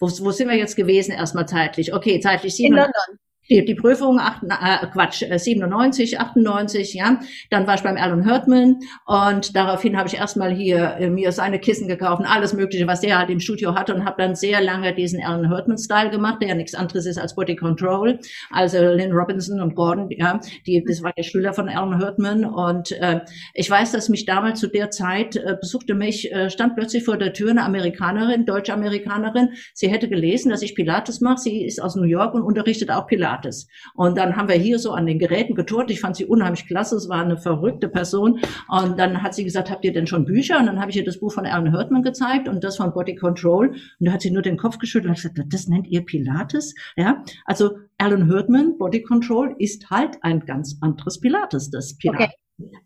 wo, 0.00 0.06
wo 0.06 0.30
sind 0.30 0.48
wir 0.48 0.56
jetzt 0.56 0.74
gewesen 0.74 1.12
erstmal 1.12 1.46
zeitlich? 1.46 1.92
Okay, 1.92 2.20
zeitlich. 2.20 2.58
In 2.60 2.72
London 2.72 3.18
die, 3.50 3.64
die 3.64 3.74
Prüfung, 3.74 4.18
acht, 4.18 4.42
äh, 4.42 4.86
Quatsch, 4.86 5.22
97, 5.36 6.14
äh, 6.14 6.16
98, 6.16 6.94
ja. 6.94 7.20
Dann 7.50 7.66
war 7.66 7.74
ich 7.74 7.82
beim 7.82 7.96
Alan 7.96 8.28
Hurtman 8.28 8.78
und 9.06 9.54
daraufhin 9.54 9.96
habe 9.96 10.08
ich 10.08 10.16
erstmal 10.16 10.52
hier 10.52 10.96
äh, 10.98 11.10
mir 11.10 11.32
seine 11.32 11.58
Kissen 11.58 11.88
gekauft 11.88 12.20
und 12.20 12.26
alles 12.26 12.54
Mögliche, 12.54 12.86
was 12.86 13.00
der 13.00 13.18
halt 13.18 13.30
im 13.30 13.40
Studio 13.40 13.74
hatte 13.74 13.94
und 13.94 14.04
habe 14.04 14.20
dann 14.22 14.34
sehr 14.34 14.60
lange 14.60 14.94
diesen 14.94 15.22
Alan 15.22 15.50
Hurtman-Style 15.50 16.10
gemacht, 16.10 16.38
der 16.40 16.50
ja 16.50 16.54
nichts 16.54 16.74
anderes 16.74 17.06
ist 17.06 17.18
als 17.18 17.34
Body 17.34 17.56
Control. 17.56 18.18
Also 18.50 18.78
Lynn 18.78 19.12
Robinson 19.12 19.60
und 19.60 19.74
Gordon, 19.74 20.08
ja, 20.10 20.40
die, 20.66 20.82
das 20.86 21.02
war 21.02 21.12
der 21.12 21.22
Schüler 21.22 21.52
von 21.52 21.68
Alan 21.68 22.00
Hurtman 22.00 22.44
und 22.44 22.92
äh, 22.92 23.20
ich 23.52 23.70
weiß, 23.70 23.92
dass 23.92 24.08
mich 24.08 24.24
damals 24.24 24.60
zu 24.60 24.68
der 24.68 24.90
Zeit 24.90 25.36
äh, 25.36 25.56
besuchte 25.60 25.94
mich, 25.94 26.32
äh, 26.32 26.50
stand 26.50 26.76
plötzlich 26.76 27.04
vor 27.04 27.16
der 27.16 27.32
Tür 27.32 27.50
eine 27.50 27.64
Amerikanerin, 27.64 28.46
deutsche 28.46 28.72
Amerikanerin. 28.72 29.50
Sie 29.74 29.88
hätte 29.88 30.08
gelesen, 30.08 30.50
dass 30.50 30.62
ich 30.62 30.74
Pilates 30.74 31.20
mache. 31.20 31.38
Sie 31.38 31.64
ist 31.64 31.82
aus 31.82 31.96
New 31.96 32.04
York 32.04 32.34
und 32.34 32.42
unterrichtet 32.42 32.90
auch 32.90 33.06
Pilates. 33.06 33.33
Pilates. 33.34 33.66
Und 33.94 34.16
dann 34.16 34.36
haben 34.36 34.48
wir 34.48 34.56
hier 34.56 34.78
so 34.78 34.92
an 34.92 35.06
den 35.06 35.18
Geräten 35.18 35.54
geturnt. 35.54 35.90
Ich 35.90 36.00
fand 36.00 36.16
sie 36.16 36.24
unheimlich 36.24 36.66
klasse. 36.66 36.96
Es 36.96 37.08
war 37.08 37.22
eine 37.22 37.36
verrückte 37.36 37.88
Person. 37.88 38.40
Und 38.68 38.98
dann 38.98 39.22
hat 39.22 39.34
sie 39.34 39.44
gesagt, 39.44 39.70
habt 39.70 39.84
ihr 39.84 39.92
denn 39.92 40.06
schon 40.06 40.24
Bücher? 40.24 40.58
Und 40.58 40.66
dann 40.66 40.80
habe 40.80 40.90
ich 40.90 40.96
ihr 40.96 41.04
das 41.04 41.20
Buch 41.20 41.32
von 41.32 41.46
Alan 41.46 41.72
Hurtman 41.72 42.02
gezeigt 42.02 42.48
und 42.48 42.64
das 42.64 42.76
von 42.76 42.92
Body 42.92 43.14
Control. 43.14 43.68
Und 43.70 43.78
da 44.00 44.12
hat 44.12 44.22
sie 44.22 44.30
nur 44.30 44.42
den 44.42 44.56
Kopf 44.56 44.78
geschüttelt 44.78 45.10
und 45.10 45.16
gesagt, 45.16 45.38
das 45.52 45.68
nennt 45.68 45.86
ihr 45.86 46.04
Pilates? 46.04 46.74
Ja, 46.96 47.22
also 47.44 47.78
Alan 47.98 48.30
Hurtman, 48.30 48.78
Body 48.78 49.02
Control, 49.02 49.54
ist 49.58 49.90
halt 49.90 50.16
ein 50.22 50.40
ganz 50.40 50.76
anderes 50.80 51.20
Pilates, 51.20 51.70
das 51.70 51.96
Pilates. 51.96 52.26
Okay. 52.26 52.34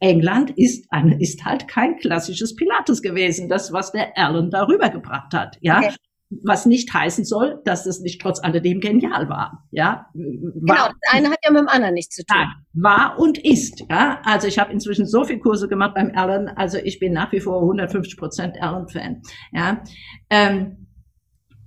England 0.00 0.52
ist, 0.56 0.86
eine, 0.90 1.20
ist 1.20 1.44
halt 1.44 1.68
kein 1.68 1.98
klassisches 1.98 2.56
Pilates 2.56 3.02
gewesen, 3.02 3.50
das, 3.50 3.70
was 3.70 3.92
der 3.92 4.16
Alan 4.16 4.50
darüber 4.50 4.88
gebracht 4.88 5.34
hat. 5.34 5.58
Ja, 5.60 5.78
okay 5.78 5.94
was 6.30 6.66
nicht 6.66 6.92
heißen 6.92 7.24
soll, 7.24 7.60
dass 7.64 7.86
es 7.86 8.00
nicht 8.00 8.20
trotz 8.20 8.42
alledem 8.42 8.80
genial 8.80 9.28
war. 9.28 9.66
Ja, 9.70 10.08
war, 10.12 10.76
genau, 10.76 10.88
das 10.88 11.12
eine 11.12 11.30
hat 11.30 11.38
ja 11.42 11.50
mit 11.50 11.60
dem 11.60 11.68
anderen 11.68 11.94
nichts 11.94 12.16
zu 12.16 12.24
tun. 12.24 12.36
Nein, 12.36 12.48
war 12.74 13.18
und 13.18 13.38
ist. 13.38 13.82
Ja, 13.88 14.20
also 14.24 14.46
ich 14.46 14.58
habe 14.58 14.72
inzwischen 14.72 15.06
so 15.06 15.24
viel 15.24 15.38
Kurse 15.38 15.68
gemacht 15.68 15.94
beim 15.94 16.12
Alan, 16.14 16.48
also 16.48 16.78
ich 16.78 16.98
bin 16.98 17.12
nach 17.12 17.32
wie 17.32 17.40
vor 17.40 17.62
150 17.62 18.16
Prozent 18.18 18.56
Alan-Fan. 18.60 19.22
Ja, 19.52 19.82
ähm, 20.28 20.88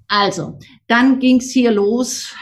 also 0.08 0.60
dann 0.88 1.20
ging's 1.20 1.52
hier 1.52 1.72
los. 1.72 2.36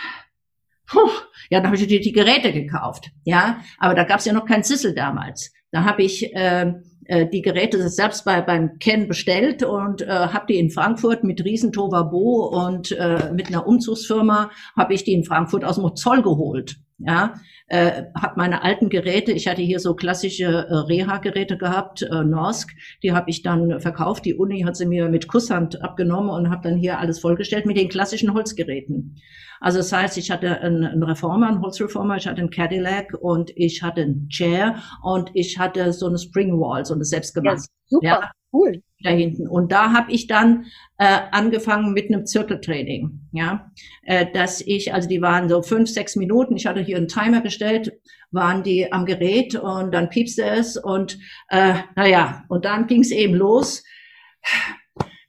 Puh, 0.88 1.10
ja, 1.50 1.60
dann 1.60 1.68
habe 1.68 1.78
ich 1.78 1.88
die, 1.88 2.00
die 2.00 2.12
Geräte 2.12 2.52
gekauft. 2.52 3.12
Ja, 3.24 3.62
aber 3.78 3.96
da 3.96 4.04
gab's 4.04 4.26
ja 4.26 4.34
noch 4.34 4.46
kein 4.46 4.64
Zissel 4.64 4.94
damals. 4.94 5.54
Da 5.72 5.86
habe 5.86 6.04
ich 6.04 6.34
äh, 6.36 6.74
äh, 7.10 7.28
die 7.28 7.42
Geräte 7.42 7.90
selbst 7.90 8.24
bei, 8.24 8.40
beim 8.42 8.78
Ken 8.78 9.08
bestellt 9.08 9.64
und 9.64 10.04
äh, 10.04 10.08
habe 10.08 10.46
die 10.48 10.60
in 10.60 10.70
Frankfurt 10.70 11.24
mit 11.24 11.44
Riesentovabo 11.44 12.46
und 12.46 12.92
äh, 12.92 13.32
mit 13.34 13.48
einer 13.48 13.66
Umzugsfirma 13.66 14.52
habe 14.78 14.94
ich 14.94 15.04
die 15.04 15.14
in 15.14 15.24
Frankfurt 15.24 15.66
aus 15.66 15.78
dem 15.78 15.96
Zoll 15.96 16.22
geholt. 16.22 16.78
Ja, 17.02 17.36
äh, 17.68 18.04
habe 18.14 18.34
meine 18.36 18.62
alten 18.62 18.90
Geräte, 18.90 19.32
ich 19.32 19.48
hatte 19.48 19.62
hier 19.62 19.80
so 19.80 19.96
klassische 19.96 20.44
äh, 20.44 20.74
Reha-Geräte 20.76 21.58
gehabt, 21.58 22.02
äh, 22.02 22.24
Norsk, 22.26 22.72
die 23.04 23.14
habe 23.14 23.30
ich 23.30 23.42
dann 23.42 23.80
verkauft. 23.80 24.26
Die 24.26 24.36
Uni 24.36 24.64
hat 24.64 24.76
sie 24.76 24.86
mir 24.86 25.08
mit 25.08 25.30
Kusshand 25.30 25.82
abgenommen 25.82 26.30
und 26.30 26.50
habe 26.50 26.68
dann 26.68 26.78
hier 26.78 27.00
alles 27.00 27.20
vollgestellt 27.20 27.66
mit 27.66 27.78
den 27.78 27.88
klassischen 27.88 28.34
Holzgeräten. 28.34 29.16
Also 29.62 29.78
das 29.80 29.92
heißt, 29.94 30.18
ich 30.18 30.30
hatte 30.30 30.60
einen, 30.60 30.84
einen 30.84 31.04
Reformer, 31.04 31.48
einen 31.48 31.62
Holzreformer, 31.62 32.18
ich 32.18 32.28
hatte 32.28 32.42
einen 32.42 32.50
Cadillac 32.50 33.14
und 33.20 33.52
ich 33.56 33.82
hatte 33.82 34.02
einen 34.02 34.28
Chair 34.30 34.76
und 35.02 35.32
ich 35.34 35.58
hatte 35.58 35.94
so 35.94 36.08
eine 36.08 36.18
Spring 36.18 36.60
Wall, 36.60 36.86
so 36.86 36.94
eine 36.94 37.06
selbstgemachte. 37.06 37.62
Ja, 37.62 37.88
super, 37.88 38.06
ja, 38.06 38.32
cool. 38.54 38.82
Da 39.02 39.12
hinten. 39.12 39.48
Und 39.48 39.72
da 39.72 39.94
habe 39.94 40.12
ich 40.12 40.28
dann 40.28 40.66
äh, 40.98 41.20
angefangen 41.32 41.94
mit 41.94 42.12
einem 42.12 42.26
Zirkeltraining. 42.26 43.22
Ja, 43.32 43.72
äh, 44.04 44.26
dass 44.32 44.62
ich, 44.62 44.94
also 44.94 45.08
die 45.08 45.22
waren 45.22 45.48
so 45.48 45.62
fünf, 45.62 45.90
sechs 45.90 46.16
Minuten. 46.16 46.58
Ich 46.58 46.66
hatte 46.66 46.82
hier 46.82 46.98
einen 46.98 47.08
Timer 47.08 47.42
gestellt, 47.42 47.94
waren 48.32 48.64
die 48.64 48.92
am 48.92 49.06
Gerät 49.06 49.56
und 49.56 49.94
dann 49.94 50.10
piepste 50.10 50.44
es 50.44 50.76
und 50.76 51.18
äh, 51.50 51.76
naja, 51.96 52.44
und 52.50 52.66
dann 52.66 52.88
ging 52.88 53.02
es 53.02 53.12
eben 53.12 53.36
los. 53.36 53.84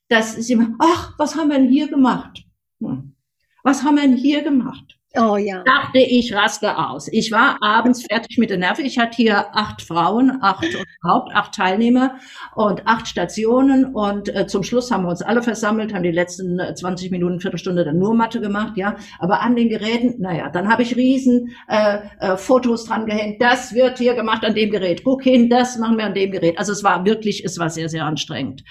dass 0.08 0.34
sie, 0.34 0.58
ach, 0.80 1.14
was 1.18 1.36
haben 1.36 1.48
wir 1.48 1.58
denn 1.58 1.68
hier 1.68 1.88
gemacht? 1.88 2.44
hm, 2.80 3.14
was 3.62 3.82
haben 3.82 3.96
wir 3.96 4.02
denn 4.02 4.16
hier 4.16 4.42
gemacht? 4.42 4.99
Oh 5.16 5.36
ja. 5.36 5.64
Dachte 5.64 5.98
ich, 5.98 6.32
raste 6.32 6.78
aus. 6.78 7.08
Ich 7.10 7.32
war 7.32 7.58
abends 7.62 8.06
fertig 8.06 8.38
mit 8.38 8.48
der 8.48 8.58
Nerven. 8.58 8.84
Ich 8.84 8.96
hatte 8.96 9.16
hier 9.16 9.56
acht 9.56 9.82
Frauen, 9.82 10.38
acht 10.40 10.64
Haupt, 11.04 11.34
acht 11.34 11.52
Teilnehmer 11.52 12.14
und 12.54 12.86
acht 12.86 13.08
Stationen. 13.08 13.86
Und 13.86 14.32
äh, 14.32 14.46
zum 14.46 14.62
Schluss 14.62 14.92
haben 14.92 15.02
wir 15.02 15.10
uns 15.10 15.22
alle 15.22 15.42
versammelt, 15.42 15.92
haben 15.92 16.04
die 16.04 16.12
letzten 16.12 16.60
20 16.76 17.08
äh, 17.08 17.10
Minuten, 17.10 17.40
Viertelstunde 17.40 17.84
dann 17.84 17.98
nur 17.98 18.14
Mathe 18.14 18.40
gemacht, 18.40 18.76
ja. 18.76 18.94
Aber 19.18 19.40
an 19.40 19.56
den 19.56 19.68
Geräten, 19.68 20.14
naja, 20.20 20.48
dann 20.48 20.68
habe 20.68 20.82
ich 20.82 20.94
riesen 20.94 21.56
äh, 21.66 21.98
äh, 22.20 22.36
Fotos 22.36 22.84
dran 22.84 23.06
gehängt. 23.06 23.42
Das 23.42 23.74
wird 23.74 23.98
hier 23.98 24.14
gemacht 24.14 24.44
an 24.44 24.54
dem 24.54 24.70
Gerät. 24.70 25.02
Guck 25.02 25.24
hin, 25.24 25.50
das 25.50 25.76
machen 25.76 25.98
wir 25.98 26.04
an 26.04 26.14
dem 26.14 26.30
Gerät. 26.30 26.56
Also 26.56 26.70
es 26.70 26.84
war 26.84 27.04
wirklich, 27.04 27.44
es 27.44 27.58
war 27.58 27.68
sehr, 27.68 27.88
sehr 27.88 28.04
anstrengend. 28.04 28.62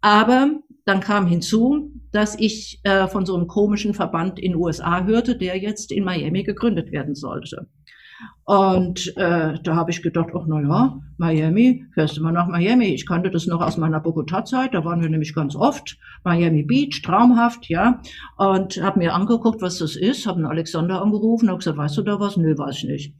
Aber 0.00 0.52
dann 0.86 1.00
kam 1.00 1.26
hinzu, 1.26 1.92
dass 2.12 2.38
ich 2.38 2.80
äh, 2.84 3.08
von 3.08 3.26
so 3.26 3.34
einem 3.34 3.48
komischen 3.48 3.94
Verband 3.94 4.38
in 4.38 4.54
USA 4.54 5.04
hörte, 5.04 5.36
der 5.36 5.58
jetzt 5.58 5.92
in 5.92 6.04
Miami 6.04 6.42
gegründet 6.42 6.92
werden 6.92 7.14
sollte. 7.14 7.68
Und 8.44 9.16
äh, 9.16 9.54
da 9.62 9.76
habe 9.76 9.90
ich 9.90 10.02
gedacht, 10.02 10.30
ach 10.34 10.44
na 10.46 10.60
ja, 10.60 11.00
Miami, 11.16 11.86
fährst 11.94 12.16
du 12.16 12.22
mal 12.22 12.32
nach 12.32 12.48
Miami. 12.48 12.86
Ich 12.86 13.06
kannte 13.06 13.30
das 13.30 13.46
noch 13.46 13.60
aus 13.60 13.76
meiner 13.76 14.00
Bogota-Zeit, 14.00 14.74
da 14.74 14.84
waren 14.84 15.00
wir 15.00 15.08
nämlich 15.08 15.34
ganz 15.34 15.54
oft. 15.54 15.96
Miami 16.24 16.62
Beach, 16.64 17.02
traumhaft, 17.02 17.68
ja. 17.68 18.00
Und 18.36 18.82
habe 18.82 18.98
mir 18.98 19.14
angeguckt, 19.14 19.62
was 19.62 19.78
das 19.78 19.96
ist, 19.96 20.26
habe 20.26 20.38
einen 20.38 20.46
Alexander 20.46 21.00
angerufen, 21.00 21.48
habe 21.48 21.58
gesagt, 21.58 21.78
weißt 21.78 21.98
du 21.98 22.02
da 22.02 22.18
was? 22.18 22.36
Nö, 22.36 22.56
weiß 22.56 22.78
ich 22.78 22.84
nicht. 22.84 23.14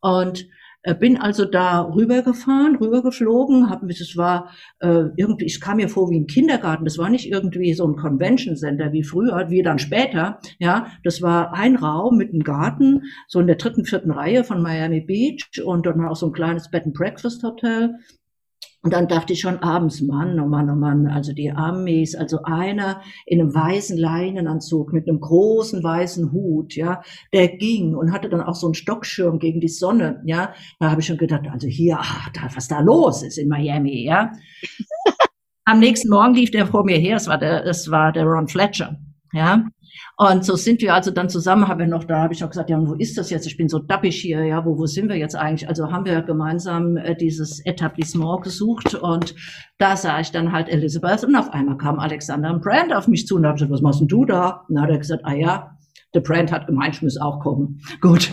Und 0.00 0.46
bin 0.94 1.16
also 1.16 1.44
da 1.44 1.82
rübergefahren, 1.82 2.76
rübergeflogen, 2.76 3.70
hab, 3.70 3.80
das 3.86 4.16
war 4.16 4.50
äh, 4.80 5.04
irgendwie, 5.16 5.46
ich 5.46 5.60
kam 5.60 5.76
mir 5.78 5.88
vor 5.88 6.10
wie 6.10 6.20
ein 6.20 6.26
Kindergarten, 6.26 6.84
das 6.84 6.98
war 6.98 7.08
nicht 7.08 7.30
irgendwie 7.30 7.74
so 7.74 7.86
ein 7.86 7.96
Convention 7.96 8.56
Center 8.56 8.92
wie 8.92 9.02
früher, 9.02 9.50
wie 9.50 9.62
dann 9.62 9.78
später, 9.78 10.38
ja, 10.58 10.86
das 11.02 11.22
war 11.22 11.54
ein 11.54 11.76
Raum 11.76 12.16
mit 12.16 12.32
einem 12.32 12.44
Garten, 12.44 13.02
so 13.28 13.40
in 13.40 13.46
der 13.46 13.56
dritten, 13.56 13.84
vierten 13.84 14.10
Reihe 14.10 14.44
von 14.44 14.62
Miami 14.62 15.00
Beach 15.00 15.62
und 15.64 15.86
dann 15.86 16.04
auch 16.04 16.16
so 16.16 16.26
ein 16.26 16.32
kleines 16.32 16.70
Bed 16.70 16.84
and 16.84 16.94
Breakfast 16.94 17.42
Hotel 17.42 17.96
und 18.82 18.92
dann 18.92 19.08
dachte 19.08 19.32
ich 19.32 19.40
schon 19.40 19.58
abends, 19.58 20.00
Mann, 20.00 20.38
oh 20.38 20.46
Mann, 20.46 20.70
oh 20.70 20.74
Mann, 20.74 21.06
also 21.08 21.32
die 21.32 21.50
Amis, 21.50 22.14
also 22.14 22.42
einer 22.44 23.02
in 23.24 23.40
einem 23.40 23.54
weißen 23.54 23.98
Leinenanzug 23.98 24.92
mit 24.92 25.08
einem 25.08 25.20
großen 25.20 25.82
weißen 25.82 26.30
Hut, 26.32 26.76
ja, 26.76 27.02
der 27.32 27.48
ging 27.56 27.94
und 27.94 28.12
hatte 28.12 28.28
dann 28.28 28.42
auch 28.42 28.54
so 28.54 28.66
einen 28.66 28.74
Stockschirm 28.74 29.38
gegen 29.38 29.60
die 29.60 29.68
Sonne, 29.68 30.22
ja. 30.24 30.54
Da 30.78 30.90
habe 30.90 31.00
ich 31.00 31.06
schon 31.06 31.16
gedacht, 31.16 31.48
also 31.50 31.66
hier, 31.66 31.98
ach, 32.00 32.30
da, 32.30 32.42
was 32.54 32.68
da 32.68 32.80
los 32.80 33.22
ist 33.22 33.38
in 33.38 33.48
Miami, 33.48 34.04
ja. 34.04 34.30
Am 35.64 35.80
nächsten 35.80 36.08
Morgen 36.08 36.34
lief 36.34 36.52
der 36.52 36.66
vor 36.66 36.84
mir 36.84 36.98
her, 36.98 37.16
es 37.16 37.26
war 37.26 37.38
der, 37.38 37.66
es 37.66 37.90
war 37.90 38.12
der 38.12 38.24
Ron 38.24 38.46
Fletcher, 38.46 39.00
ja. 39.32 39.64
Und 40.18 40.46
so 40.46 40.56
sind 40.56 40.80
wir 40.80 40.94
also 40.94 41.10
dann 41.10 41.28
zusammen, 41.28 41.68
haben 41.68 41.78
wir 41.78 41.86
noch, 41.86 42.04
da 42.04 42.22
habe 42.22 42.32
ich 42.32 42.40
noch 42.40 42.48
gesagt, 42.48 42.70
ja, 42.70 42.80
wo 42.80 42.94
ist 42.94 43.18
das 43.18 43.28
jetzt? 43.28 43.46
Ich 43.46 43.58
bin 43.58 43.68
so 43.68 43.78
dappig 43.78 44.18
hier, 44.18 44.42
ja, 44.44 44.64
wo, 44.64 44.78
wo 44.78 44.86
sind 44.86 45.10
wir 45.10 45.16
jetzt 45.16 45.36
eigentlich? 45.36 45.68
Also 45.68 45.92
haben 45.92 46.06
wir 46.06 46.22
gemeinsam 46.22 46.96
äh, 46.96 47.14
dieses 47.14 47.64
Etablissement 47.66 48.42
gesucht 48.42 48.94
und 48.94 49.34
da 49.76 49.94
sah 49.94 50.18
ich 50.18 50.30
dann 50.30 50.52
halt 50.52 50.70
Elizabeth 50.70 51.22
und 51.24 51.36
auf 51.36 51.52
einmal 51.52 51.76
kam 51.76 51.98
Alexander 51.98 52.50
und 52.50 52.62
Brand 52.62 52.94
auf 52.94 53.08
mich 53.08 53.26
zu 53.26 53.36
und 53.36 53.44
habe 53.44 53.56
gesagt, 53.56 53.70
was 53.70 53.82
machst 53.82 54.00
denn 54.00 54.08
du 54.08 54.24
da? 54.24 54.64
Und 54.68 54.76
dann 54.76 54.84
hat 54.84 54.98
gesagt, 54.98 55.22
ah 55.26 55.34
ja, 55.34 55.76
der 56.14 56.20
Brand 56.20 56.50
hat 56.50 56.66
gemeint, 56.66 56.94
ich 56.94 57.02
muss 57.02 57.20
auch 57.20 57.40
kommen. 57.40 57.82
Gut. 58.00 58.32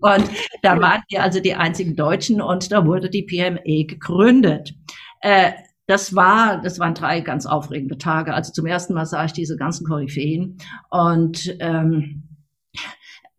und 0.00 0.30
da 0.62 0.80
waren 0.80 1.02
wir 1.10 1.22
also 1.22 1.40
die 1.40 1.54
einzigen 1.54 1.94
Deutschen 1.94 2.40
und 2.40 2.72
da 2.72 2.86
wurde 2.86 3.10
die 3.10 3.24
PME 3.24 3.84
gegründet. 3.84 4.72
Äh, 5.20 5.52
das 5.90 6.14
war, 6.14 6.62
das 6.62 6.78
waren 6.78 6.94
drei 6.94 7.20
ganz 7.20 7.46
aufregende 7.46 7.98
Tage. 7.98 8.32
Also 8.32 8.52
zum 8.52 8.64
ersten 8.64 8.94
Mal 8.94 9.06
sah 9.06 9.24
ich 9.24 9.32
diese 9.32 9.56
ganzen 9.56 9.84
Koryphäen 9.84 10.56
und 10.88 11.56
ähm, 11.58 12.22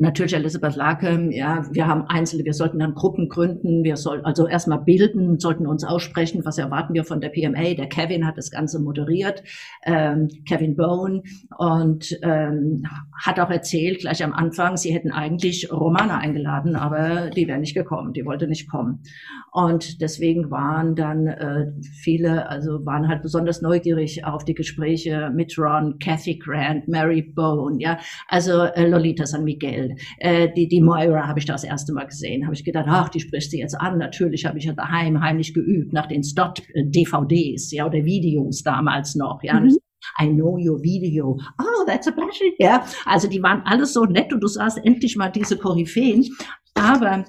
natürlich 0.02 0.34
Elisabeth 0.34 0.76
Lake, 0.76 1.30
ja, 1.32 1.66
wir 1.72 1.88
haben 1.88 2.04
Einzelne, 2.08 2.44
wir 2.44 2.54
sollten 2.54 2.80
dann 2.80 2.96
Gruppen 2.96 3.30
gründen, 3.30 3.84
wir 3.84 3.96
sollten 3.96 4.26
also 4.26 4.48
erstmal 4.48 4.80
bilden, 4.80 5.40
sollten 5.40 5.68
uns 5.68 5.84
aussprechen, 5.84 6.44
was 6.44 6.58
erwarten 6.58 6.94
wir 6.94 7.06
von 7.06 7.22
der 7.22 7.30
PMA. 7.30 7.76
Der 7.76 7.88
Kevin 7.88 8.26
hat 8.26 8.38
das 8.38 8.52
Ganze 8.52 8.80
moderiert, 8.80 9.44
ähm, 9.84 10.28
Kevin 10.48 10.76
Bone, 10.76 11.22
und 11.58 12.18
ähm, 12.24 12.84
hat 13.24 13.40
auch 13.40 13.50
erzählt, 13.50 14.00
gleich 14.00 14.24
am 14.24 14.34
Anfang, 14.34 14.78
sie 14.78 14.94
hätten 14.94 15.12
eigentlich 15.12 15.72
Romana 15.72 16.18
eingeladen, 16.18 16.76
aber 16.76 17.30
die 17.30 17.48
wäre 17.48 17.60
nicht 17.60 17.76
gekommen, 17.76 18.14
die 18.14 18.26
wollte 18.26 18.48
nicht 18.48 18.70
kommen. 18.70 19.04
Und 19.52 20.02
deswegen 20.02 20.50
waren 20.50 20.96
dann 20.96 21.28
äh, 21.28 21.72
viele, 22.02 22.50
also 22.50 22.86
waren 22.86 23.10
halt 23.10 23.22
besonders 23.22 23.62
neugierig 23.62 24.24
auf 24.24 24.46
die 24.46 24.54
Gespräche 24.54 25.30
mit 25.34 25.58
Ron, 25.58 26.00
Kathy 26.00 26.40
Grant, 26.40 26.88
Mary 26.88 27.22
Bone, 27.22 27.76
ja, 27.80 28.00
also 28.28 28.64
äh, 28.64 28.88
Lolita 28.88 29.26
San 29.26 29.44
Miguel, 29.44 29.91
äh, 30.18 30.50
die, 30.54 30.68
die 30.68 30.82
Moira 30.82 31.28
habe 31.28 31.40
ich 31.40 31.46
da 31.46 31.54
das 31.54 31.64
erste 31.64 31.94
Mal 31.94 32.06
gesehen. 32.06 32.46
Habe 32.46 32.56
ich 32.56 32.64
gedacht, 32.64 32.86
ach, 32.88 33.10
die 33.10 33.20
spricht 33.20 33.52
sie 33.52 33.60
jetzt 33.60 33.80
an. 33.80 33.98
Natürlich 33.98 34.46
habe 34.46 34.58
ich 34.58 34.66
ja 34.66 34.74
daheim 34.74 35.22
heimlich 35.22 35.54
geübt 35.54 35.94
nach 35.94 36.08
den 36.08 36.24
Stott-DVDs, 36.24 37.72
ja, 37.72 37.86
oder 37.86 38.04
Videos 38.06 38.64
damals 38.64 39.16
noch, 39.16 39.42
ja. 39.44 39.60
Mhm. 39.60 39.78
I 40.20 40.28
know 40.28 40.58
your 40.58 40.82
video. 40.82 41.38
Oh, 41.60 41.86
that's 41.86 42.08
a 42.08 42.12
pleasure. 42.12 42.52
Ja, 42.58 42.86
also 43.06 43.28
die 43.28 43.42
waren 43.42 43.62
alles 43.66 43.94
so 43.94 44.06
nett 44.06 44.34
und 44.34 44.42
du 44.42 44.48
sahst 44.48 44.80
endlich 44.84 45.16
mal 45.16 45.30
diese 45.30 45.58
Koryphäen. 45.58 46.28
Aber 46.74 47.26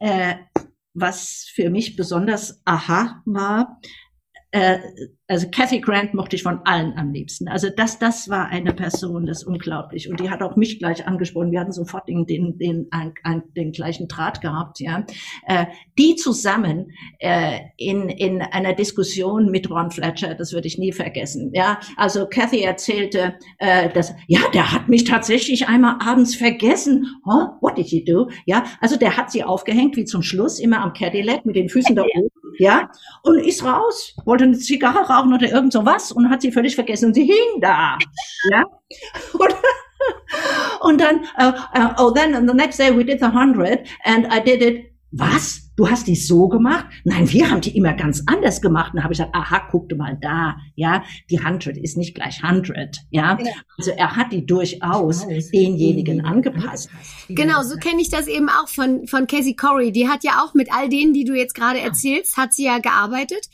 äh, 0.00 0.34
was 0.94 1.50
für 1.54 1.70
mich 1.70 1.96
besonders 1.96 2.62
aha 2.64 3.22
war, 3.26 3.80
äh, 4.56 4.78
also 5.28 5.48
Kathy 5.50 5.80
Grant 5.80 6.14
mochte 6.14 6.36
ich 6.36 6.42
von 6.42 6.60
allen 6.64 6.96
am 6.96 7.12
liebsten. 7.12 7.48
Also 7.48 7.68
das, 7.68 7.98
das 7.98 8.28
war 8.28 8.46
eine 8.46 8.72
Person, 8.72 9.26
das 9.26 9.38
ist 9.38 9.46
unglaublich. 9.46 10.08
Und 10.08 10.20
die 10.20 10.30
hat 10.30 10.40
auch 10.40 10.56
mich 10.56 10.78
gleich 10.78 11.06
angesprochen. 11.06 11.50
Wir 11.50 11.60
hatten 11.60 11.72
sofort 11.72 12.08
den, 12.08 12.26
den, 12.26 12.56
den, 12.56 12.88
den, 12.88 13.42
den 13.56 13.72
gleichen 13.72 14.08
Draht 14.08 14.40
gehabt, 14.40 14.80
ja. 14.80 15.04
Äh, 15.46 15.66
die 15.98 16.14
zusammen 16.14 16.92
äh, 17.18 17.58
in, 17.76 18.08
in 18.08 18.40
einer 18.40 18.72
Diskussion 18.72 19.50
mit 19.50 19.68
Ron 19.68 19.90
Fletcher, 19.90 20.34
das 20.34 20.52
würde 20.52 20.68
ich 20.68 20.78
nie 20.78 20.92
vergessen, 20.92 21.50
ja. 21.52 21.80
Also 21.96 22.26
Kathy 22.26 22.62
erzählte, 22.62 23.34
äh, 23.58 23.90
dass, 23.90 24.14
ja, 24.28 24.40
der 24.54 24.72
hat 24.72 24.88
mich 24.88 25.04
tatsächlich 25.04 25.68
einmal 25.68 25.96
abends 26.00 26.34
vergessen. 26.36 27.06
Oh, 27.26 27.48
what 27.60 27.76
did 27.76 27.86
he 27.86 28.04
do? 28.04 28.30
Ja, 28.46 28.64
also 28.80 28.96
der 28.96 29.16
hat 29.16 29.32
sie 29.32 29.42
aufgehängt, 29.42 29.96
wie 29.96 30.04
zum 30.04 30.22
Schluss, 30.22 30.60
immer 30.60 30.82
am 30.82 30.92
Cadillac 30.92 31.44
mit 31.44 31.56
den 31.56 31.68
Füßen 31.68 31.96
da 31.96 32.02
oben, 32.02 32.30
ja. 32.58 32.90
Und 33.22 33.38
ist 33.38 33.64
raus, 33.64 34.14
wollte 34.24 34.44
eine 34.44 34.58
Zigarre 34.58 35.00
rauchen 35.00 35.32
oder 35.32 35.50
irgend 35.50 35.72
sowas 35.72 36.12
und 36.12 36.30
hat 36.30 36.42
sie 36.42 36.52
völlig 36.52 36.74
vergessen 36.74 37.14
sie 37.14 37.24
hing 37.24 37.60
da. 37.60 37.98
ja. 38.50 38.64
Und, 39.32 39.54
und 40.80 41.00
dann, 41.00 41.20
uh, 41.38 41.52
uh, 41.78 41.94
oh, 41.98 42.10
then 42.10 42.46
the 42.46 42.54
next 42.54 42.78
day 42.78 42.96
we 42.96 43.04
did 43.04 43.20
the 43.20 43.26
hundred 43.32 43.86
and 44.04 44.26
I 44.32 44.40
did 44.40 44.62
it. 44.62 44.92
Was? 45.12 45.65
Du 45.76 45.88
hast 45.88 46.06
die 46.06 46.16
so 46.16 46.48
gemacht? 46.48 46.86
Nein, 47.04 47.30
wir 47.30 47.50
haben 47.50 47.60
die 47.60 47.76
immer 47.76 47.92
ganz 47.92 48.22
anders 48.26 48.60
gemacht. 48.60 48.94
Und 48.94 49.02
habe 49.02 49.12
ich 49.12 49.18
gesagt, 49.18 49.34
aha, 49.34 49.68
guck 49.70 49.88
du 49.88 49.96
mal 49.96 50.18
da, 50.20 50.56
ja, 50.74 51.04
die 51.30 51.38
100 51.38 51.76
ist 51.76 51.96
nicht 51.96 52.14
gleich 52.14 52.42
100, 52.42 52.98
ja. 53.10 53.38
ja. 53.40 53.52
Also 53.78 53.92
er 53.92 54.16
hat 54.16 54.32
die 54.32 54.44
durchaus 54.44 55.26
denjenigen 55.52 56.24
angepasst. 56.24 56.90
Genau, 57.28 57.62
so 57.62 57.76
kenne 57.76 58.00
ich 58.00 58.10
das 58.10 58.26
eben 58.26 58.48
auch 58.48 58.68
von, 58.68 59.06
von 59.06 59.26
Casey 59.26 59.54
Corey. 59.54 59.92
Die 59.92 60.08
hat 60.08 60.24
ja 60.24 60.42
auch 60.42 60.54
mit 60.54 60.72
all 60.72 60.88
denen, 60.88 61.12
die 61.12 61.24
du 61.24 61.34
jetzt 61.34 61.54
gerade 61.54 61.80
erzählst, 61.80 62.36
hat 62.36 62.52
sie 62.52 62.64
ja 62.64 62.78
gearbeitet. 62.78 63.48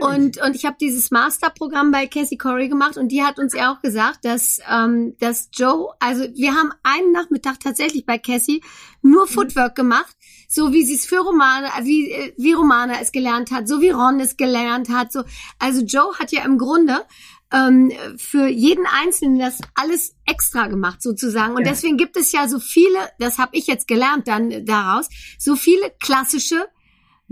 Und, 0.00 0.42
und 0.42 0.56
ich 0.56 0.64
habe 0.64 0.76
dieses 0.80 1.10
Masterprogramm 1.10 1.90
bei 1.90 2.06
Cassie 2.06 2.36
Corey 2.36 2.68
gemacht 2.68 2.96
und 2.96 3.08
die 3.08 3.22
hat 3.22 3.38
uns 3.38 3.54
ja 3.54 3.72
auch 3.72 3.80
gesagt, 3.80 4.24
dass, 4.24 4.58
ähm, 4.70 5.14
dass 5.20 5.50
Joe, 5.52 5.94
also 6.00 6.24
wir 6.34 6.54
haben 6.54 6.72
einen 6.82 7.12
Nachmittag 7.12 7.60
tatsächlich 7.60 8.04
bei 8.04 8.18
Cassie 8.18 8.60
nur 9.04 9.28
Footwork 9.28 9.74
gemacht 9.76 10.16
so 10.54 10.72
wie 10.72 10.84
sie 10.84 10.94
es 10.94 11.04
für 11.04 11.18
Romane, 11.18 11.68
wie, 11.82 12.32
wie 12.36 12.52
Romana 12.52 13.00
es 13.00 13.10
gelernt 13.10 13.50
hat, 13.50 13.66
so 13.66 13.80
wie 13.80 13.90
Ron 13.90 14.20
es 14.20 14.36
gelernt 14.36 14.88
hat. 14.88 15.12
So. 15.12 15.24
Also 15.58 15.84
Joe 15.84 16.16
hat 16.18 16.30
ja 16.30 16.44
im 16.44 16.58
Grunde 16.58 17.04
ähm, 17.52 17.92
für 18.16 18.46
jeden 18.46 18.86
Einzelnen 18.86 19.38
das 19.38 19.58
alles 19.74 20.14
extra 20.26 20.68
gemacht 20.68 21.02
sozusagen. 21.02 21.54
Und 21.54 21.64
ja. 21.64 21.72
deswegen 21.72 21.96
gibt 21.96 22.16
es 22.16 22.30
ja 22.30 22.48
so 22.48 22.60
viele, 22.60 22.98
das 23.18 23.38
habe 23.38 23.56
ich 23.56 23.66
jetzt 23.66 23.88
gelernt 23.88 24.28
dann 24.28 24.64
daraus, 24.64 25.08
so 25.38 25.56
viele 25.56 25.92
klassische 26.00 26.66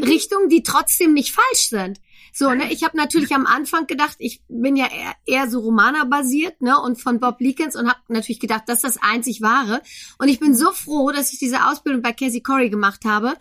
Richtungen, 0.00 0.48
die 0.48 0.64
trotzdem 0.64 1.12
nicht 1.12 1.32
falsch 1.32 1.68
sind. 1.68 2.00
So, 2.35 2.51
ne, 2.55 2.72
ich 2.72 2.83
habe 2.83 2.97
natürlich 2.97 3.35
am 3.35 3.45
Anfang 3.45 3.87
gedacht, 3.87 4.16
ich 4.18 4.43
bin 4.49 4.74
ja 4.74 4.87
eher, 4.87 5.14
eher 5.26 5.51
so 5.51 5.61
Romaner 5.61 6.07
basiert, 6.07 6.62
ne, 6.62 6.80
und 6.80 7.01
von 7.01 7.20
Bob 7.20 7.41
Leakins 7.41 7.76
und 7.76 7.89
habe 7.89 8.01
natürlich 8.09 8.41
gedacht, 8.41 8.62
das 8.66 8.76
ist 8.76 8.85
das 8.85 9.03
einzig 9.03 9.43
wahre. 9.43 9.83
Und 10.18 10.28
ich 10.28 10.41
bin 10.41 10.55
so 10.55 10.72
froh, 10.72 11.11
dass 11.11 11.33
ich 11.33 11.39
diese 11.39 11.66
Ausbildung 11.66 12.01
bei 12.01 12.12
Casey 12.12 12.41
Corey 12.41 12.70
gemacht 12.70 13.05
habe, 13.05 13.35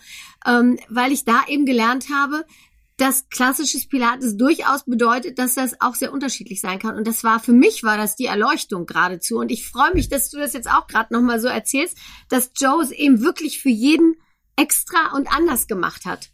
ähm, 0.45 0.77
weil 0.89 1.13
ich 1.13 1.23
da 1.23 1.43
eben 1.47 1.65
gelernt 1.65 2.07
habe, 2.13 2.45
dass 2.97 3.29
klassisches 3.29 3.87
Pilates 3.87 4.37
durchaus 4.37 4.83
bedeutet, 4.83 5.39
dass 5.39 5.55
das 5.55 5.79
auch 5.79 5.95
sehr 5.95 6.13
unterschiedlich 6.13 6.61
sein 6.61 6.77
kann. 6.77 6.95
Und 6.95 7.07
das 7.07 7.23
war 7.23 7.39
für 7.39 7.53
mich 7.53 7.83
war 7.83 7.97
das 7.97 8.15
die 8.15 8.25
Erleuchtung 8.25 8.85
geradezu. 8.85 9.39
Und 9.39 9.51
ich 9.51 9.67
freue 9.67 9.93
mich, 9.93 10.09
dass 10.09 10.29
du 10.29 10.37
das 10.37 10.53
jetzt 10.53 10.69
auch 10.69 10.85
gerade 10.85 11.13
noch 11.13 11.21
mal 11.21 11.39
so 11.39 11.47
erzählst, 11.47 11.97
dass 12.29 12.51
Joe 12.59 12.83
es 12.83 12.91
eben 12.91 13.21
wirklich 13.21 13.61
für 13.61 13.69
jeden 13.69 14.17
extra 14.55 15.15
und 15.15 15.33
anders 15.33 15.67
gemacht 15.67 16.05
hat. 16.05 16.29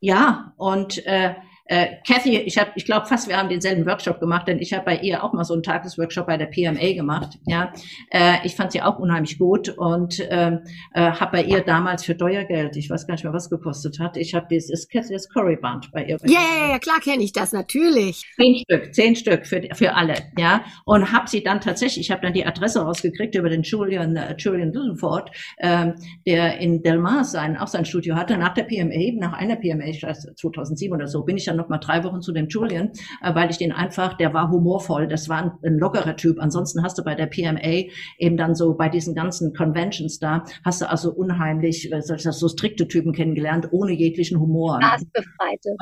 Ja, 0.00 0.52
und 0.56 1.04
äh, 1.06 1.34
äh, 1.68 1.96
Kathy, 2.06 2.38
ich 2.38 2.56
habe, 2.56 2.70
ich 2.76 2.86
glaube 2.86 3.06
fast, 3.06 3.28
wir 3.28 3.36
haben 3.36 3.50
denselben 3.50 3.84
Workshop 3.86 4.20
gemacht, 4.20 4.48
denn 4.48 4.58
ich 4.58 4.72
habe 4.72 4.86
bei 4.86 4.96
ihr 4.96 5.22
auch 5.22 5.34
mal 5.34 5.44
so 5.44 5.52
einen 5.52 5.62
Tagesworkshop 5.62 6.26
bei 6.26 6.38
der 6.38 6.46
PMA 6.46 6.94
gemacht. 6.94 7.38
Ja, 7.46 7.72
äh, 8.10 8.36
ich 8.44 8.56
fand 8.56 8.72
sie 8.72 8.80
auch 8.80 8.98
unheimlich 8.98 9.38
gut 9.38 9.68
und 9.68 10.18
ähm, 10.30 10.60
äh, 10.94 11.02
habe 11.02 11.32
bei 11.38 11.42
ihr 11.44 11.60
damals 11.60 12.04
für 12.06 12.16
teuer 12.16 12.44
Geld, 12.44 12.76
ich 12.76 12.88
weiß 12.88 13.06
gar 13.06 13.14
nicht 13.14 13.24
mehr, 13.24 13.34
was 13.34 13.50
gekostet 13.50 13.98
hat. 14.00 14.16
Ich 14.16 14.34
habe 14.34 14.46
dieses 14.50 14.88
Kathy's 14.88 15.28
Curry 15.28 15.56
Band 15.56 15.92
bei 15.92 16.04
ihr. 16.04 16.16
Ja, 16.24 16.40
ja, 16.40 16.70
ja, 16.70 16.78
klar 16.78 17.00
kenne 17.00 17.22
ich 17.22 17.32
das 17.32 17.52
natürlich. 17.52 18.22
Zehn 18.36 18.56
Stück, 18.56 18.94
zehn 18.94 19.16
Stück 19.16 19.46
für 19.46 19.68
für 19.74 19.94
alle, 19.94 20.14
ja. 20.38 20.64
Und 20.86 21.12
habe 21.12 21.28
sie 21.28 21.42
dann 21.42 21.60
tatsächlich, 21.60 22.06
ich 22.06 22.10
habe 22.10 22.22
dann 22.22 22.32
die 22.32 22.46
Adresse 22.46 22.80
rausgekriegt 22.80 23.34
über 23.34 23.50
den 23.50 23.62
Julian 23.62 24.16
äh, 24.16 24.34
Julian 24.38 24.72
Dusselford, 24.72 25.30
ähm, 25.58 25.96
der 26.26 26.58
in 26.60 26.82
Del 26.82 26.98
Mar 26.98 27.24
sein 27.24 27.58
auch 27.58 27.68
sein 27.68 27.84
Studio 27.84 28.14
hatte. 28.14 28.38
Nach 28.38 28.54
der 28.54 28.62
PMA, 28.64 29.18
nach 29.18 29.34
einer 29.34 29.56
PMA, 29.56 29.84
ich 29.84 30.02
weiß 30.02 30.28
2007 30.34 30.94
oder 30.94 31.08
so, 31.08 31.24
bin 31.24 31.36
ich 31.36 31.44
dann 31.44 31.57
noch 31.58 31.68
mal 31.68 31.78
drei 31.78 32.04
Wochen 32.04 32.22
zu 32.22 32.32
dem 32.32 32.48
Julian, 32.48 32.92
äh, 33.22 33.34
weil 33.34 33.50
ich 33.50 33.58
den 33.58 33.72
einfach, 33.72 34.14
der 34.14 34.32
war 34.32 34.50
humorvoll, 34.50 35.06
das 35.08 35.28
war 35.28 35.42
ein, 35.42 35.52
ein 35.62 35.78
lockerer 35.78 36.16
Typ. 36.16 36.38
Ansonsten 36.40 36.82
hast 36.82 36.98
du 36.98 37.04
bei 37.04 37.14
der 37.14 37.26
PMA 37.26 37.90
eben 38.18 38.36
dann 38.36 38.54
so 38.54 38.74
bei 38.74 38.88
diesen 38.88 39.14
ganzen 39.14 39.54
Conventions 39.54 40.18
da, 40.18 40.44
hast 40.64 40.80
du 40.80 40.88
also 40.88 41.12
unheimlich, 41.12 41.92
äh, 41.92 42.00
so 42.00 42.48
strikte 42.48 42.88
Typen 42.88 43.12
kennengelernt, 43.12 43.68
ohne 43.72 43.92
jeglichen 43.92 44.40
Humor. 44.40 44.80
Spaßbefreite. 44.82 45.76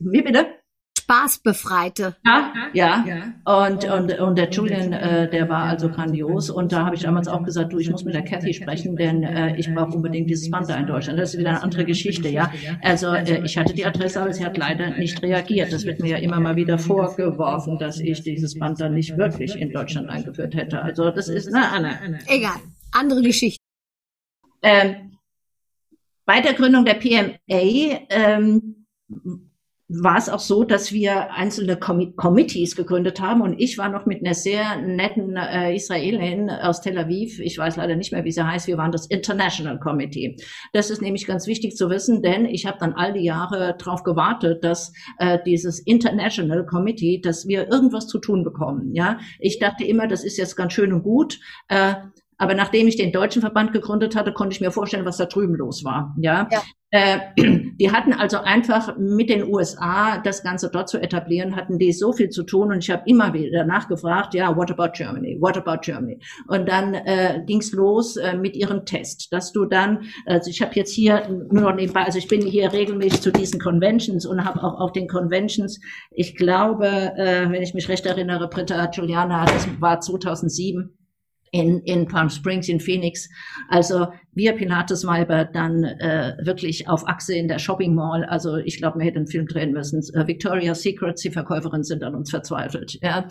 Wie 0.00 0.22
bitte? 0.22 0.46
Spaßbefreite. 1.10 2.16
Ja, 2.72 3.04
ja. 3.04 3.32
Und, 3.44 3.84
und, 3.84 4.20
und 4.20 4.38
der 4.38 4.48
Julian, 4.48 4.92
äh, 4.92 5.28
der 5.28 5.48
war 5.48 5.64
also 5.64 5.88
grandios. 5.88 6.50
Und 6.50 6.70
da 6.70 6.86
habe 6.86 6.94
ich 6.94 7.02
damals 7.02 7.26
auch 7.26 7.42
gesagt, 7.42 7.72
du, 7.72 7.78
ich 7.78 7.90
muss 7.90 8.04
mit 8.04 8.14
der 8.14 8.22
Kathy 8.22 8.54
sprechen, 8.54 8.94
denn 8.94 9.24
äh, 9.24 9.56
ich 9.56 9.72
brauche 9.74 9.96
unbedingt 9.96 10.30
dieses 10.30 10.48
Band 10.50 10.70
da 10.70 10.76
in 10.76 10.86
Deutschland. 10.86 11.18
Das 11.18 11.34
ist 11.34 11.40
wieder 11.40 11.50
eine 11.50 11.62
andere 11.62 11.84
Geschichte, 11.84 12.28
ja. 12.28 12.52
Also 12.82 13.12
äh, 13.12 13.44
ich 13.44 13.58
hatte 13.58 13.74
die 13.74 13.84
Adresse, 13.84 14.22
aber 14.22 14.32
sie 14.32 14.44
hat 14.44 14.56
leider 14.56 14.90
nicht 14.90 15.20
reagiert. 15.22 15.72
Das 15.72 15.84
wird 15.84 16.00
mir 16.00 16.10
ja 16.10 16.18
immer 16.18 16.38
mal 16.38 16.54
wieder 16.54 16.78
vorgeworfen, 16.78 17.78
dass 17.78 17.98
ich 17.98 18.22
dieses 18.22 18.56
Band 18.56 18.80
dann 18.80 18.94
nicht 18.94 19.16
wirklich 19.16 19.56
in 19.56 19.72
Deutschland 19.72 20.08
eingeführt 20.08 20.54
hätte. 20.54 20.80
Also 20.80 21.10
das 21.10 21.28
ist 21.28 21.52
eine 21.52 21.70
Anne. 21.70 22.20
Egal, 22.28 22.60
andere 22.92 23.22
Geschichte. 23.22 23.60
Ähm, 24.62 25.16
bei 26.24 26.40
der 26.40 26.54
Gründung 26.54 26.84
der 26.84 26.94
PMA 26.94 27.34
ähm, 28.10 28.86
war 29.92 30.16
es 30.16 30.28
auch 30.28 30.38
so, 30.38 30.62
dass 30.62 30.92
wir 30.92 31.32
einzelne 31.32 31.76
Com 31.76 32.14
Committees 32.14 32.76
gegründet 32.76 33.20
haben 33.20 33.42
und 33.42 33.60
ich 33.60 33.76
war 33.76 33.88
noch 33.88 34.06
mit 34.06 34.24
einer 34.24 34.34
sehr 34.34 34.76
netten 34.76 35.36
äh, 35.36 35.74
Israelin 35.74 36.48
aus 36.48 36.80
Tel 36.80 36.96
Aviv, 36.96 37.40
ich 37.40 37.58
weiß 37.58 37.76
leider 37.76 37.96
nicht 37.96 38.12
mehr, 38.12 38.24
wie 38.24 38.30
sie 38.30 38.46
heißt, 38.46 38.68
wir 38.68 38.78
waren 38.78 38.92
das 38.92 39.06
International 39.06 39.80
Committee. 39.80 40.36
Das 40.72 40.90
ist 40.90 41.02
nämlich 41.02 41.26
ganz 41.26 41.48
wichtig 41.48 41.76
zu 41.76 41.90
wissen, 41.90 42.22
denn 42.22 42.44
ich 42.44 42.66
habe 42.66 42.78
dann 42.78 42.92
all 42.92 43.12
die 43.14 43.24
Jahre 43.24 43.76
darauf 43.78 44.04
gewartet, 44.04 44.62
dass 44.62 44.92
äh, 45.18 45.38
dieses 45.44 45.80
International 45.80 46.64
Committee, 46.64 47.20
dass 47.20 47.48
wir 47.48 47.68
irgendwas 47.68 48.06
zu 48.06 48.18
tun 48.18 48.44
bekommen. 48.44 48.94
Ja, 48.94 49.18
ich 49.40 49.58
dachte 49.58 49.84
immer, 49.84 50.06
das 50.06 50.22
ist 50.22 50.38
jetzt 50.38 50.54
ganz 50.54 50.72
schön 50.72 50.92
und 50.92 51.02
gut. 51.02 51.40
Äh, 51.68 51.94
aber 52.40 52.54
nachdem 52.54 52.88
ich 52.88 52.96
den 52.96 53.12
deutschen 53.12 53.42
Verband 53.42 53.74
gegründet 53.74 54.16
hatte, 54.16 54.32
konnte 54.32 54.54
ich 54.54 54.62
mir 54.62 54.70
vorstellen, 54.70 55.04
was 55.04 55.18
da 55.18 55.26
drüben 55.26 55.54
los 55.54 55.84
war. 55.84 56.16
Ja, 56.18 56.48
ja. 56.50 56.62
Äh, 56.90 57.18
die 57.78 57.92
hatten 57.92 58.14
also 58.14 58.38
einfach 58.38 58.96
mit 58.96 59.28
den 59.28 59.44
USA 59.44 60.16
das 60.18 60.42
Ganze 60.42 60.70
dort 60.72 60.88
zu 60.88 60.98
etablieren, 60.98 61.54
hatten 61.54 61.78
die 61.78 61.92
so 61.92 62.14
viel 62.14 62.30
zu 62.30 62.42
tun 62.42 62.72
und 62.72 62.78
ich 62.78 62.90
habe 62.90 63.02
immer 63.04 63.34
wieder 63.34 63.64
nachgefragt, 63.64 64.32
ja, 64.32 64.56
what 64.56 64.70
about 64.70 64.92
Germany? 64.94 65.36
What 65.38 65.58
about 65.58 65.82
Germany? 65.82 66.18
Und 66.48 66.66
dann 66.66 66.94
äh, 66.94 67.42
ging's 67.46 67.72
los 67.72 68.16
äh, 68.16 68.34
mit 68.34 68.56
ihrem 68.56 68.86
Test, 68.86 69.30
dass 69.32 69.52
du 69.52 69.66
dann, 69.66 70.04
also 70.24 70.48
ich 70.48 70.62
habe 70.62 70.72
jetzt 70.76 70.94
hier 70.94 71.28
nur 71.28 71.62
noch 71.62 71.74
nebenbei, 71.74 72.04
also 72.04 72.16
ich 72.16 72.26
bin 72.26 72.40
hier 72.40 72.72
regelmäßig 72.72 73.20
zu 73.20 73.32
diesen 73.32 73.60
Conventions 73.60 74.24
und 74.24 74.46
habe 74.46 74.64
auch 74.64 74.80
auf 74.80 74.92
den 74.92 75.08
Conventions, 75.08 75.78
ich 76.10 76.36
glaube, 76.36 76.86
äh, 76.86 77.50
wenn 77.50 77.62
ich 77.62 77.74
mich 77.74 77.90
recht 77.90 78.06
erinnere, 78.06 78.48
Britta 78.48 78.86
Giuliana, 78.86 79.44
das 79.44 79.68
war 79.78 80.00
2007 80.00 80.96
in, 81.52 81.82
in 81.86 82.06
Palm 82.06 82.28
Springs, 82.28 82.68
in 82.68 82.80
Phoenix. 82.80 83.28
Also 83.70 84.12
wir 84.32 84.52
Pilates-Weiber 84.52 85.44
dann 85.44 85.84
äh, 85.84 86.36
wirklich 86.42 86.88
auf 86.88 87.06
Achse 87.06 87.34
in 87.34 87.48
der 87.48 87.58
Shopping 87.58 87.94
Mall. 87.94 88.24
Also 88.24 88.56
ich 88.56 88.78
glaube, 88.78 88.98
wir 88.98 89.06
hätten 89.06 89.18
einen 89.18 89.26
Film 89.26 89.46
drehen 89.46 89.72
müssen. 89.72 90.02
Äh, 90.14 90.26
Victoria's 90.26 90.82
Secret, 90.82 91.22
die 91.22 91.30
Verkäuferin 91.30 91.82
sind 91.82 92.02
an 92.02 92.14
uns 92.14 92.30
verzweifelt. 92.30 92.98
Ja. 93.02 93.28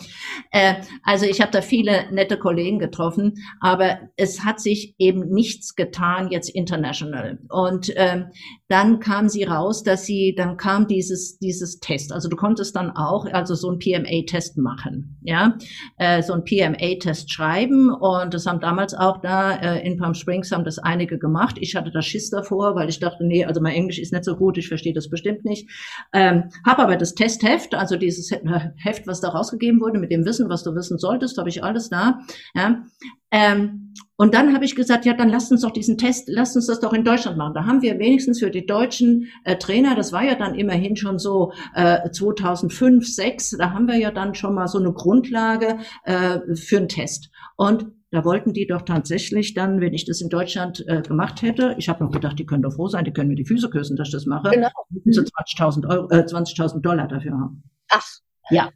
Äh, 0.51 0.75
also 1.03 1.25
ich 1.25 1.41
habe 1.41 1.51
da 1.51 1.61
viele 1.61 2.11
nette 2.11 2.37
Kollegen 2.37 2.79
getroffen, 2.79 3.33
aber 3.61 3.99
es 4.17 4.43
hat 4.43 4.59
sich 4.59 4.95
eben 4.97 5.29
nichts 5.29 5.75
getan 5.75 6.29
jetzt 6.29 6.49
international. 6.49 7.39
Und 7.49 7.91
ähm, 7.95 8.27
dann 8.67 8.99
kam 8.99 9.29
sie 9.29 9.43
raus, 9.43 9.83
dass 9.83 10.05
sie, 10.05 10.35
dann 10.35 10.57
kam 10.57 10.87
dieses 10.87 11.39
dieses 11.39 11.79
Test. 11.79 12.11
Also 12.11 12.29
du 12.29 12.35
konntest 12.35 12.75
dann 12.75 12.91
auch 12.91 13.25
also 13.25 13.55
so 13.55 13.71
ein 13.71 13.79
PMA-Test 13.79 14.57
machen, 14.57 15.17
ja, 15.21 15.57
äh, 15.97 16.21
so 16.21 16.33
ein 16.33 16.43
PMA-Test 16.43 17.31
schreiben 17.31 17.89
und 17.89 18.33
das 18.33 18.45
haben 18.45 18.59
damals 18.59 18.93
auch 18.93 19.21
da 19.21 19.55
äh, 19.55 19.85
in 19.85 19.97
Palm 19.97 20.13
Springs 20.13 20.51
haben 20.51 20.63
das 20.63 20.79
einige 20.89 21.19
gemacht. 21.19 21.57
Ich 21.59 21.75
hatte 21.75 21.91
da 21.91 22.01
Schiss 22.01 22.29
davor, 22.29 22.75
weil 22.75 22.89
ich 22.89 22.99
dachte, 22.99 23.25
nee, 23.25 23.45
also 23.45 23.61
mein 23.61 23.75
Englisch 23.75 23.99
ist 23.99 24.11
nicht 24.11 24.25
so 24.25 24.35
gut, 24.35 24.57
ich 24.57 24.67
verstehe 24.67 24.93
das 24.93 25.09
bestimmt 25.09 25.45
nicht. 25.45 25.69
Ähm, 26.13 26.45
habe 26.65 26.83
aber 26.83 26.97
das 26.97 27.13
Testheft, 27.15 27.75
also 27.75 27.95
dieses 27.95 28.31
Heft, 28.31 29.07
was 29.07 29.21
da 29.21 29.29
rausgegeben 29.29 29.79
wurde, 29.79 29.99
mit 29.99 30.11
dem 30.11 30.25
Wissen, 30.25 30.49
was 30.49 30.63
du 30.63 30.73
wissen 30.75 30.97
solltest, 30.97 31.37
habe 31.37 31.49
ich 31.49 31.63
alles 31.63 31.89
da. 31.89 32.19
Ja. 32.55 32.83
Ähm, 33.31 33.93
und 34.17 34.33
dann 34.33 34.53
habe 34.53 34.65
ich 34.65 34.75
gesagt, 34.75 35.05
ja, 35.05 35.13
dann 35.13 35.29
lasst 35.29 35.51
uns 35.51 35.61
doch 35.61 35.71
diesen 35.71 35.97
Test, 35.97 36.27
lasst 36.27 36.55
uns 36.55 36.67
das 36.67 36.79
doch 36.79 36.93
in 36.93 37.03
Deutschland 37.05 37.37
machen. 37.37 37.53
Da 37.53 37.65
haben 37.65 37.81
wir 37.81 37.99
wenigstens 37.99 38.39
für 38.39 38.49
die 38.49 38.65
deutschen 38.65 39.27
äh, 39.43 39.55
Trainer, 39.57 39.95
das 39.95 40.11
war 40.11 40.23
ja 40.23 40.35
dann 40.35 40.55
immerhin 40.55 40.95
schon 40.95 41.19
so 41.19 41.53
äh, 41.75 42.09
2005, 42.09 43.07
6, 43.07 43.51
da 43.59 43.71
haben 43.71 43.87
wir 43.87 43.95
ja 43.95 44.11
dann 44.11 44.33
schon 44.33 44.55
mal 44.55 44.67
so 44.67 44.79
eine 44.79 44.91
Grundlage 44.91 45.77
äh, 46.03 46.39
für 46.55 46.77
einen 46.77 46.89
Test. 46.89 47.29
Und 47.55 47.85
da 48.11 48.25
wollten 48.25 48.53
die 48.53 48.65
doch 48.65 48.81
tatsächlich 48.81 49.53
dann, 49.53 49.81
wenn 49.81 49.93
ich 49.93 50.05
das 50.05 50.21
in 50.21 50.29
Deutschland 50.29 50.83
äh, 50.87 51.01
gemacht 51.01 51.41
hätte, 51.41 51.75
ich 51.77 51.89
habe 51.89 52.03
noch 52.03 52.11
gedacht, 52.11 52.39
die 52.39 52.45
können 52.45 52.63
doch 52.63 52.73
froh 52.73 52.87
sein, 52.87 53.05
die 53.05 53.13
können 53.13 53.29
mir 53.29 53.35
die 53.35 53.45
Füße 53.45 53.69
küssen, 53.69 53.95
dass 53.95 54.07
ich 54.07 54.13
das 54.13 54.25
mache, 54.25 54.49
genau. 54.49 54.69
so 55.05 55.21
20.000 55.21 55.87
Euro, 55.89 56.09
äh, 56.09 56.25
20.000 56.25 56.81
Dollar 56.81 57.07
dafür 57.07 57.33
haben. 57.33 57.63
Ach. 57.91 58.05
Ja. 58.49 58.69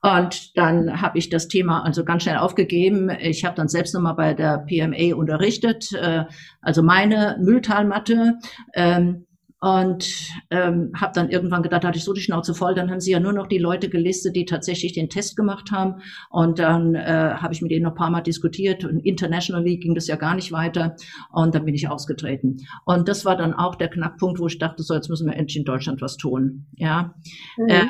Und 0.00 0.56
dann 0.56 1.00
habe 1.00 1.18
ich 1.18 1.28
das 1.28 1.46
Thema 1.46 1.84
also 1.84 2.04
ganz 2.04 2.24
schnell 2.24 2.38
aufgegeben. 2.38 3.08
Ich 3.20 3.44
habe 3.44 3.54
dann 3.54 3.68
selbst 3.68 3.94
nochmal 3.94 4.14
bei 4.14 4.34
der 4.34 4.58
PMA 4.58 5.14
unterrichtet, 5.14 5.92
äh, 5.92 6.24
also 6.60 6.82
meine 6.82 7.38
Mülltalmatte. 7.40 8.38
Ähm, 8.74 9.26
und 9.62 10.12
ähm, 10.50 10.90
habe 11.00 11.12
dann 11.14 11.30
irgendwann 11.30 11.62
gedacht, 11.62 11.84
da 11.84 11.88
hatte 11.88 11.98
ich 11.98 12.02
so 12.02 12.12
die 12.12 12.20
Schnauze 12.20 12.52
voll, 12.52 12.74
dann 12.74 12.90
haben 12.90 13.00
sie 13.00 13.12
ja 13.12 13.20
nur 13.20 13.32
noch 13.32 13.46
die 13.46 13.58
Leute 13.58 13.88
gelistet, 13.88 14.34
die 14.34 14.44
tatsächlich 14.44 14.92
den 14.92 15.08
Test 15.08 15.36
gemacht 15.36 15.70
haben. 15.70 16.02
Und 16.30 16.58
dann 16.58 16.96
äh, 16.96 17.34
habe 17.36 17.54
ich 17.54 17.62
mit 17.62 17.70
denen 17.70 17.84
noch 17.84 17.92
ein 17.92 17.96
paar 17.96 18.10
Mal 18.10 18.22
diskutiert 18.22 18.84
und 18.84 18.98
internationally 19.06 19.76
ging 19.76 19.94
das 19.94 20.08
ja 20.08 20.16
gar 20.16 20.34
nicht 20.34 20.50
weiter. 20.50 20.96
Und 21.30 21.54
dann 21.54 21.64
bin 21.64 21.76
ich 21.76 21.88
ausgetreten. 21.88 22.56
Und 22.84 23.06
das 23.08 23.24
war 23.24 23.36
dann 23.36 23.54
auch 23.54 23.76
der 23.76 23.86
Knackpunkt, 23.86 24.40
wo 24.40 24.48
ich 24.48 24.58
dachte, 24.58 24.82
so 24.82 24.94
jetzt 24.94 25.08
müssen 25.08 25.28
wir 25.28 25.36
endlich 25.36 25.58
in 25.58 25.64
Deutschland 25.64 26.02
was 26.02 26.16
tun. 26.16 26.66
Ja. 26.74 27.14
Mhm. 27.56 27.68
Äh, 27.68 27.86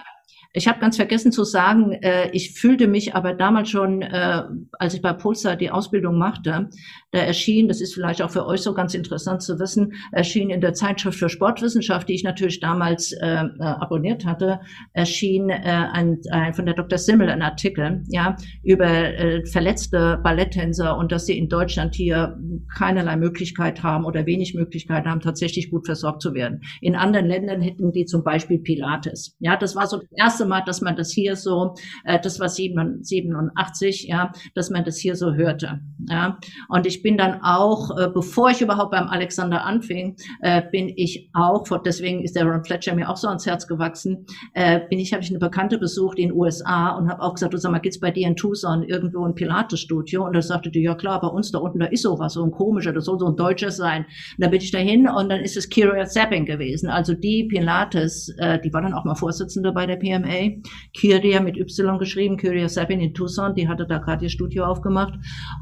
ich 0.53 0.68
habe 0.68 0.80
ganz 0.80 0.96
vergessen 0.96 1.32
zu 1.32 1.44
sagen, 1.44 1.92
äh, 1.92 2.30
ich 2.32 2.53
fühlte 2.59 2.86
mich 2.86 3.14
aber 3.14 3.34
damals 3.34 3.70
schon, 3.70 4.03
äh, 4.03 4.42
als 4.72 4.94
ich 4.94 5.03
bei 5.03 5.12
Pulsar 5.12 5.57
die 5.57 5.70
Ausbildung 5.70 6.18
machte, 6.18 6.68
da 7.12 7.18
erschien, 7.18 7.68
das 7.68 7.80
ist 7.80 7.94
vielleicht 7.94 8.22
auch 8.22 8.30
für 8.30 8.46
euch 8.46 8.61
so 8.61 8.72
ganz 8.74 8.94
interessant 8.94 9.42
zu 9.42 9.59
wissen, 9.59 9.92
erschien 10.12 10.50
in 10.50 10.61
der 10.61 10.72
Zeitschrift 10.72 11.18
für 11.18 11.28
Sportwissenschaft, 11.28 12.09
die 12.09 12.14
ich 12.14 12.24
natürlich 12.24 12.61
damals 12.61 13.12
äh, 13.12 13.26
äh, 13.26 13.62
abonniert 13.62 14.24
hatte, 14.24 14.61
erschien 14.92 15.50
äh, 15.50 15.61
ein, 15.92 16.18
ein, 16.30 16.55
von 16.55 16.66
der 16.66 16.74
Dr. 16.74 16.98
Simmel 16.98 17.28
ein 17.28 17.42
Artikel, 17.42 18.03
ja, 18.09 18.36
über 18.62 18.86
äh, 18.88 19.44
verletzte 19.46 20.20
Balletttänzer 20.22 20.96
und 20.96 21.12
dass 21.12 21.26
sie 21.26 21.36
in 21.36 21.48
Deutschland 21.48 21.94
hier 21.94 22.38
keinerlei 22.76 23.16
Möglichkeit 23.16 23.82
haben 23.82 24.05
oder 24.05 24.26
wenig 24.26 24.55
Möglichkeit 24.55 25.05
haben, 25.07 25.20
tatsächlich 25.20 25.70
gut 25.70 25.86
versorgt 25.86 26.22
zu 26.22 26.34
werden. 26.34 26.62
In 26.80 26.96
anderen 26.96 27.26
Ländern 27.26 27.61
hätten 27.61 27.92
die 27.92 28.07
zum 28.07 28.24
Beispiel 28.24 28.59
Pilates. 28.59 29.36
Ja, 29.38 29.57
das 29.57 29.76
war 29.76 29.86
so 29.86 29.98
das 29.98 30.09
erste 30.16 30.41
Mal, 30.47 30.62
dass 30.64 30.80
man 30.80 30.97
das 30.97 31.11
hier 31.12 31.36
so, 31.36 31.74
äh, 32.05 32.18
das 32.20 32.40
war 32.40 32.49
87, 32.49 34.05
ja, 34.09 34.32
dass 34.55 34.70
man 34.70 34.84
das 34.84 34.99
hier 34.99 35.16
so 35.16 35.34
hörte. 35.34 35.80
Ja, 36.09 36.38
und 36.68 36.86
ich 36.86 37.03
bin 37.03 37.16
dann 37.16 37.40
auch, 37.43 37.97
äh, 37.97 38.09
bevor 38.12 38.51
ich 38.51 38.61
überhaupt 38.61 38.90
beim 38.90 39.09
Alexander 39.09 39.64
anfing, 39.64 40.16
äh, 40.40 40.62
bin 40.70 40.93
ich 40.97 41.30
auch, 41.32 41.64
deswegen 41.84 42.22
ist 42.22 42.36
der 42.36 42.45
Ron 42.45 42.64
Fletcher 42.64 42.95
mir 42.95 43.09
auch 43.09 43.16
so 43.16 43.28
ans 43.28 43.47
Herz 43.47 43.66
gewachsen, 43.66 44.26
äh, 44.55 44.80
bin 44.88 44.99
ich, 44.99 45.12
habe 45.12 45.22
ich 45.22 45.30
eine 45.30 45.38
Bekannte 45.38 45.78
besucht 45.78 46.18
in 46.18 46.28
den 46.28 46.36
USA 46.36 46.97
und 46.97 47.09
habe 47.09 47.22
auch 47.22 47.34
gesagt, 47.34 47.55
du 47.55 47.59
sag 47.59 47.72
mal, 47.72 47.78
geht's 47.78 48.01
bei 48.01 48.11
dir 48.11 48.26
in 48.26 48.36
Tucson 48.36 48.82
irgendwo 48.82 49.24
ein 49.24 49.34
Pilates-Studio? 49.34 50.26
Und 50.26 50.34
da 50.34 50.43
sagte 50.43 50.70
die, 50.70 50.82
ja 50.82 50.95
klar, 50.95 51.20
bei 51.20 51.28
uns 51.28 51.53
da 51.53 51.59
unten, 51.59 51.80
da 51.80 51.86
ist 51.86 52.03
sowas, 52.03 52.34
so 52.34 52.45
ein 52.45 52.51
komischer, 52.51 52.93
das 52.93 53.05
soll 53.05 53.18
so 53.18 53.26
ein 53.26 53.36
deutsches 53.36 53.76
sein. 53.76 54.05
Und 54.36 54.45
da 54.45 54.49
bin 54.49 54.61
ich 54.61 54.70
dahin 54.70 55.09
und 55.09 55.28
dann 55.28 55.40
ist 55.40 55.57
es 55.57 55.68
Kira 55.68 56.05
Zapping 56.05 56.47
gewesen, 56.47 56.88
also 56.88 57.14
die 57.14 57.45
Pilates, 57.45 58.34
äh, 58.38 58.61
die 58.61 58.72
war 58.72 58.82
dann 58.82 58.95
auch 58.95 59.05
mal 59.05 59.14
Vorsitzende 59.14 59.72
bei 59.72 59.86
der 59.86 59.97
PMA 59.97 60.31
UCLA. 60.32 60.62
Kyria 60.94 61.40
mit 61.40 61.56
Y 61.56 61.98
geschrieben, 61.98 62.36
Kyria 62.36 62.68
Sabin 62.68 63.00
in 63.00 63.14
Tucson, 63.14 63.54
die 63.54 63.68
hatte 63.68 63.86
da 63.86 63.98
gerade 63.98 64.24
ihr 64.24 64.30
Studio 64.30 64.64
aufgemacht. 64.64 65.14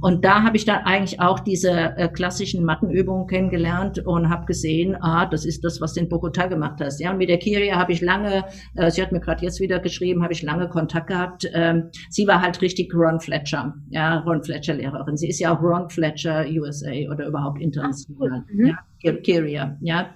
Und 0.03 0.25
da 0.25 0.43
habe 0.43 0.57
ich 0.57 0.65
dann 0.65 0.85
eigentlich 0.85 1.21
auch 1.21 1.41
diese 1.41 1.71
äh, 1.71 2.09
klassischen 2.09 2.65
Mattenübungen 2.65 3.27
kennengelernt 3.27 4.05
und 4.07 4.29
habe 4.29 4.47
gesehen, 4.47 4.97
ah, 5.01 5.27
das 5.27 5.45
ist 5.45 5.65
das, 5.65 5.81
was 5.81 5.95
du 5.95 6.01
in 6.01 6.09
Bogota 6.09 6.47
gemacht 6.47 6.81
hast. 6.81 7.01
Ja, 7.01 7.13
und 7.13 7.19
mit 7.19 7.29
der 7.29 7.39
Kyria 7.39 7.77
habe 7.77 7.93
ich 7.93 8.01
lange, 8.01 8.45
äh, 8.75 8.91
sie 8.91 9.03
hat 9.03 9.13
mir 9.13 9.21
gerade 9.21 9.45
jetzt 9.45 9.61
wieder 9.61 9.79
geschrieben, 9.79 10.23
habe 10.23 10.33
ich 10.33 10.43
lange 10.43 10.69
Kontakt 10.69 11.09
gehabt. 11.09 11.49
Ähm, 11.53 11.91
sie 12.09 12.27
war 12.27 12.41
halt 12.41 12.61
richtig 12.61 12.93
Ron 12.95 13.21
Fletcher, 13.21 13.75
ja, 13.91 14.19
Ron 14.21 14.43
Fletcher 14.43 14.75
Lehrerin. 14.75 15.17
Sie 15.17 15.29
ist 15.29 15.39
ja 15.39 15.57
auch 15.57 15.63
Ron 15.63 15.89
Fletcher 15.91 16.45
USA 16.49 16.91
oder 17.11 17.27
überhaupt 17.27 17.61
international. 17.61 18.45
Ach, 18.45 18.53
cool. 18.53 18.75
ja, 19.03 19.13
Kyria, 19.13 19.77
ja. 19.81 20.13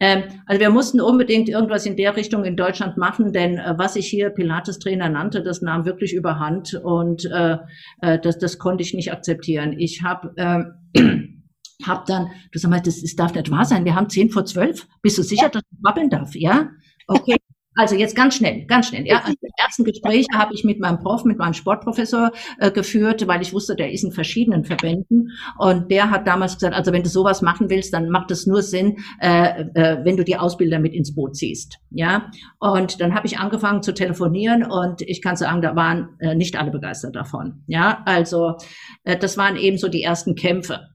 Ähm, 0.00 0.24
also 0.46 0.60
wir 0.60 0.70
mussten 0.70 1.00
unbedingt 1.00 1.48
irgendwas 1.48 1.86
in 1.86 1.96
der 1.96 2.16
Richtung 2.16 2.44
in 2.44 2.56
Deutschland 2.56 2.96
machen, 2.96 3.32
denn 3.32 3.58
äh, 3.58 3.74
was 3.76 3.96
ich 3.96 4.06
hier 4.08 4.30
Pilates-Trainer 4.30 5.08
nannte, 5.08 5.42
das 5.42 5.62
nahm 5.62 5.84
wirklich 5.84 6.14
überhand 6.14 6.74
und 6.74 7.24
äh, 7.26 7.58
äh, 8.00 8.18
das, 8.18 8.38
das 8.38 8.58
konnte 8.58 8.82
ich 8.82 8.94
nicht 8.94 9.12
akzeptieren. 9.12 9.74
Ich 9.78 10.02
habe 10.02 10.34
ähm, 10.36 11.44
hab 11.86 12.06
dann, 12.06 12.30
du 12.50 12.58
sag 12.58 12.70
mal, 12.70 12.80
das, 12.80 13.00
das 13.02 13.14
darf 13.14 13.34
nicht 13.34 13.50
wahr 13.50 13.64
sein, 13.64 13.84
wir 13.84 13.94
haben 13.94 14.08
zehn 14.08 14.30
vor 14.30 14.44
zwölf. 14.44 14.86
Bist 15.00 15.16
du 15.18 15.22
sicher, 15.22 15.44
ja. 15.44 15.48
dass 15.50 15.62
ich 15.70 15.78
babbeln 15.80 16.10
darf? 16.10 16.34
Ja? 16.34 16.70
Okay. 17.06 17.36
Also 17.76 17.96
jetzt 17.96 18.14
ganz 18.14 18.36
schnell, 18.36 18.66
ganz 18.66 18.88
schnell. 18.88 19.06
Ja, 19.06 19.18
also 19.18 19.32
die 19.42 19.50
ersten 19.56 19.84
Gespräche 19.84 20.28
habe 20.34 20.54
ich 20.54 20.64
mit 20.64 20.80
meinem 20.80 21.00
Prof, 21.00 21.24
mit 21.24 21.38
meinem 21.38 21.54
Sportprofessor 21.54 22.30
äh, 22.58 22.70
geführt, 22.70 23.26
weil 23.26 23.42
ich 23.42 23.52
wusste, 23.52 23.74
der 23.74 23.90
ist 23.92 24.04
in 24.04 24.12
verschiedenen 24.12 24.64
Verbänden 24.64 25.32
und 25.58 25.90
der 25.90 26.10
hat 26.10 26.26
damals 26.26 26.54
gesagt, 26.54 26.74
also 26.74 26.92
wenn 26.92 27.02
du 27.02 27.08
sowas 27.08 27.42
machen 27.42 27.70
willst, 27.70 27.92
dann 27.92 28.10
macht 28.10 28.30
es 28.30 28.46
nur 28.46 28.62
Sinn, 28.62 28.98
äh, 29.20 29.64
äh, 29.74 30.04
wenn 30.04 30.16
du 30.16 30.24
die 30.24 30.36
Ausbilder 30.36 30.78
mit 30.78 30.94
ins 30.94 31.14
Boot 31.14 31.36
ziehst. 31.36 31.78
Ja, 31.90 32.30
und 32.60 33.00
dann 33.00 33.14
habe 33.14 33.26
ich 33.26 33.38
angefangen 33.38 33.82
zu 33.82 33.92
telefonieren 33.92 34.64
und 34.64 35.02
ich 35.02 35.20
kann 35.20 35.36
sagen, 35.36 35.60
da 35.60 35.74
waren 35.74 36.10
äh, 36.20 36.34
nicht 36.34 36.56
alle 36.56 36.70
begeistert 36.70 37.16
davon. 37.16 37.62
Ja, 37.66 38.02
also 38.04 38.56
äh, 39.02 39.16
das 39.16 39.36
waren 39.36 39.56
eben 39.56 39.78
so 39.78 39.88
die 39.88 40.02
ersten 40.02 40.34
Kämpfe. 40.36 40.93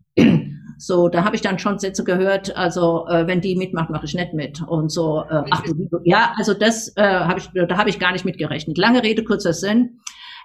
So, 0.82 1.10
da 1.10 1.26
habe 1.26 1.36
ich 1.36 1.42
dann 1.42 1.60
schon 1.60 1.78
Sätze 1.78 2.06
gehört, 2.06 2.56
also 2.56 3.06
äh, 3.10 3.28
wenn 3.28 3.42
die 3.42 3.58
mitmacht, 3.58 3.90
mache 3.90 4.06
ich 4.06 4.14
nicht 4.14 4.34
mit. 4.34 4.62
Und 4.62 4.90
so, 4.90 5.26
äh, 5.30 5.44
ach, 5.52 5.64
ja, 6.06 6.32
also 6.38 6.54
das 6.54 6.96
äh, 6.96 7.04
habe 7.04 7.38
ich, 7.38 7.50
da 7.68 7.78
habe 7.78 7.90
ich 7.90 8.00
gar 8.00 8.14
nicht 8.14 8.24
mitgerechnet. 8.24 8.78
Lange 8.78 9.04
Rede, 9.04 9.26
kurzer 9.26 9.52
Sinn. 9.52 10.00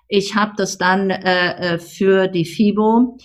Ich 0.09 0.35
habe 0.35 0.55
das 0.57 0.76
dann 0.76 1.11
äh, 1.11 1.74
äh 1.74 1.78
für 1.78 2.26
die 2.26 2.45
FIBO 2.45 3.16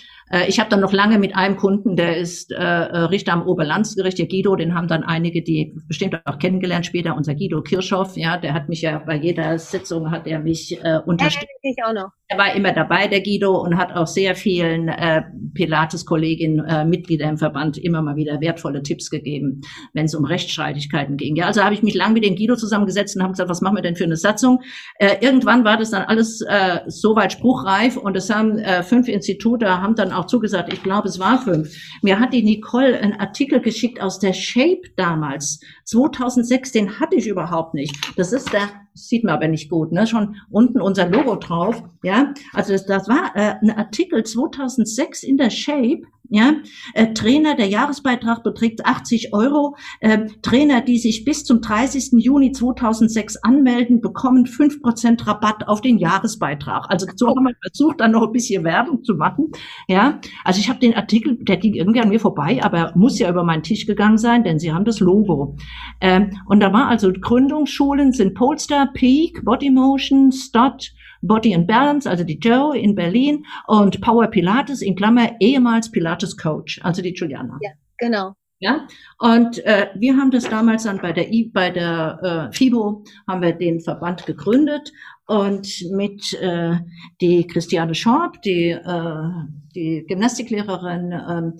ich 0.47 0.59
habe 0.59 0.69
dann 0.69 0.79
noch 0.79 0.93
lange 0.93 1.17
mit 1.17 1.35
einem 1.35 1.57
Kunden, 1.57 1.95
der 1.95 2.17
ist 2.17 2.51
äh, 2.51 2.55
äh, 2.55 2.97
Richter 3.05 3.33
am 3.33 3.47
Oberlandesgericht, 3.47 4.19
der 4.19 4.27
Guido, 4.27 4.55
den 4.55 4.75
haben 4.75 4.87
dann 4.87 5.03
einige, 5.03 5.41
die 5.41 5.75
bestimmt 5.87 6.21
auch 6.25 6.37
kennengelernt 6.37 6.85
später, 6.85 7.15
unser 7.15 7.35
Guido 7.35 7.61
Kirchhoff, 7.61 8.15
ja, 8.15 8.37
der 8.37 8.53
hat 8.53 8.69
mich 8.69 8.81
ja 8.81 8.99
bei 8.99 9.15
jeder 9.15 9.57
Sitzung 9.57 10.11
hat 10.11 10.27
er 10.27 10.39
mich 10.39 10.77
äh, 10.83 10.99
unterstützt. 11.05 11.47
Ja, 11.63 11.71
ich 11.71 11.83
auch 11.83 11.93
noch. 11.93 12.11
Er 12.27 12.37
war 12.37 12.53
immer 12.53 12.71
dabei, 12.73 13.07
der 13.07 13.21
Guido, 13.21 13.59
und 13.59 13.75
hat 13.77 13.95
auch 13.95 14.05
sehr 14.05 14.35
vielen 14.35 14.87
äh, 14.87 15.23
Pilates-Kolleginnen, 15.55 16.63
äh, 16.63 16.85
Mitglieder 16.85 17.27
im 17.27 17.37
Verband 17.37 17.79
immer 17.79 18.03
mal 18.03 18.17
wieder 18.17 18.39
wertvolle 18.39 18.83
Tipps 18.83 19.09
gegeben, 19.09 19.61
wenn 19.93 20.05
es 20.05 20.13
um 20.13 20.25
Rechtsstreitigkeiten 20.25 21.17
ging. 21.17 21.35
Ja, 21.35 21.47
also 21.47 21.63
habe 21.63 21.73
ich 21.73 21.81
mich 21.81 21.95
lang 21.95 22.13
mit 22.13 22.23
dem 22.23 22.35
Guido 22.35 22.55
zusammengesetzt 22.55 23.15
und 23.15 23.23
habe 23.23 23.31
gesagt, 23.31 23.49
was 23.49 23.61
machen 23.61 23.77
wir 23.77 23.81
denn 23.81 23.95
für 23.95 24.03
eine 24.03 24.15
Satzung? 24.15 24.61
Äh, 24.99 25.15
irgendwann 25.21 25.65
war 25.65 25.77
das 25.77 25.89
dann 25.89 26.03
alles 26.03 26.41
äh, 26.41 26.81
soweit 26.85 27.33
spruchreif 27.33 27.97
und 27.97 28.15
es 28.15 28.29
haben 28.29 28.59
äh, 28.59 28.83
fünf 28.83 29.07
Institute 29.07 29.67
haben 29.67 29.95
dann 29.95 30.11
auch 30.11 30.18
zugesagt, 30.27 30.71
ich 30.73 30.83
glaube, 30.83 31.07
es 31.07 31.19
war 31.19 31.41
fünf. 31.41 31.73
Mir 32.01 32.19
hat 32.19 32.33
die 32.33 32.43
Nicole 32.43 32.99
einen 32.99 33.19
Artikel 33.19 33.61
geschickt 33.61 34.01
aus 34.01 34.19
der 34.19 34.33
Shape 34.33 34.81
damals, 34.95 35.59
2006, 35.89 36.71
den 36.71 36.99
hatte 36.99 37.15
ich 37.15 37.27
überhaupt 37.27 37.73
nicht. 37.73 37.95
Das 38.17 38.33
ist 38.33 38.53
der 38.53 38.69
sieht 38.93 39.23
man 39.23 39.35
aber 39.35 39.47
nicht 39.47 39.69
gut, 39.69 39.91
ne? 39.91 40.05
Schon 40.07 40.35
unten 40.49 40.81
unser 40.81 41.07
Logo 41.07 41.35
drauf, 41.35 41.81
ja. 42.03 42.33
Also 42.53 42.73
das, 42.73 42.85
das 42.85 43.07
war 43.07 43.35
äh, 43.35 43.55
ein 43.61 43.71
Artikel 43.71 44.23
2006 44.23 45.23
in 45.23 45.37
der 45.37 45.49
Shape 45.49 46.01
ja, 46.31 46.53
äh, 46.93 47.13
Trainer, 47.13 47.55
der 47.55 47.67
Jahresbeitrag 47.67 48.43
beträgt 48.43 48.85
80 48.85 49.33
Euro. 49.33 49.75
Äh, 49.99 50.27
Trainer, 50.43 50.81
die 50.81 50.99
sich 50.99 51.25
bis 51.25 51.43
zum 51.43 51.59
30. 51.59 52.11
Juni 52.23 52.51
2006 52.51 53.37
anmelden, 53.37 53.99
bekommen 53.99 54.45
5% 54.45 55.25
Rabatt 55.25 55.67
auf 55.67 55.81
den 55.81 55.97
Jahresbeitrag. 55.97 56.85
Also 56.89 57.07
so 57.15 57.29
haben 57.29 57.45
wir 57.45 57.55
versucht, 57.63 57.99
dann 57.99 58.11
noch 58.11 58.27
ein 58.27 58.31
bisschen 58.31 58.63
Werbung 58.63 59.03
zu 59.03 59.15
machen. 59.15 59.51
Ja, 59.87 60.21
also 60.43 60.59
ich 60.59 60.69
habe 60.69 60.79
den 60.79 60.93
Artikel, 60.93 61.35
der 61.41 61.57
ging 61.57 61.73
irgendwie 61.73 62.01
an 62.01 62.09
mir 62.09 62.19
vorbei, 62.19 62.59
aber 62.61 62.93
muss 62.95 63.17
ja 63.17 63.27
über 63.27 63.43
meinen 63.43 63.63
Tisch 63.63 63.87
gegangen 63.87 64.19
sein, 64.19 64.43
denn 64.43 64.59
sie 64.59 64.71
haben 64.71 64.85
das 64.85 64.99
Logo. 64.99 65.57
Ähm, 66.01 66.31
und 66.45 66.59
da 66.61 66.71
war 66.73 66.87
also 66.87 67.11
Gründungsschulen 67.11 68.13
sind 68.13 68.33
Polster, 68.33 68.89
Peak, 68.93 69.43
Bodymotion, 69.43 70.31
Stott, 70.31 70.91
Body 71.21 71.53
and 71.53 71.67
Balance, 71.67 72.09
also 72.09 72.23
die 72.23 72.39
Joe 72.39 72.77
in 72.77 72.95
Berlin 72.95 73.45
und 73.67 73.99
Power 74.01 74.27
Pilates 74.27 74.81
in 74.81 74.95
Klammer 74.95 75.31
ehemals 75.39 75.91
Pilates 75.91 76.37
Coach, 76.37 76.79
also 76.83 77.01
die 77.01 77.13
Juliana. 77.13 77.57
Ja, 77.61 77.71
genau. 77.97 78.35
Ja, 78.61 78.87
und 79.19 79.63
äh, 79.65 79.87
wir 79.95 80.17
haben 80.17 80.31
das 80.31 80.49
damals 80.49 80.83
dann 80.83 80.99
bei 80.99 81.13
der 81.13 81.31
I, 81.31 81.45
bei 81.45 81.69
der 81.69 82.49
äh, 82.51 82.53
FIBO 82.53 83.05
haben 83.25 83.41
wir 83.41 83.53
den 83.53 83.79
Verband 83.79 84.25
gegründet 84.25 84.91
und 85.29 85.85
mit 85.91 86.33
äh, 86.41 86.77
die 87.21 87.45
Christiane 87.45 87.93
Schorb, 87.93 88.41
die 88.41 88.71
äh, 88.71 89.29
die 89.75 90.03
Gymnastiklehrerin, 90.07 91.11
ähm, 91.11 91.53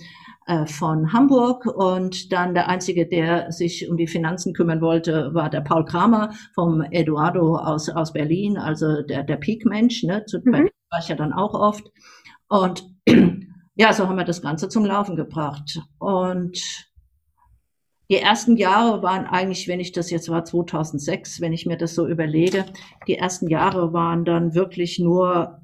äh, 0.48 0.66
von 0.66 1.14
Hamburg 1.14 1.68
und 1.68 2.34
dann 2.34 2.56
der 2.56 2.68
einzige, 2.68 3.08
der 3.08 3.52
sich 3.52 3.88
um 3.88 3.96
die 3.96 4.08
Finanzen 4.08 4.56
kümmern 4.56 4.82
wollte, 4.82 5.36
war 5.36 5.52
der 5.52 5.62
Paul 5.62 5.86
Kramer 5.86 6.34
vom 6.56 6.82
Eduardo 6.82 7.58
aus, 7.58 7.90
aus 7.90 8.12
Berlin, 8.12 8.58
also 8.58 9.04
der, 9.04 9.24
der 9.24 9.38
Peak-Mensch, 9.38 10.02
ne, 10.02 10.26
zu, 10.26 10.40
mhm. 10.40 10.70
war 10.90 11.00
ich 11.00 11.08
ja 11.08 11.16
dann 11.16 11.32
auch 11.32 11.54
oft. 11.54 11.92
Und 12.48 12.84
ja, 13.76 13.94
so 13.94 14.08
haben 14.08 14.18
wir 14.18 14.26
das 14.26 14.42
Ganze 14.42 14.68
zum 14.68 14.84
Laufen 14.84 15.16
gebracht. 15.16 15.80
Und 16.00 16.60
die 18.10 18.18
ersten 18.18 18.58
Jahre 18.58 19.04
waren 19.04 19.26
eigentlich, 19.28 19.68
wenn 19.68 19.80
ich 19.80 19.92
das 19.92 20.10
jetzt 20.10 20.30
war 20.30 20.44
2006, 20.44 21.42
wenn 21.42 21.54
ich 21.54 21.66
mir 21.66 21.78
das 21.78 21.94
so 21.94 22.08
überlege, 22.08 22.66
die 23.08 23.16
ersten 23.16 23.48
Jahre 23.48 23.94
waren 23.94 24.26
dann 24.26 24.56
wirklich 24.56 25.00
nur 25.00 25.62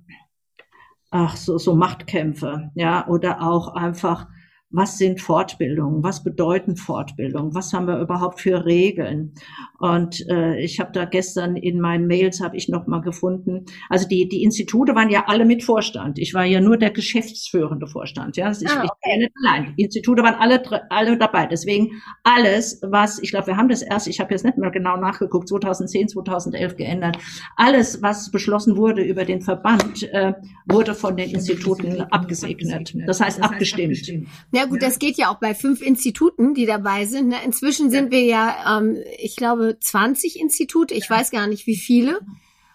ach 1.11 1.37
so 1.37 1.57
so 1.57 1.75
Machtkämpfe, 1.75 2.71
ja, 2.75 3.07
oder 3.07 3.41
auch 3.41 3.69
einfach 3.69 4.27
was 4.75 4.97
sind 4.97 5.21
Fortbildungen, 5.21 6.03
was 6.03 6.23
bedeuten 6.23 6.75
Fortbildungen, 6.75 7.53
was 7.53 7.73
haben 7.73 7.87
wir 7.87 7.99
überhaupt 7.99 8.41
für 8.41 8.65
Regeln. 8.65 9.33
Und 9.79 10.27
äh, 10.29 10.59
ich 10.59 10.79
habe 10.79 10.91
da 10.91 11.05
gestern 11.05 11.55
in 11.55 11.79
meinen 11.79 12.07
Mails 12.07 12.41
habe 12.41 12.57
ich 12.57 12.69
noch 12.69 12.87
mal 12.87 13.01
gefunden, 13.01 13.65
also 13.89 14.07
die 14.07 14.27
die 14.27 14.43
Institute 14.43 14.95
waren 14.95 15.09
ja 15.09 15.25
alle 15.27 15.45
mit 15.45 15.63
Vorstand. 15.63 16.19
Ich 16.19 16.33
war 16.33 16.45
ja 16.45 16.61
nur 16.61 16.77
der 16.77 16.91
geschäftsführende 16.91 17.87
Vorstand. 17.87 18.37
Ja, 18.37 18.47
also 18.47 18.65
ich, 18.65 18.71
ah, 18.71 18.83
okay. 18.83 18.85
ich 18.85 18.89
war 18.89 19.13
ja 19.13 19.17
nicht 19.17 19.33
allein. 19.43 19.75
Die 19.77 19.83
Institute 19.83 20.21
waren 20.23 20.35
alle 20.35 20.61
alle 20.91 21.17
dabei. 21.17 21.45
Deswegen 21.45 22.01
alles, 22.23 22.79
was 22.83 23.19
ich 23.19 23.31
glaube, 23.31 23.47
wir 23.47 23.57
haben 23.57 23.69
das 23.69 23.81
erst, 23.81 24.07
ich 24.07 24.19
habe 24.19 24.33
jetzt 24.33 24.45
nicht 24.45 24.57
mehr 24.57 24.71
genau 24.71 24.97
nachgeguckt, 24.97 25.47
2010, 25.47 26.09
2011 26.09 26.75
geändert. 26.75 27.17
Alles, 27.55 28.01
was 28.01 28.31
beschlossen 28.31 28.77
wurde 28.77 29.03
über 29.03 29.25
den 29.25 29.41
Verband, 29.41 30.03
äh, 30.11 30.33
wurde 30.65 30.95
von 30.95 31.15
den 31.17 31.29
Instituten 31.29 32.01
abgesegnet. 32.01 32.95
Das 33.05 33.21
heißt 33.21 33.41
abgestimmt. 33.41 34.11
Ja, 34.51 34.64
gut, 34.65 34.81
ja. 34.81 34.87
das 34.87 34.99
geht 34.99 35.17
ja 35.17 35.29
auch 35.29 35.39
bei 35.39 35.53
fünf 35.53 35.81
Instituten, 35.81 36.53
die 36.53 36.65
dabei 36.65 37.05
sind. 37.05 37.29
Ne? 37.29 37.35
Inzwischen 37.45 37.89
sind 37.89 38.11
wir 38.11 38.23
ja, 38.23 38.79
ähm, 38.79 38.97
ich 39.19 39.35
glaube, 39.35 39.77
20 39.79 40.39
Institute. 40.39 40.93
Ich 40.93 41.09
weiß 41.09 41.31
gar 41.31 41.47
nicht, 41.47 41.67
wie 41.67 41.75
viele. 41.75 42.19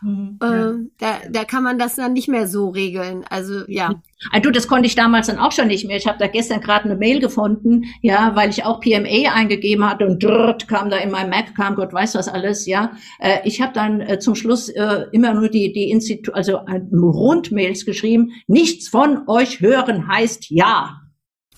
Mhm, 0.03 0.39
ja. 0.43 0.71
äh, 0.71 0.75
da, 0.99 1.19
da 1.31 1.45
kann 1.45 1.63
man 1.63 1.79
das 1.79 1.97
dann 1.97 2.15
nicht 2.15 2.29
mehr 2.29 2.47
so 2.47 2.69
regeln. 2.71 3.25
Also 3.29 3.65
ja. 3.69 4.01
Also 4.33 4.43
du, 4.45 4.51
das 4.51 4.67
konnte 4.67 4.87
ich 4.87 4.95
damals 4.95 5.27
dann 5.27 5.39
auch 5.39 5.53
schon 5.53 5.69
nicht 5.69 5.87
mehr. 5.87 5.97
Ich 5.97 6.07
habe 6.07 6.19
da 6.19 6.27
gestern 6.27 6.61
gerade 6.61 6.87
eine 6.87 6.97
Mail 6.97 7.21
gefunden, 7.21 7.85
ja, 8.01 8.33
weil 8.35 8.51
ich 8.51 8.65
auch 8.65 8.81
PMA 8.81 9.33
eingegeben 9.33 9.89
hatte 9.89 10.07
und 10.07 10.23
dort 10.23 10.69
kam 10.69 10.91
da 10.91 10.97
in 10.97 11.11
meinem 11.11 11.31
Mac 11.31 11.55
kam 11.55 11.75
Gott 11.75 11.93
weiß 11.93 12.15
was 12.15 12.29
alles, 12.29 12.67
ja. 12.67 12.93
Äh, 13.19 13.39
ich 13.45 13.61
habe 13.61 13.73
dann 13.75 14.01
äh, 14.01 14.19
zum 14.19 14.35
Schluss 14.35 14.69
äh, 14.71 15.07
immer 15.13 15.35
nur 15.35 15.49
die 15.49 15.73
die 15.73 15.91
Institut 15.91 16.35
also 16.35 16.59
äh, 16.67 16.81
Rundmails 16.93 17.85
geschrieben. 17.85 18.33
Nichts 18.47 18.89
von 18.89 19.29
euch 19.29 19.61
hören 19.61 20.09
heißt 20.09 20.51
ja. 20.51 21.03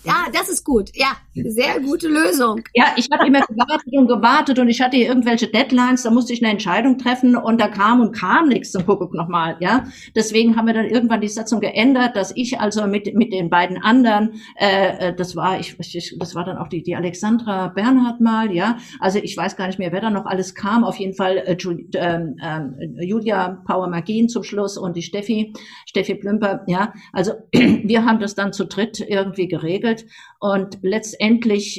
Ja, 0.03 0.27
das 0.33 0.49
ist 0.49 0.63
gut. 0.63 0.91
Ja, 0.95 1.17
sehr 1.33 1.79
gute 1.79 2.07
Lösung. 2.07 2.61
Ja, 2.73 2.93
ich 2.95 3.09
hatte 3.11 3.25
immer 3.25 3.41
gewartet 3.41 3.93
und 3.93 4.07
gewartet 4.07 4.59
und 4.59 4.69
ich 4.69 4.81
hatte 4.81 4.97
irgendwelche 4.97 5.47
Deadlines, 5.47 6.03
da 6.03 6.11
musste 6.11 6.33
ich 6.33 6.43
eine 6.43 6.51
Entscheidung 6.51 6.97
treffen 6.97 7.35
und 7.35 7.59
da 7.59 7.67
kam 7.67 8.01
und 8.01 8.11
kam 8.11 8.49
nichts 8.49 8.71
zum 8.71 8.85
Kuckuck 8.85 9.13
nochmal, 9.13 9.57
ja. 9.59 9.85
Deswegen 10.15 10.55
haben 10.55 10.67
wir 10.67 10.73
dann 10.73 10.85
irgendwann 10.85 11.21
die 11.21 11.27
Satzung 11.27 11.59
geändert, 11.59 12.15
dass 12.15 12.33
ich 12.35 12.59
also 12.59 12.85
mit, 12.85 13.13
mit 13.15 13.33
den 13.33 13.49
beiden 13.49 13.81
anderen, 13.81 14.41
äh, 14.59 15.09
äh 15.09 15.15
das 15.15 15.35
war, 15.35 15.59
ich, 15.59 15.75
ich, 15.79 16.15
das 16.19 16.35
war 16.35 16.45
dann 16.45 16.57
auch 16.57 16.67
die, 16.67 16.83
die 16.83 16.95
Alexandra 16.95 17.69
Bernhard 17.69 18.21
mal, 18.21 18.53
ja. 18.53 18.77
Also 18.99 19.19
ich 19.19 19.35
weiß 19.35 19.55
gar 19.55 19.67
nicht 19.67 19.79
mehr, 19.79 19.91
wer 19.91 20.01
da 20.01 20.09
noch 20.09 20.25
alles 20.25 20.53
kam. 20.53 20.83
Auf 20.83 20.97
jeden 20.97 21.15
Fall 21.15 21.37
äh, 21.37 21.57
ähm, 21.95 22.35
äh, 22.39 23.05
Julia 23.05 23.61
Power 23.65 23.87
Magin 23.87 24.29
zum 24.29 24.43
Schluss 24.43 24.77
und 24.77 24.95
die 24.95 25.01
Steffi, 25.01 25.53
Steffi 25.87 26.15
Plümper, 26.15 26.63
ja. 26.67 26.93
Also 27.11 27.33
wir 27.51 28.05
haben 28.05 28.19
das 28.19 28.35
dann 28.35 28.53
zu 28.53 28.65
dritt 28.65 28.99
irgendwie 28.99 29.47
geregelt 29.47 30.05
und 30.39 30.77
letztendlich, 30.81 31.22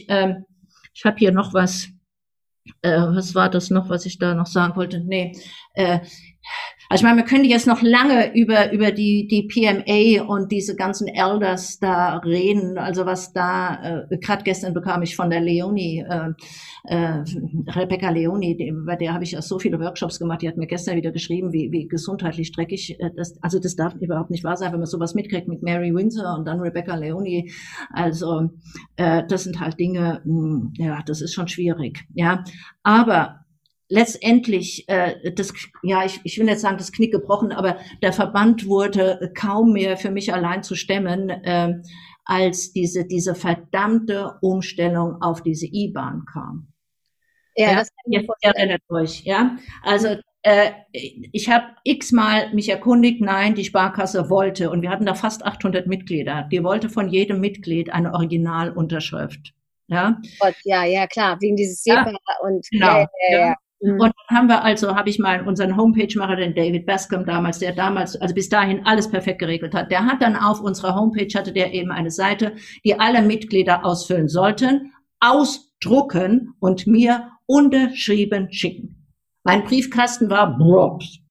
ähm, 0.09 0.45
ich 0.95 1.05
habe 1.05 1.19
hier 1.19 1.33
noch 1.33 1.53
was, 1.53 1.89
äh, 2.83 2.99
was 2.99 3.35
war 3.35 3.51
das 3.51 3.71
noch, 3.71 3.89
was 3.89 4.07
ich 4.07 4.19
da 4.19 4.35
noch 4.35 4.47
sagen 4.47 4.75
wollte? 4.77 5.01
Nee, 5.01 5.37
äh, 5.75 6.01
also 6.95 7.03
ich 7.03 7.09
meine, 7.11 7.23
man 7.23 7.29
könnte 7.29 7.49
jetzt 7.49 7.67
noch 7.67 7.83
lange 7.83 8.33
über, 8.37 8.71
über 8.71 8.93
die, 8.93 9.27
die 9.27 9.49
PMA 9.49 10.23
und 10.33 10.53
diese 10.53 10.77
ganzen 10.77 11.09
Elders 11.09 11.81
da 11.81 12.19
reden. 12.19 12.79
Also 12.79 13.05
was 13.05 13.33
da, 13.33 14.07
äh, 14.09 14.17
gerade 14.19 14.45
gestern 14.45 14.75
bekam 14.75 15.03
ich 15.03 15.17
von 15.17 15.29
der 15.29 15.41
Leonie, 15.41 16.07
äh, 16.09 16.31
äh, 16.85 17.25
Rebecca 17.67 18.11
Leonie, 18.11 18.57
die, 18.57 18.73
bei 18.73 18.95
der 18.95 19.13
habe 19.13 19.25
ich 19.25 19.33
ja 19.33 19.43
so 19.43 19.59
viele 19.59 19.81
Workshops 19.81 20.21
gemacht, 20.21 20.43
die 20.43 20.49
hat 20.49 20.57
mir 20.57 20.69
gestern 20.69 20.95
wieder 20.95 21.11
geschrieben, 21.11 21.53
wie, 21.53 21.73
wie 21.73 21.89
gesundheitlich 21.89 22.53
dreckig 22.53 23.01
äh, 23.01 23.11
das, 23.17 23.43
also 23.43 23.59
das 23.59 23.75
darf 23.75 23.97
überhaupt 23.97 24.31
nicht 24.31 24.45
wahr 24.45 24.57
sein, 24.57 24.71
wenn 24.71 24.79
man 24.79 24.87
sowas 24.87 25.17
mitkriegt 25.17 25.49
mit 25.49 25.65
Mary 25.65 25.93
Windsor 25.93 26.37
und 26.39 26.47
dann 26.47 26.61
Rebecca 26.61 26.95
Leonie. 26.95 27.51
Also 27.91 28.51
äh, 28.95 29.25
das 29.27 29.43
sind 29.43 29.59
halt 29.59 29.81
Dinge, 29.81 30.21
mh, 30.25 30.33
hm, 30.33 30.73
ja, 30.77 31.03
das 31.05 31.23
ist 31.23 31.35
schon 31.35 31.49
schwierig. 31.49 32.07
Ja, 32.15 32.45
aber 32.85 33.44
letztendlich 33.89 34.89
äh, 34.89 35.33
das 35.33 35.53
ja 35.83 36.05
ich, 36.05 36.21
ich 36.25 36.39
will 36.39 36.49
jetzt 36.49 36.63
sagen 36.63 36.79
das 36.79 36.93
Knick 36.93 37.13
gebrochen, 37.13 37.53
aber 37.53 37.79
der 38.03 38.13
Verband 38.13 38.67
wurde 38.67 39.33
kaum 39.35 39.73
mehr 39.73 39.97
für 39.97 40.11
mich 40.11 40.33
allein 40.33 40.63
zu 40.63 40.75
stemmen, 40.75 41.31
äh, 41.31 41.75
als 42.25 42.73
diese 42.73 43.07
diese 43.07 43.35
verdammte 43.35 44.39
Umstellung 44.41 45.21
auf 45.21 45.43
diese 45.43 45.67
E-Bahn 45.67 46.25
kam. 46.25 46.69
Ja, 47.57 47.71
ja, 47.71 47.75
das 47.77 47.89
kann 47.89 48.13
ich 48.13 48.27
mir 48.27 48.35
erinnert 48.41 48.83
euch, 48.89 49.23
ja. 49.25 49.57
Also 49.83 50.17
äh, 50.45 50.73
ich 50.93 51.49
habe 51.49 51.69
x-mal 51.85 52.53
mich 52.53 52.69
erkundigt, 52.69 53.21
nein, 53.21 53.55
die 53.55 53.65
Sparkasse 53.65 54.29
wollte, 54.29 54.71
und 54.71 54.83
wir 54.83 54.91
hatten 54.91 55.07
da 55.07 55.15
fast 55.15 55.45
800 55.45 55.87
Mitglieder, 55.87 56.49
die 56.53 56.63
wollte 56.63 56.91
von 56.91 57.09
jedem 57.09 57.41
Mitglied 57.41 57.91
eine 57.93 58.13
Originalunterschrift. 58.13 59.55
Ja, 59.87 60.21
Gott, 60.41 60.55
ja, 60.65 60.85
ja, 60.85 61.07
klar, 61.07 61.39
wegen 61.41 61.57
dieses 61.57 61.83
SEPA 61.83 62.11
ja, 62.11 62.19
und 62.43 62.67
genau, 62.71 63.07
ja, 63.31 63.39
ja. 63.39 63.55
Mhm. 63.85 64.01
Und 64.01 64.13
dann 64.29 64.39
haben 64.39 64.49
wir 64.49 64.65
also, 64.65 64.97
habe 64.97 65.11
ich 65.11 65.19
mal 65.19 65.47
unseren 65.47 65.77
Homepage-Macher, 65.77 66.37
den 66.37 66.55
David 66.55 66.87
Bascom 66.87 67.27
damals, 67.27 67.59
der 67.59 67.73
damals, 67.73 68.17
also 68.17 68.35
bis 68.35 68.49
dahin 68.49 68.87
alles 68.87 69.11
perfekt 69.11 69.41
geregelt 69.41 69.75
hat, 69.75 69.91
der 69.91 70.07
hat 70.07 70.23
dann 70.23 70.37
auf 70.37 70.61
unserer 70.61 70.95
Homepage, 70.95 71.29
hatte 71.35 71.53
der 71.53 71.75
eben 71.75 71.91
eine 71.91 72.11
Seite, 72.11 72.55
die 72.85 72.99
alle 72.99 73.21
Mitglieder 73.21 73.85
ausfüllen 73.85 74.29
sollten, 74.29 74.93
ausdrucken 75.21 76.55
und 76.61 76.87
mir 76.87 77.31
unterschrieben 77.47 78.51
schicken. 78.51 79.07
Mein 79.45 79.65
Briefkasten 79.65 80.31
war 80.31 80.57
Brobs. 80.57 81.19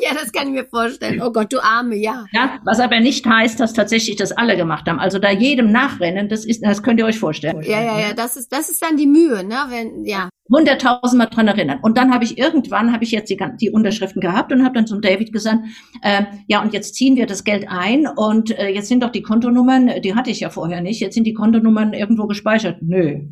ja, 0.00 0.14
das 0.14 0.32
kann 0.32 0.46
ich 0.46 0.54
mir 0.54 0.64
vorstellen. 0.64 1.20
Oh 1.20 1.30
Gott, 1.30 1.52
du 1.52 1.62
Arme, 1.62 1.96
ja. 1.96 2.24
Ja, 2.32 2.58
was 2.64 2.80
aber 2.80 3.00
nicht 3.00 3.26
heißt, 3.26 3.60
dass 3.60 3.74
tatsächlich 3.74 4.16
das 4.16 4.32
alle 4.32 4.56
gemacht 4.56 4.88
haben. 4.88 4.98
Also 4.98 5.18
da 5.18 5.30
jedem 5.30 5.70
nachrennen, 5.70 6.30
das 6.30 6.46
ist, 6.46 6.64
das 6.64 6.82
könnt 6.82 6.98
ihr 6.98 7.04
euch 7.04 7.18
vorstellen. 7.18 7.60
Ja, 7.64 7.82
ja, 7.82 8.00
ja, 8.00 8.14
das 8.14 8.38
ist, 8.38 8.50
das 8.50 8.70
ist 8.70 8.80
dann 8.82 8.96
die 8.96 9.06
Mühe, 9.06 9.44
ne, 9.44 9.66
wenn, 9.68 10.06
ja 10.06 10.30
hunderttausendmal 10.52 11.28
dran 11.28 11.48
erinnern. 11.48 11.78
Und 11.82 11.96
dann 11.96 12.12
habe 12.12 12.24
ich 12.24 12.38
irgendwann, 12.38 12.92
habe 12.92 13.04
ich 13.04 13.10
jetzt 13.10 13.30
die, 13.30 13.38
die 13.60 13.70
Unterschriften 13.70 14.20
gehabt 14.20 14.52
und 14.52 14.64
habe 14.64 14.74
dann 14.74 14.86
zum 14.86 15.00
David 15.00 15.32
gesagt, 15.32 15.60
äh, 16.02 16.24
ja, 16.46 16.62
und 16.62 16.72
jetzt 16.72 16.94
ziehen 16.94 17.16
wir 17.16 17.26
das 17.26 17.44
Geld 17.44 17.66
ein 17.68 18.06
und 18.06 18.56
äh, 18.58 18.68
jetzt 18.68 18.88
sind 18.88 19.02
doch 19.02 19.10
die 19.10 19.22
Kontonummern, 19.22 19.90
die 20.02 20.14
hatte 20.14 20.30
ich 20.30 20.40
ja 20.40 20.50
vorher 20.50 20.80
nicht, 20.80 21.00
jetzt 21.00 21.14
sind 21.14 21.24
die 21.24 21.34
Kontonummern 21.34 21.94
irgendwo 21.94 22.26
gespeichert. 22.26 22.82
Nö. 22.82 23.22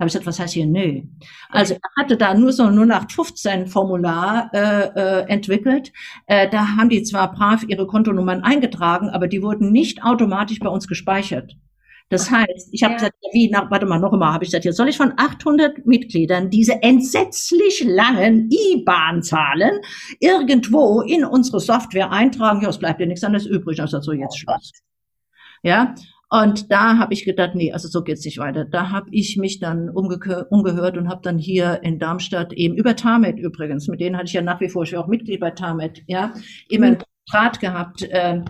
Habe 0.00 0.08
ich 0.08 0.12
gesagt, 0.12 0.26
was 0.26 0.40
heißt 0.40 0.54
hier 0.54 0.66
nö? 0.66 1.02
Also 1.50 1.74
er 1.74 2.02
hatte 2.02 2.16
da 2.16 2.34
nur 2.34 2.52
so 2.52 2.64
ein 2.64 2.74
0815 2.74 3.68
Formular 3.68 4.50
äh, 4.52 4.88
äh, 4.88 5.28
entwickelt. 5.28 5.92
Äh, 6.26 6.50
da 6.50 6.76
haben 6.76 6.88
die 6.88 7.04
zwar 7.04 7.32
brav 7.32 7.64
ihre 7.68 7.86
Kontonummern 7.86 8.42
eingetragen, 8.42 9.08
aber 9.10 9.28
die 9.28 9.40
wurden 9.40 9.70
nicht 9.70 10.02
automatisch 10.02 10.58
bei 10.58 10.68
uns 10.68 10.88
gespeichert. 10.88 11.56
Das 12.14 12.30
heißt, 12.30 12.68
ich 12.70 12.82
habe 12.82 12.92
ja. 12.92 12.98
gesagt, 12.98 13.14
wie, 13.32 13.50
na, 13.50 13.68
warte 13.70 13.86
mal, 13.86 13.98
noch 13.98 14.12
einmal, 14.12 14.32
habe 14.32 14.44
ich 14.44 14.50
gesagt, 14.50 14.64
jetzt 14.64 14.76
soll 14.76 14.88
ich 14.88 14.96
von 14.96 15.12
800 15.16 15.84
Mitgliedern 15.84 16.48
diese 16.48 16.80
entsetzlich 16.82 17.84
langen 17.84 18.48
IBAN-Zahlen 18.50 19.80
irgendwo 20.20 21.00
in 21.00 21.24
unsere 21.24 21.58
Software 21.60 22.10
eintragen? 22.12 22.62
Ja, 22.62 22.68
es 22.68 22.78
bleibt 22.78 23.00
ja 23.00 23.06
nichts 23.06 23.24
anderes 23.24 23.46
übrig. 23.46 23.80
Also 23.80 24.00
so 24.00 24.12
jetzt 24.12 24.34
oh 24.34 24.52
Schluss. 24.52 24.72
Ja, 25.62 25.94
und 26.30 26.70
da 26.70 26.98
habe 26.98 27.14
ich 27.14 27.24
gedacht, 27.24 27.54
nee, 27.54 27.72
also 27.72 27.88
so 27.88 28.02
geht's 28.02 28.24
nicht 28.24 28.38
weiter. 28.38 28.64
Da 28.64 28.90
habe 28.90 29.08
ich 29.10 29.36
mich 29.36 29.60
dann 29.60 29.88
umgehört 29.88 30.96
und 30.96 31.08
habe 31.08 31.20
dann 31.22 31.38
hier 31.38 31.80
in 31.82 31.98
Darmstadt 31.98 32.52
eben 32.52 32.76
über 32.76 32.96
Tamet 32.96 33.38
übrigens, 33.38 33.88
mit 33.88 34.00
denen 34.00 34.16
hatte 34.16 34.26
ich 34.26 34.32
ja 34.32 34.42
nach 34.42 34.60
wie 34.60 34.68
vor, 34.68 34.84
ich 34.84 34.92
war 34.92 35.04
auch 35.04 35.08
Mitglied 35.08 35.40
bei 35.40 35.50
Tamet, 35.50 36.02
ja, 36.06 36.34
immer 36.68 36.90
mhm. 36.90 36.98
Draht 37.30 37.60
gehabt. 37.60 38.02
Äh, 38.02 38.42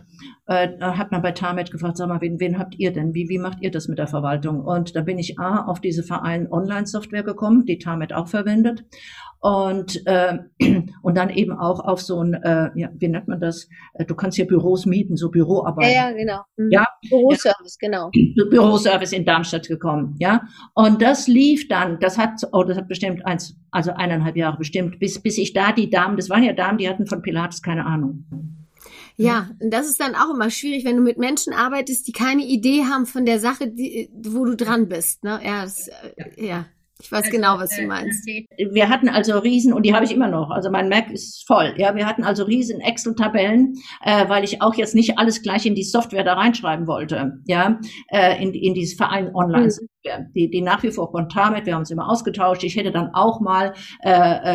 äh, 0.46 0.68
hat 0.80 1.10
man 1.10 1.22
bei 1.22 1.32
Tamet 1.32 1.70
gefragt, 1.70 1.96
sag 1.96 2.08
mal, 2.08 2.20
wen, 2.20 2.38
wen 2.38 2.58
habt 2.58 2.74
ihr 2.78 2.92
denn? 2.92 3.14
Wie, 3.14 3.28
wie 3.28 3.38
macht 3.38 3.62
ihr 3.62 3.70
das 3.70 3.88
mit 3.88 3.98
der 3.98 4.06
Verwaltung? 4.06 4.60
Und 4.60 4.94
da 4.94 5.00
bin 5.00 5.18
ich 5.18 5.38
A, 5.38 5.64
auf 5.64 5.80
diese 5.80 6.02
Verein 6.02 6.50
Online-Software 6.50 7.22
gekommen, 7.22 7.64
die 7.64 7.78
Tamet 7.78 8.12
auch 8.12 8.28
verwendet. 8.28 8.84
Und, 9.40 10.06
äh, 10.06 10.38
und 11.02 11.16
dann 11.16 11.30
eben 11.30 11.52
auch 11.52 11.80
auf 11.80 12.00
so 12.00 12.22
ein, 12.22 12.34
äh, 12.34 12.70
ja, 12.74 12.90
wie 12.94 13.08
nennt 13.08 13.28
man 13.28 13.40
das? 13.40 13.68
Äh, 13.94 14.04
du 14.04 14.14
kannst 14.14 14.36
hier 14.36 14.46
Büros 14.46 14.84
mieten, 14.84 15.16
so 15.16 15.30
Büroarbeit. 15.30 15.92
Ja, 15.92 16.08
ja, 16.08 16.12
genau. 16.12 16.40
Mhm. 16.56 16.70
Ja, 16.70 16.86
Büroservice, 17.08 17.78
ja. 17.80 17.88
genau. 17.88 18.10
Büroservice 18.50 19.12
in 19.12 19.24
Darmstadt 19.24 19.68
gekommen, 19.68 20.16
ja. 20.18 20.42
Und 20.74 21.00
das 21.00 21.26
lief 21.26 21.68
dann, 21.68 22.00
das 22.00 22.18
hat, 22.18 22.40
oh, 22.52 22.64
das 22.64 22.76
hat 22.76 22.88
bestimmt 22.88 23.24
eins, 23.26 23.56
also 23.70 23.92
eineinhalb 23.92 24.36
Jahre 24.36 24.58
bestimmt, 24.58 24.98
bis, 24.98 25.20
bis 25.22 25.38
ich 25.38 25.52
da 25.52 25.72
die 25.72 25.90
Damen, 25.90 26.16
das 26.16 26.28
waren 26.28 26.42
ja 26.42 26.52
Damen, 26.52 26.78
die 26.78 26.88
hatten 26.88 27.06
von 27.06 27.22
Pilates 27.22 27.62
keine 27.62 27.86
Ahnung. 27.86 28.63
Ja, 29.16 29.50
und 29.60 29.70
das 29.70 29.86
ist 29.86 30.00
dann 30.00 30.16
auch 30.16 30.30
immer 30.34 30.50
schwierig, 30.50 30.84
wenn 30.84 30.96
du 30.96 31.02
mit 31.02 31.18
Menschen 31.18 31.52
arbeitest, 31.52 32.06
die 32.08 32.12
keine 32.12 32.44
Idee 32.44 32.84
haben 32.84 33.06
von 33.06 33.24
der 33.24 33.38
Sache, 33.38 33.68
die, 33.68 34.10
wo 34.12 34.44
du 34.44 34.56
dran 34.56 34.88
bist. 34.88 35.22
Ne? 35.22 35.40
Ja, 35.44 35.62
das, 35.62 35.88
ja. 36.36 36.44
ja. 36.44 36.66
Ich 37.00 37.10
weiß 37.10 37.24
also, 37.24 37.36
genau, 37.36 37.58
was 37.58 37.70
du 37.70 37.82
äh, 37.82 37.86
meinst. 37.86 38.24
Wir 38.26 38.88
hatten 38.88 39.08
also 39.08 39.38
Riesen, 39.38 39.72
und 39.72 39.84
die 39.84 39.94
habe 39.94 40.04
ich 40.04 40.12
immer 40.12 40.28
noch, 40.28 40.50
also 40.50 40.70
mein 40.70 40.88
Mac 40.88 41.10
ist 41.10 41.44
voll, 41.46 41.74
ja, 41.76 41.94
wir 41.96 42.06
hatten 42.06 42.22
also 42.22 42.44
riesen 42.44 42.80
Excel-Tabellen, 42.80 43.74
äh, 44.04 44.28
weil 44.28 44.44
ich 44.44 44.62
auch 44.62 44.74
jetzt 44.74 44.94
nicht 44.94 45.18
alles 45.18 45.42
gleich 45.42 45.66
in 45.66 45.74
die 45.74 45.82
Software 45.82 46.24
da 46.24 46.34
reinschreiben 46.34 46.86
wollte, 46.86 47.40
ja, 47.46 47.80
äh, 48.08 48.40
in, 48.42 48.54
in 48.54 48.74
dieses 48.74 48.96
Verein 48.96 49.34
online. 49.34 49.66
Mhm. 49.66 49.88
Die, 50.34 50.50
die 50.50 50.60
nach 50.60 50.82
wie 50.82 50.90
vor 50.90 51.10
kontar 51.10 51.54
wir 51.64 51.72
haben 51.72 51.80
uns 51.80 51.90
immer 51.90 52.10
ausgetauscht. 52.10 52.62
Ich 52.62 52.76
hätte 52.76 52.92
dann 52.92 53.14
auch 53.14 53.40
mal 53.40 53.72
äh, 54.02 54.10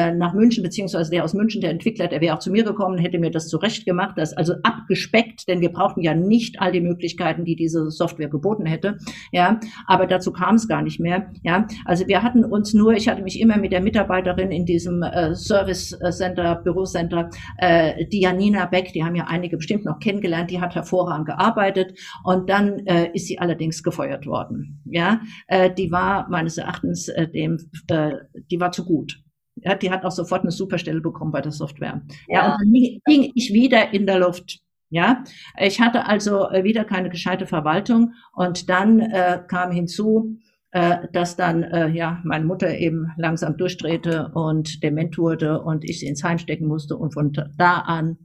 äh, 0.10 0.14
nach 0.14 0.36
München, 0.36 0.62
beziehungsweise 0.62 1.10
der 1.10 1.24
aus 1.24 1.34
München, 1.34 1.60
der 1.62 1.72
Entwickler, 1.72 2.08
der 2.08 2.22
wäre 2.22 2.36
auch 2.36 2.40
zu 2.40 2.52
mir 2.52 2.64
gekommen, 2.64 3.00
hätte 3.00 3.18
mir 3.18 3.32
das 3.32 3.48
zurecht 3.48 3.84
gemacht, 3.84 4.14
das 4.16 4.34
also 4.34 4.54
abgespeckt, 4.62 5.48
denn 5.48 5.60
wir 5.60 5.72
brauchten 5.72 6.02
ja 6.02 6.14
nicht 6.14 6.62
all 6.62 6.72
die 6.72 6.82
Möglichkeiten, 6.82 7.46
die 7.46 7.56
diese 7.56 7.90
Software 7.90 8.30
geboten 8.30 8.68
hätte, 8.68 9.00
ja, 9.32 9.60
aber 9.88 10.06
dazu 10.06 10.32
kam 10.32 10.54
es 10.54 10.68
gar 10.68 10.84
nicht 10.84 11.00
mehr, 11.00 11.32
ja. 11.42 11.66
Also 11.84 12.08
wir 12.08 12.22
hatten 12.22 12.29
hatten 12.30 12.46
uns 12.46 12.74
nur, 12.74 12.94
ich 12.94 13.08
hatte 13.08 13.24
mich 13.24 13.40
immer 13.40 13.58
mit 13.58 13.72
der 13.72 13.82
Mitarbeiterin 13.82 14.52
in 14.52 14.66
diesem 14.66 15.02
äh, 15.02 15.34
Service 15.36 15.98
Center, 16.12 16.56
Bürocenter, 16.56 17.30
äh, 17.58 18.06
die 18.06 18.22
Janina 18.22 18.68
Beck, 18.68 18.94
die 18.94 19.04
haben 19.04 19.16
ja 19.16 19.26
einige 19.28 19.58
bestimmt 19.58 19.86
noch 19.86 20.00
kennengelernt, 20.00 20.52
die 20.52 20.62
hat 20.62 20.76
hervorragend 20.76 21.26
gearbeitet 21.26 22.00
und 22.24 22.50
dann 22.50 22.86
äh, 22.86 23.10
ist 23.14 23.26
sie 23.28 23.40
allerdings 23.40 23.82
gefeuert 23.82 24.28
worden. 24.28 24.82
Ja, 24.86 25.22
äh, 25.48 25.74
die 25.74 25.92
war 25.92 26.30
meines 26.30 26.58
Erachtens 26.58 27.08
äh, 27.08 27.28
dem, 27.28 27.58
äh, 27.88 28.12
die 28.52 28.60
war 28.60 28.72
zu 28.72 28.86
gut. 28.86 29.20
Ja, 29.56 29.76
die 29.76 29.90
hat 29.90 30.06
auch 30.06 30.12
sofort 30.12 30.42
eine 30.42 30.52
Superstelle 30.52 31.02
bekommen 31.02 31.32
bei 31.32 31.42
der 31.42 31.52
Software. 31.52 32.02
Ja, 32.28 32.36
ja 32.36 32.54
und 32.54 32.62
dann 32.62 32.72
ging 33.08 33.32
ich 33.34 33.52
wieder 33.52 33.92
in 33.94 34.06
der 34.06 34.20
Luft. 34.20 34.60
Ja, 34.92 35.24
ich 35.60 35.82
hatte 35.82 36.06
also 36.08 36.50
äh, 36.50 36.64
wieder 36.64 36.84
keine 36.84 37.10
gescheite 37.10 37.46
Verwaltung 37.46 38.14
und 38.34 38.70
dann 38.70 39.00
äh, 39.00 39.40
kam 39.48 39.72
hinzu, 39.72 40.40
äh, 40.72 41.08
dass 41.14 41.36
dann 41.36 41.64
äh, 41.64 41.90
ja 41.90 42.22
meine 42.24 42.46
Mutter 42.46 42.78
eben 42.78 43.12
langsam 43.18 43.58
durchdrehte 43.58 44.32
und 44.34 44.84
dement 44.84 45.18
wurde 45.18 45.62
und 45.62 45.84
ich 45.84 46.00
sie 46.00 46.08
ins 46.08 46.24
Heim 46.24 46.38
stecken 46.38 46.68
musste 46.68 46.96
und 46.96 47.14
von 47.14 47.34
da 47.58 47.80
an 47.80 48.18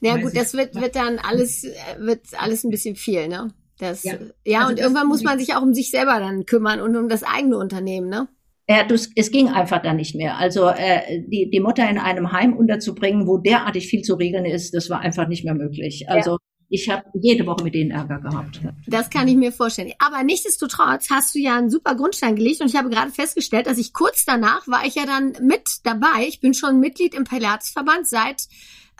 ja 0.00 0.16
gut, 0.16 0.36
das 0.36 0.54
wird 0.54 0.74
wird 0.74 0.96
dann 0.96 1.18
alles 1.18 1.64
wird 1.98 2.20
alles 2.36 2.64
ein 2.64 2.70
bisschen 2.70 2.96
viel, 2.96 3.28
ne? 3.28 3.48
Das 3.78 4.02
ja, 4.02 4.14
ja 4.44 4.60
also 4.60 4.70
und 4.72 4.80
irgendwann 4.80 5.06
muss 5.06 5.22
man 5.22 5.38
sich 5.38 5.54
auch 5.54 5.62
um 5.62 5.74
sich 5.74 5.90
selber 5.90 6.18
dann 6.18 6.44
kümmern 6.44 6.80
und 6.80 6.96
um 6.96 7.08
das 7.08 7.22
eigene 7.22 7.56
Unternehmen, 7.56 8.08
ne? 8.08 8.28
Ja, 8.68 8.84
das, 8.84 9.10
es 9.16 9.30
ging 9.30 9.48
einfach 9.48 9.82
dann 9.82 9.96
nicht 9.96 10.14
mehr. 10.14 10.38
Also 10.38 10.68
äh, 10.68 11.20
die, 11.26 11.50
die 11.50 11.60
Mutter 11.60 11.88
in 11.88 11.98
einem 11.98 12.32
Heim 12.32 12.56
unterzubringen, 12.56 13.26
wo 13.26 13.38
derartig 13.38 13.88
viel 13.88 14.02
zu 14.02 14.14
regeln 14.14 14.44
ist, 14.44 14.74
das 14.74 14.88
war 14.88 15.00
einfach 15.00 15.26
nicht 15.26 15.44
mehr 15.44 15.54
möglich. 15.54 16.08
Also 16.08 16.32
ja 16.32 16.38
ich 16.72 16.88
habe 16.88 17.04
jede 17.12 17.44
Woche 17.46 17.64
mit 17.64 17.74
denen 17.74 17.90
Ärger 17.90 18.18
gehabt. 18.18 18.60
Das 18.86 19.10
kann 19.10 19.28
ich 19.28 19.36
mir 19.36 19.52
vorstellen. 19.52 19.92
Aber 19.98 20.22
nichtsdestotrotz 20.22 21.10
hast 21.10 21.34
du 21.34 21.38
ja 21.38 21.58
einen 21.58 21.68
super 21.68 21.94
Grundstein 21.94 22.34
gelegt 22.34 22.62
und 22.62 22.68
ich 22.68 22.76
habe 22.76 22.88
gerade 22.88 23.12
festgestellt, 23.12 23.66
dass 23.66 23.76
ich 23.76 23.92
kurz 23.92 24.24
danach 24.24 24.66
war 24.66 24.86
ich 24.86 24.94
ja 24.94 25.04
dann 25.04 25.36
mit 25.42 25.68
dabei. 25.84 26.26
Ich 26.26 26.40
bin 26.40 26.54
schon 26.54 26.80
Mitglied 26.80 27.14
im 27.14 27.24
Pilatesverband 27.24 28.08
seit 28.08 28.44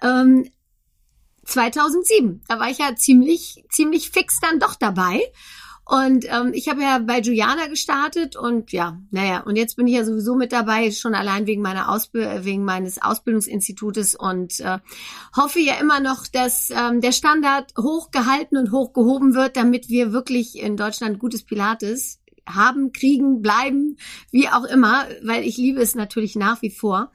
ähm, 0.03 0.51
2007. 1.45 2.43
Da 2.47 2.61
war 2.61 2.71
ich 2.71 2.77
ja 2.77 2.95
ziemlich 2.95 3.65
ziemlich 3.71 4.11
fix 4.11 4.39
dann 4.41 4.61
doch 4.61 4.75
dabei 4.75 5.23
und 5.93 6.25
ähm, 6.31 6.53
ich 6.55 6.71
habe 6.71 6.81
ja 6.81 7.01
bei 7.01 7.21
Juliana 7.21 7.67
gestartet 7.67 8.35
und 8.35 8.73
ja, 8.73 8.99
naja, 9.11 9.41
und 9.41 9.57
jetzt 9.57 9.77
bin 9.77 9.87
ich 9.87 9.95
ja 9.95 10.07
sowieso 10.07 10.35
mit 10.35 10.51
dabei, 10.51 10.91
schon 10.91 11.15
allein 11.15 11.47
wegen 11.47 11.61
meiner 11.61 11.91
Ausbild 11.91 12.47
wegen 12.47 12.65
meines 12.65 13.03
Ausbildungsinstitutes 13.03 14.15
und 14.15 14.59
äh, 14.61 14.79
hoffe 15.37 15.61
ja 15.61 15.75
immer 15.75 16.01
noch, 16.01 16.27
dass 16.27 16.71
ähm, 16.71 17.03
der 17.03 17.13
Standard 17.13 17.75
hochgehalten 17.79 18.57
und 18.57 18.73
hochgehoben 18.73 19.35
wird, 19.35 19.55
damit 19.59 19.91
wir 19.91 20.15
wirklich 20.15 20.59
in 20.59 20.79
Deutschland 20.79 21.19
gutes 21.19 21.43
Pilates 21.43 22.21
haben, 22.49 22.95
kriegen, 22.95 23.43
bleiben, 23.43 23.99
wie 24.31 24.49
auch 24.49 24.65
immer, 24.65 25.05
weil 25.23 25.45
ich 25.45 25.59
liebe 25.59 25.83
es 25.83 25.95
natürlich 25.95 26.37
nach 26.37 26.63
wie 26.63 26.71
vor. 26.71 27.13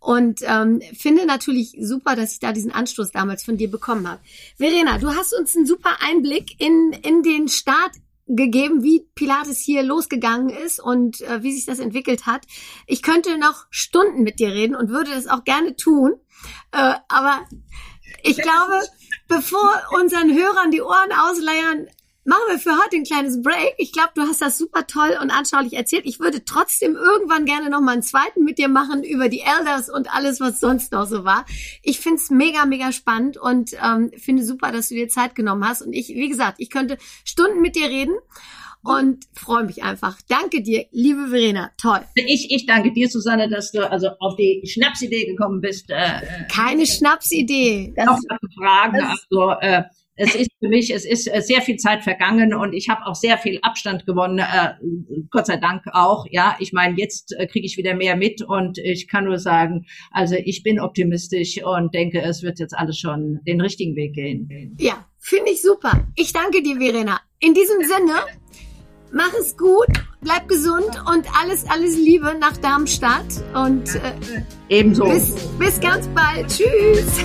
Und 0.00 0.40
ähm, 0.42 0.82
finde 0.92 1.24
natürlich 1.24 1.78
super, 1.80 2.14
dass 2.14 2.32
ich 2.32 2.40
da 2.40 2.52
diesen 2.52 2.72
Anstoß 2.72 3.10
damals 3.10 3.42
von 3.42 3.56
dir 3.56 3.70
bekommen 3.70 4.06
habe. 4.06 4.20
Verena, 4.58 4.98
du 4.98 5.14
hast 5.14 5.32
uns 5.32 5.56
einen 5.56 5.64
super 5.64 5.96
Einblick 6.00 6.60
in, 6.60 6.92
in 7.02 7.22
den 7.22 7.48
Start 7.48 7.92
gegeben, 8.28 8.82
wie 8.82 9.06
Pilates 9.14 9.58
hier 9.58 9.82
losgegangen 9.82 10.50
ist 10.50 10.80
und 10.80 11.20
äh, 11.22 11.42
wie 11.42 11.52
sich 11.52 11.66
das 11.66 11.78
entwickelt 11.78 12.26
hat. 12.26 12.46
Ich 12.86 13.02
könnte 13.02 13.38
noch 13.38 13.66
Stunden 13.70 14.22
mit 14.22 14.38
dir 14.38 14.52
reden 14.52 14.76
und 14.76 14.90
würde 14.90 15.10
das 15.10 15.26
auch 15.26 15.44
gerne 15.44 15.76
tun. 15.76 16.14
Äh, 16.72 16.94
aber 17.08 17.46
ich 18.22 18.36
glaube, 18.36 18.80
bevor 19.28 19.70
unseren 20.00 20.34
Hörern 20.34 20.70
die 20.70 20.82
Ohren 20.82 21.12
ausleiern, 21.12 21.86
machen 22.28 22.42
wir 22.48 22.58
für 22.58 22.72
heute 22.72 22.96
ein 22.96 23.04
kleines 23.04 23.42
Break. 23.42 23.74
Ich 23.78 23.90
glaube, 23.90 24.10
du 24.14 24.20
hast 24.20 24.42
das 24.42 24.58
super 24.58 24.86
toll 24.86 25.16
und 25.20 25.30
anschaulich 25.30 25.72
erzählt. 25.72 26.04
Ich 26.04 26.20
würde 26.20 26.44
trotzdem 26.44 26.94
irgendwann 26.94 27.46
gerne 27.46 27.70
noch 27.70 27.80
mal 27.80 27.92
einen 27.92 28.02
zweiten 28.02 28.44
mit 28.44 28.58
dir 28.58 28.68
machen 28.68 29.02
über 29.02 29.30
die 29.30 29.40
Elders 29.40 29.88
und 29.88 30.14
alles, 30.14 30.38
was 30.38 30.60
sonst 30.60 30.92
noch 30.92 31.06
so 31.06 31.24
war. 31.24 31.46
Ich 31.82 32.00
finde 32.00 32.16
es 32.16 32.28
mega, 32.28 32.66
mega 32.66 32.92
spannend 32.92 33.38
und 33.38 33.72
ähm, 33.82 34.10
finde 34.18 34.44
super, 34.44 34.72
dass 34.72 34.90
du 34.90 34.94
dir 34.94 35.08
Zeit 35.08 35.34
genommen 35.34 35.66
hast. 35.66 35.80
Und 35.80 35.94
ich, 35.94 36.08
wie 36.08 36.28
gesagt, 36.28 36.56
ich 36.58 36.68
könnte 36.68 36.98
Stunden 37.24 37.62
mit 37.62 37.76
dir 37.76 37.88
reden 37.88 38.16
und 38.82 39.24
freue 39.32 39.64
mich 39.64 39.82
einfach. 39.82 40.18
Danke 40.28 40.62
dir, 40.62 40.84
liebe 40.92 41.28
Verena. 41.28 41.70
Toll. 41.78 42.00
Ich, 42.14 42.50
ich 42.50 42.66
danke 42.66 42.92
dir, 42.92 43.08
Susanne, 43.08 43.48
dass 43.48 43.72
du 43.72 43.90
also 43.90 44.08
auf 44.20 44.36
die 44.36 44.62
Schnapsidee 44.66 45.24
gekommen 45.24 45.62
bist. 45.62 45.88
Äh, 45.88 46.46
Keine 46.52 46.86
Schnapsidee. 46.86 47.94
Das, 47.96 48.06
noch 48.06 48.20
Fragen. 48.54 49.00
Also 49.00 49.52
äh, 49.60 49.84
es 50.18 50.34
ist 50.34 50.50
für 50.58 50.68
mich, 50.68 50.92
es 50.92 51.04
ist 51.04 51.32
äh, 51.32 51.40
sehr 51.40 51.62
viel 51.62 51.76
Zeit 51.76 52.02
vergangen 52.02 52.52
und 52.52 52.72
ich 52.72 52.88
habe 52.88 53.06
auch 53.06 53.14
sehr 53.14 53.38
viel 53.38 53.60
Abstand 53.62 54.04
gewonnen, 54.04 54.40
äh, 54.40 54.74
Gott 55.30 55.46
sei 55.46 55.56
Dank 55.56 55.84
auch. 55.92 56.26
Ja, 56.30 56.56
ich 56.58 56.72
meine, 56.72 56.98
jetzt 56.98 57.32
äh, 57.38 57.46
kriege 57.46 57.64
ich 57.64 57.76
wieder 57.76 57.94
mehr 57.94 58.16
mit 58.16 58.42
und 58.42 58.78
ich 58.78 59.08
kann 59.08 59.24
nur 59.24 59.38
sagen, 59.38 59.86
also 60.10 60.34
ich 60.34 60.62
bin 60.62 60.80
optimistisch 60.80 61.62
und 61.62 61.94
denke, 61.94 62.20
es 62.20 62.42
wird 62.42 62.58
jetzt 62.58 62.76
alles 62.76 62.98
schon 62.98 63.40
den 63.46 63.60
richtigen 63.60 63.94
Weg 63.94 64.14
gehen. 64.14 64.76
Ja, 64.80 65.06
finde 65.18 65.52
ich 65.52 65.62
super. 65.62 66.08
Ich 66.16 66.32
danke 66.32 66.62
dir, 66.62 66.76
Verena. 66.78 67.20
In 67.38 67.54
diesem 67.54 67.80
Sinne, 67.82 68.14
mach 69.12 69.32
es 69.40 69.56
gut, 69.56 69.86
bleib 70.20 70.48
gesund 70.48 70.90
und 71.12 71.26
alles, 71.40 71.64
alles 71.70 71.96
Liebe 71.96 72.34
nach 72.40 72.56
Darmstadt 72.56 73.44
und 73.54 73.94
äh, 73.94 74.42
ebenso. 74.68 75.04
Bis, 75.04 75.32
bis 75.58 75.80
ganz 75.80 76.08
bald. 76.08 76.48
Tschüss. 76.48 77.22